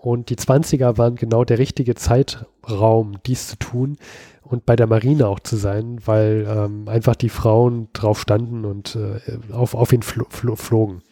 Und 0.01 0.29
die 0.29 0.37
20er 0.37 0.97
waren 0.97 1.15
genau 1.15 1.43
der 1.43 1.59
richtige 1.59 1.93
Zeitraum, 1.93 3.17
dies 3.25 3.49
zu 3.49 3.57
tun 3.57 3.97
und 4.41 4.65
bei 4.65 4.75
der 4.75 4.87
Marine 4.87 5.27
auch 5.27 5.39
zu 5.39 5.57
sein, 5.57 5.99
weil 6.05 6.47
ähm, 6.49 6.87
einfach 6.87 7.15
die 7.15 7.29
Frauen 7.29 7.89
drauf 7.91 8.19
standen 8.19 8.63
und 8.63 8.95
äh, 8.95 9.53
auf, 9.53 9.75
auf 9.75 9.91
ihn 9.91 10.01
fl 10.01 10.23
fl 10.29 10.55
flogen. 10.55 11.03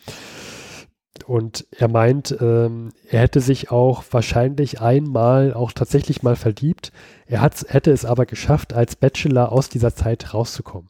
Und 1.26 1.68
er 1.72 1.90
meint, 1.90 2.38
ähm, 2.40 2.94
er 3.10 3.22
hätte 3.22 3.42
sich 3.42 3.72
auch 3.72 4.04
wahrscheinlich 4.12 4.80
einmal 4.80 5.54
auch 5.54 5.74
tatsächlich 5.74 6.24
mal 6.24 6.38
verliebt. 6.38 6.94
Er 7.26 7.42
hat, 7.42 7.66
hätte 7.68 7.92
es 7.92 8.06
aber 8.06 8.26
geschafft, 8.26 8.74
als 8.74 8.96
Bachelor 8.96 9.52
aus 9.52 9.68
dieser 9.68 9.94
Zeit 9.94 10.34
rauszukommen. 10.34 10.90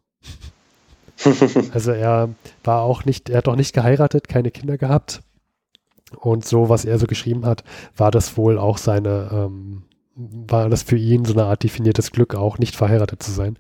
also 1.73 1.91
er 1.91 2.29
war 2.63 2.83
auch 2.83 3.05
nicht, 3.05 3.29
er 3.29 3.39
hat 3.39 3.47
auch 3.47 3.55
nicht 3.55 3.73
geheiratet, 3.73 4.27
keine 4.29 4.51
Kinder 4.51 4.77
gehabt. 4.77 5.23
Und 6.15 6.45
so, 6.45 6.69
was 6.69 6.85
er 6.85 6.99
so 6.99 7.07
geschrieben 7.07 7.45
hat, 7.45 7.63
war 7.95 8.11
das 8.11 8.37
wohl 8.37 8.57
auch 8.57 8.77
seine, 8.77 9.29
ähm, 9.31 9.83
war 10.15 10.69
das 10.69 10.83
für 10.83 10.97
ihn 10.97 11.25
so 11.25 11.33
eine 11.33 11.45
Art 11.45 11.63
definiertes 11.63 12.11
Glück, 12.11 12.35
auch 12.35 12.57
nicht 12.57 12.75
verheiratet 12.75 13.21
zu 13.21 13.31
sein. 13.31 13.57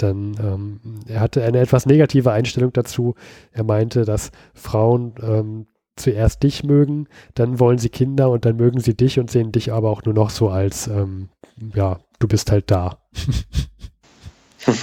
Denn 0.00 0.34
ähm, 0.40 0.80
er 1.06 1.20
hatte 1.20 1.44
eine 1.44 1.60
etwas 1.60 1.86
negative 1.86 2.32
Einstellung 2.32 2.72
dazu. 2.72 3.14
Er 3.52 3.64
meinte, 3.64 4.04
dass 4.04 4.32
Frauen 4.54 5.14
ähm, 5.22 5.66
zuerst 5.96 6.42
dich 6.42 6.64
mögen, 6.64 7.06
dann 7.34 7.60
wollen 7.60 7.78
sie 7.78 7.90
Kinder 7.90 8.30
und 8.30 8.44
dann 8.44 8.56
mögen 8.56 8.80
sie 8.80 8.96
dich 8.96 9.20
und 9.20 9.30
sehen 9.30 9.52
dich 9.52 9.72
aber 9.72 9.90
auch 9.90 10.02
nur 10.04 10.14
noch 10.14 10.30
so 10.30 10.48
als, 10.48 10.88
ähm, 10.88 11.28
ja, 11.74 12.00
du 12.18 12.26
bist 12.28 12.50
halt 12.50 12.70
da. 12.70 12.98
Das 14.66 14.82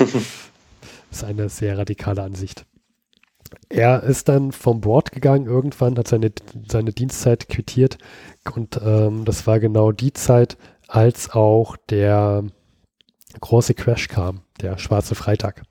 ist 1.20 1.24
eine 1.26 1.50
sehr 1.50 1.78
radikale 1.78 2.24
Ansicht. 2.24 2.66
Er 3.70 4.04
ist 4.04 4.30
dann 4.30 4.52
vom 4.52 4.82
Bord 4.82 5.12
gegangen 5.12 5.46
irgendwann, 5.46 5.98
hat 5.98 6.08
seine, 6.08 6.32
seine 6.68 6.92
Dienstzeit 6.92 7.50
quittiert 7.50 7.98
und 8.56 8.80
ähm, 8.84 9.26
das 9.26 9.48
war 9.48 9.60
genau 9.60 9.92
die 9.92 10.14
Zeit, 10.14 10.58
als 10.88 11.32
auch 11.32 11.78
der 11.90 12.44
große 13.40 13.74
Crash 13.74 14.08
kam, 14.08 14.42
der 14.62 14.78
schwarze 14.78 15.16
Freitag. 15.16 15.64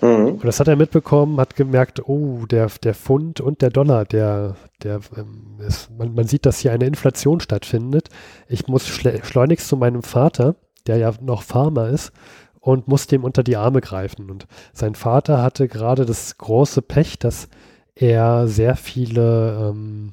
Mhm. 0.00 0.26
Und 0.32 0.44
das 0.44 0.60
hat 0.60 0.68
er 0.68 0.76
mitbekommen, 0.76 1.38
hat 1.38 1.56
gemerkt, 1.56 2.06
oh, 2.08 2.46
der, 2.46 2.70
der 2.82 2.94
Pfund 2.94 3.40
und 3.40 3.62
der 3.62 3.70
Dollar, 3.70 4.04
der, 4.04 4.56
der, 4.82 5.00
ähm, 5.16 5.58
ist, 5.66 5.90
man, 5.90 6.14
man 6.14 6.26
sieht, 6.26 6.46
dass 6.46 6.58
hier 6.58 6.72
eine 6.72 6.86
Inflation 6.86 7.40
stattfindet. 7.40 8.08
Ich 8.48 8.66
muss 8.66 8.86
schleunigst 8.88 9.68
zu 9.68 9.76
meinem 9.76 10.02
Vater, 10.02 10.56
der 10.86 10.96
ja 10.96 11.12
noch 11.20 11.42
Farmer 11.42 11.88
ist, 11.88 12.12
und 12.60 12.88
musste 12.88 13.16
ihm 13.16 13.24
unter 13.24 13.42
die 13.42 13.56
Arme 13.56 13.80
greifen. 13.80 14.30
Und 14.30 14.46
sein 14.72 14.94
Vater 14.94 15.42
hatte 15.42 15.68
gerade 15.68 16.04
das 16.04 16.38
große 16.38 16.82
Pech, 16.82 17.18
dass 17.18 17.48
er 17.94 18.46
sehr 18.46 18.76
viele 18.76 19.70
ähm, 19.70 20.12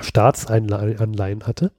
Staatsanleihen 0.00 1.46
hatte. 1.46 1.72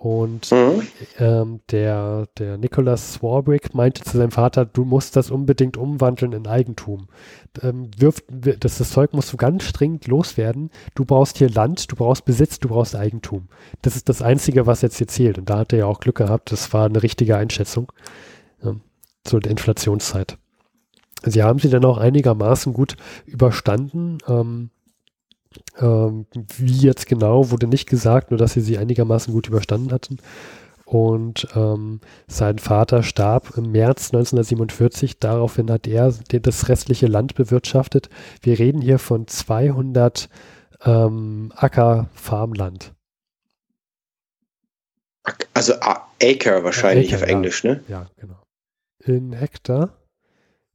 Und 0.00 0.50
mhm. 0.50 0.82
ähm, 1.18 1.60
der, 1.70 2.26
der 2.38 2.56
Nicholas 2.56 3.12
Swarbrick 3.12 3.74
meinte 3.74 4.02
zu 4.02 4.16
seinem 4.16 4.30
Vater, 4.30 4.64
du 4.64 4.86
musst 4.86 5.14
das 5.14 5.30
unbedingt 5.30 5.76
umwandeln 5.76 6.32
in 6.32 6.46
Eigentum. 6.46 7.08
Ähm, 7.60 7.90
wirf, 7.98 8.22
das, 8.30 8.78
das 8.78 8.90
Zeug 8.92 9.12
musst 9.12 9.30
du 9.30 9.36
ganz 9.36 9.70
dringend 9.74 10.06
loswerden. 10.06 10.70
Du 10.94 11.04
brauchst 11.04 11.36
hier 11.36 11.50
Land, 11.50 11.92
du 11.92 11.96
brauchst 11.96 12.24
Besitz, 12.24 12.58
du 12.58 12.68
brauchst 12.68 12.96
Eigentum. 12.96 13.48
Das 13.82 13.94
ist 13.94 14.08
das 14.08 14.22
Einzige, 14.22 14.66
was 14.66 14.80
jetzt 14.80 14.96
hier 14.96 15.08
zählt. 15.08 15.36
Und 15.36 15.50
da 15.50 15.58
hat 15.58 15.74
er 15.74 15.80
ja 15.80 15.86
auch 15.86 16.00
Glück 16.00 16.16
gehabt. 16.16 16.50
Das 16.50 16.72
war 16.72 16.86
eine 16.86 17.02
richtige 17.02 17.36
Einschätzung. 17.36 17.92
Ähm, 18.62 18.80
zur 19.24 19.44
Inflationszeit. 19.44 20.38
Sie 21.22 21.42
haben 21.42 21.58
sie 21.58 21.68
dann 21.68 21.84
auch 21.84 21.98
einigermaßen 21.98 22.72
gut 22.72 22.96
überstanden. 23.26 24.18
Ähm, 24.26 24.70
ähm, 25.78 26.26
wie 26.56 26.78
jetzt 26.78 27.06
genau, 27.06 27.50
wurde 27.50 27.66
nicht 27.66 27.88
gesagt, 27.88 28.30
nur 28.30 28.38
dass 28.38 28.52
sie 28.52 28.60
sie 28.60 28.78
einigermaßen 28.78 29.32
gut 29.32 29.48
überstanden 29.48 29.92
hatten. 29.92 30.18
Und 30.84 31.46
ähm, 31.54 32.00
sein 32.26 32.58
Vater 32.58 33.02
starb 33.02 33.56
im 33.56 33.70
März 33.70 34.08
1947. 34.08 35.20
Daraufhin 35.20 35.70
hat 35.70 35.86
er 35.86 36.12
das 36.28 36.68
restliche 36.68 37.06
Land 37.06 37.34
bewirtschaftet. 37.34 38.08
Wir 38.42 38.58
reden 38.58 38.80
hier 38.80 38.98
von 38.98 39.28
200 39.28 40.28
ähm, 40.84 41.52
Acker 41.54 42.08
Farmland. 42.14 42.92
Also 45.54 45.74
Acre 46.20 46.64
wahrscheinlich 46.64 47.12
Acre, 47.12 47.24
auf 47.24 47.28
Englisch, 47.28 47.62
ja. 47.62 47.74
ne? 47.74 47.84
Ja, 47.86 48.06
genau 48.16 48.39
in 49.04 49.32
Hektar 49.32 49.96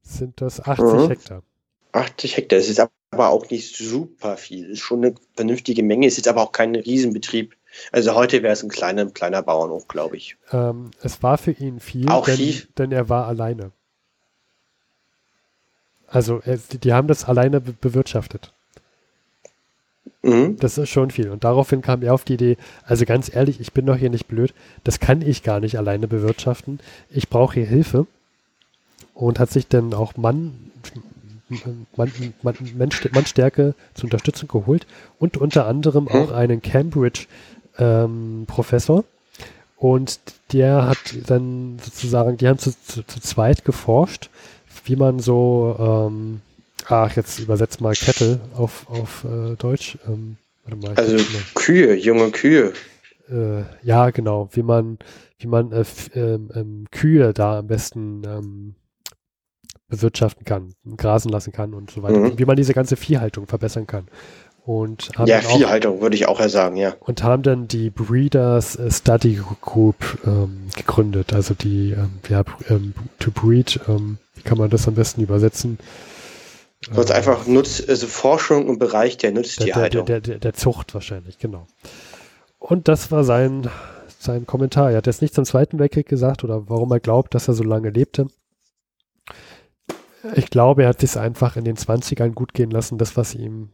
sind 0.02 0.42
das 0.42 0.62
80 0.62 0.86
mhm. 0.86 1.08
Hektar. 1.08 1.44
80 1.92 2.38
Hektar, 2.38 2.60
das 2.60 2.70
ist 2.70 2.80
aber 2.80 3.30
auch 3.30 3.50
nicht 3.50 3.76
super 3.76 4.38
viel. 4.38 4.64
Das 4.64 4.74
ist 4.74 4.80
schon 4.82 5.04
eine 5.04 5.16
vernünftige 5.36 5.84
Menge, 5.84 6.08
es 6.08 6.18
ist 6.18 6.28
aber 6.28 6.42
auch 6.42 6.52
kein 6.52 6.76
Riesenbetrieb. 6.76 7.56
Also 7.92 8.16
heute 8.16 8.44
wäre 8.44 8.54
es 8.54 8.64
ein 8.64 8.70
kleiner, 8.70 9.06
kleiner 9.08 9.42
Bauernhof, 9.42 9.88
glaube 9.88 10.18
ich. 10.18 10.38
Ähm, 10.52 10.92
es 11.02 11.24
war 11.24 11.38
für 11.38 11.52
ihn 11.52 11.80
viel, 11.80 12.10
auch 12.10 12.26
denn, 12.26 12.38
viel? 12.38 12.68
denn 12.78 12.92
er 12.92 13.10
war 13.10 13.28
alleine. 13.28 13.72
Also 16.08 16.42
er, 16.46 16.58
die, 16.58 16.78
die, 16.78 16.94
haben 16.94 17.08
das 17.08 17.26
alleine 17.26 17.60
be 17.60 17.74
bewirtschaftet. 17.74 18.54
Mhm. 20.22 20.58
Das 20.58 20.78
ist 20.78 20.90
schon 20.90 21.12
viel. 21.12 21.30
Und 21.30 21.44
daraufhin 21.44 21.82
kam 21.82 22.02
er 22.02 22.14
auf 22.14 22.24
die 22.24 22.36
Idee, 22.36 22.58
also 22.84 23.06
ganz 23.06 23.34
ehrlich, 23.34 23.60
ich 23.60 23.74
bin 23.74 23.86
doch 23.86 23.98
hier 23.98 24.10
nicht 24.10 24.28
blöd, 24.28 24.54
das 24.84 25.00
kann 25.00 25.22
ich 25.22 25.44
gar 25.44 25.60
nicht 25.60 25.78
alleine 25.78 26.08
bewirtschaften. 26.08 26.80
Ich 27.10 27.30
brauche 27.30 27.56
hier 27.56 27.66
Hilfe 27.66 28.08
und 29.16 29.40
hat 29.40 29.50
sich 29.50 29.68
dann 29.68 29.96
auch 29.96 30.16
Mann, 30.18 30.72
Mann, 31.96 32.12
Mann, 32.44 32.56
Mannstärke 33.12 33.74
zur 33.94 34.06
Unterstützung 34.06 34.48
geholt 34.48 34.88
und 35.20 35.38
unter 35.38 35.68
anderem 35.68 36.08
auch 36.08 36.30
hm. 36.30 36.36
einen 36.36 36.62
Cambridge-Professor. 36.62 39.00
Ähm, 39.00 39.06
und 39.78 40.22
der 40.54 40.88
hat 40.88 40.98
dann 41.28 41.80
sozusagen, 41.84 42.38
die 42.38 42.48
haben 42.48 42.60
zu, 42.60 42.72
zu, 42.72 43.06
zu 43.06 43.20
zweit 43.20 43.66
geforscht, 43.66 44.30
wie 44.86 44.96
man 44.96 45.20
so, 45.20 45.76
ähm, 45.80 46.40
ach, 46.88 47.14
jetzt 47.16 47.40
übersetzt 47.40 47.82
mal 47.82 47.94
Kettle 47.94 48.40
auf, 48.56 48.90
auf 48.90 49.26
äh, 49.26 49.56
Deutsch. 49.58 49.98
Ähm, 50.08 50.38
mal, 50.82 50.94
also 50.96 51.18
Kühe, 51.54 51.94
junge 51.96 52.32
Kühe. 52.32 52.74
Äh, 53.30 53.64
ja, 53.84 54.10
genau, 54.12 54.50
wie 54.54 54.64
man, 54.64 54.98
wie 55.40 55.48
man 55.48 55.72
äh, 55.72 55.86
ähm, 56.16 56.50
ähm, 56.56 56.86
Kühe 56.92 57.34
da 57.34 57.60
am 57.60 57.68
besten 57.68 58.24
ähm, 58.26 58.76
bewirtschaften 59.96 60.46
kann, 60.46 60.74
grasen 60.98 61.30
lassen 61.30 61.52
kann 61.52 61.74
und 61.74 61.92
so 61.92 62.04
weiter. 62.04 62.20
Mhm. 62.20 62.40
Wie 62.40 62.46
man 62.46 62.56
diese 62.56 62.74
ganze 62.74 62.96
Viehhaltung 62.96 63.48
verbessern 63.48 63.88
kann. 63.88 64.08
Und 64.66 65.10
ja, 65.26 65.42
Viehhaltung 65.42 66.02
würde 66.02 66.16
ich 66.16 66.28
auch 66.28 66.42
sagen, 66.50 66.76
ja. 66.76 66.96
Und 67.00 67.22
haben 67.22 67.44
dann 67.44 67.68
die 67.68 67.92
Breeders 67.92 68.80
Study 68.90 69.40
Group 69.62 70.18
ähm, 70.26 70.70
gegründet, 70.76 71.34
also 71.34 71.54
die, 71.54 71.92
ähm, 71.92 72.14
ja, 72.30 72.44
ähm, 72.70 72.96
to 73.20 73.30
breed, 73.30 73.80
ähm, 73.88 74.18
wie 74.34 74.42
kann 74.42 74.58
man 74.58 74.72
das 74.72 74.88
am 74.88 74.96
besten 74.96 75.22
übersetzen? 75.22 75.78
Also 76.90 77.14
ähm, 77.14 77.18
einfach 77.18 77.46
Nutz, 77.46 77.84
also 77.88 78.08
Forschung 78.08 78.68
im 78.68 78.80
Bereich 78.80 79.18
der 79.18 79.34
Nutztierhaltung. 79.34 80.08
Der, 80.08 80.20
der, 80.20 80.34
der, 80.34 80.40
der, 80.40 80.54
Zucht 80.56 80.96
wahrscheinlich, 80.96 81.38
genau. 81.38 81.68
Und 82.58 82.88
das 82.88 83.12
war 83.12 83.24
sein, 83.24 83.70
sein 84.18 84.48
Kommentar. 84.48 84.90
Er 84.90 84.98
hat 84.98 85.06
jetzt 85.06 85.22
nicht 85.22 85.36
zum 85.36 85.46
Zweiten 85.46 85.78
Weltkrieg 85.78 86.08
gesagt 86.08 86.44
oder 86.44 86.68
warum 86.70 86.92
er 86.92 87.00
glaubt, 87.00 87.36
dass 87.36 87.48
er 87.48 87.54
so 87.54 87.64
lange 87.64 87.92
lebte. 87.92 88.28
Ich 90.36 90.50
glaube, 90.50 90.84
er 90.84 90.90
hat 90.90 91.00
sich 91.00 91.18
einfach 91.18 91.56
in 91.56 91.66
den 91.66 91.78
20ern 91.78 92.32
gut 92.32 92.54
gehen 92.54 92.72
lassen, 92.72 92.98
das, 92.98 93.16
was 93.16 93.36
ihm 93.36 93.70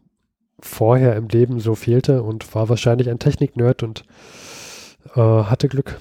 vorher 0.59 1.15
im 1.15 1.27
Leben 1.27 1.59
so 1.59 1.75
fehlte 1.75 2.23
und 2.23 2.53
war 2.53 2.69
wahrscheinlich 2.69 3.09
ein 3.09 3.19
Technik-Nerd 3.19 3.83
und 3.83 4.03
äh, 5.15 5.19
hatte 5.19 5.67
Glück 5.67 5.99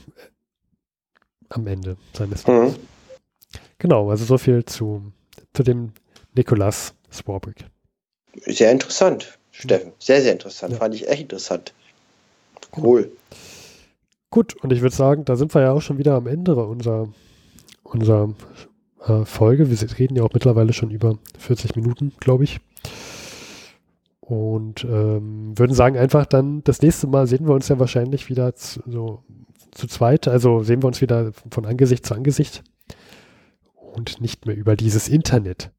am 1.48 1.66
Ende 1.66 1.96
seines 2.12 2.46
Lebens. 2.46 2.76
Mhm. 2.76 2.80
Genau, 3.78 4.10
also 4.10 4.24
so 4.24 4.38
viel 4.38 4.64
zu, 4.64 5.12
zu 5.54 5.62
dem 5.62 5.92
Nicholas 6.34 6.94
Swarbrick. 7.10 7.64
Sehr 8.46 8.70
interessant, 8.70 9.38
Steffen. 9.50 9.92
Sehr, 9.98 10.20
sehr 10.20 10.32
interessant. 10.32 10.72
Ja. 10.72 10.78
Fand 10.78 10.94
ich 10.94 11.08
echt 11.08 11.22
interessant. 11.22 11.72
Cool. 12.76 13.04
Genau. 13.04 13.14
Gut, 14.30 14.54
und 14.62 14.72
ich 14.72 14.80
würde 14.80 14.94
sagen, 14.94 15.24
da 15.24 15.34
sind 15.34 15.52
wir 15.54 15.62
ja 15.62 15.72
auch 15.72 15.80
schon 15.82 15.98
wieder 15.98 16.14
am 16.14 16.28
Ende 16.28 16.54
unserer, 16.54 17.08
unserer 17.82 18.32
äh, 19.06 19.24
Folge. 19.24 19.70
Wir 19.70 19.98
reden 19.98 20.16
ja 20.16 20.22
auch 20.22 20.32
mittlerweile 20.32 20.72
schon 20.72 20.90
über 20.90 21.18
40 21.38 21.76
Minuten, 21.76 22.12
glaube 22.20 22.44
ich. 22.44 22.60
Und 24.20 24.84
ähm, 24.84 25.58
würden 25.58 25.74
sagen, 25.74 25.98
einfach 25.98 26.26
dann 26.26 26.62
das 26.62 26.82
nächste 26.82 27.08
Mal 27.08 27.26
sehen 27.26 27.46
wir 27.46 27.54
uns 27.54 27.68
ja 27.68 27.78
wahrscheinlich 27.78 28.28
wieder 28.28 28.54
zu, 28.54 28.80
so, 28.86 29.24
zu 29.72 29.88
zweit. 29.88 30.28
Also 30.28 30.62
sehen 30.62 30.82
wir 30.82 30.86
uns 30.86 31.00
wieder 31.00 31.32
von 31.50 31.66
Angesicht 31.66 32.06
zu 32.06 32.14
Angesicht 32.14 32.62
und 33.74 34.20
nicht 34.20 34.46
mehr 34.46 34.56
über 34.56 34.76
dieses 34.76 35.08
Internet. 35.08 35.70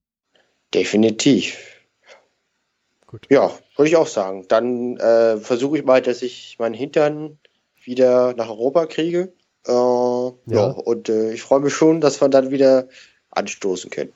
Definitiv. 0.73 1.57
Gut. 3.07 3.27
Ja, 3.29 3.51
würde 3.75 3.89
ich 3.89 3.95
auch 3.95 4.07
sagen. 4.07 4.45
Dann 4.47 4.97
äh, 4.97 5.37
versuche 5.37 5.77
ich 5.77 5.85
mal, 5.85 6.01
dass 6.01 6.21
ich 6.21 6.57
meinen 6.59 6.75
Hintern 6.75 7.39
wieder 7.83 8.33
nach 8.35 8.49
Europa 8.49 8.85
kriege. 8.85 9.33
Äh, 9.67 9.71
ja. 9.71 10.33
ja. 10.47 10.65
und 10.71 11.09
äh, 11.09 11.33
ich 11.33 11.41
freue 11.41 11.59
mich 11.59 11.73
schon, 11.73 12.01
dass 12.01 12.21
wir 12.21 12.29
dann 12.29 12.51
wieder 12.51 12.87
anstoßen 13.31 13.89
können. 13.89 14.13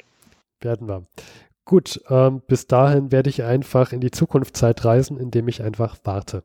Werden 0.59 0.87
wir. 0.87 1.05
Gut, 1.65 2.01
ähm, 2.09 2.41
bis 2.47 2.67
dahin 2.67 3.11
werde 3.11 3.29
ich 3.29 3.43
einfach 3.43 3.91
in 3.91 4.01
die 4.01 4.11
Zukunftszeit 4.11 4.85
reisen, 4.85 5.17
indem 5.17 5.47
ich 5.47 5.63
einfach 5.63 5.97
warte. 6.03 6.43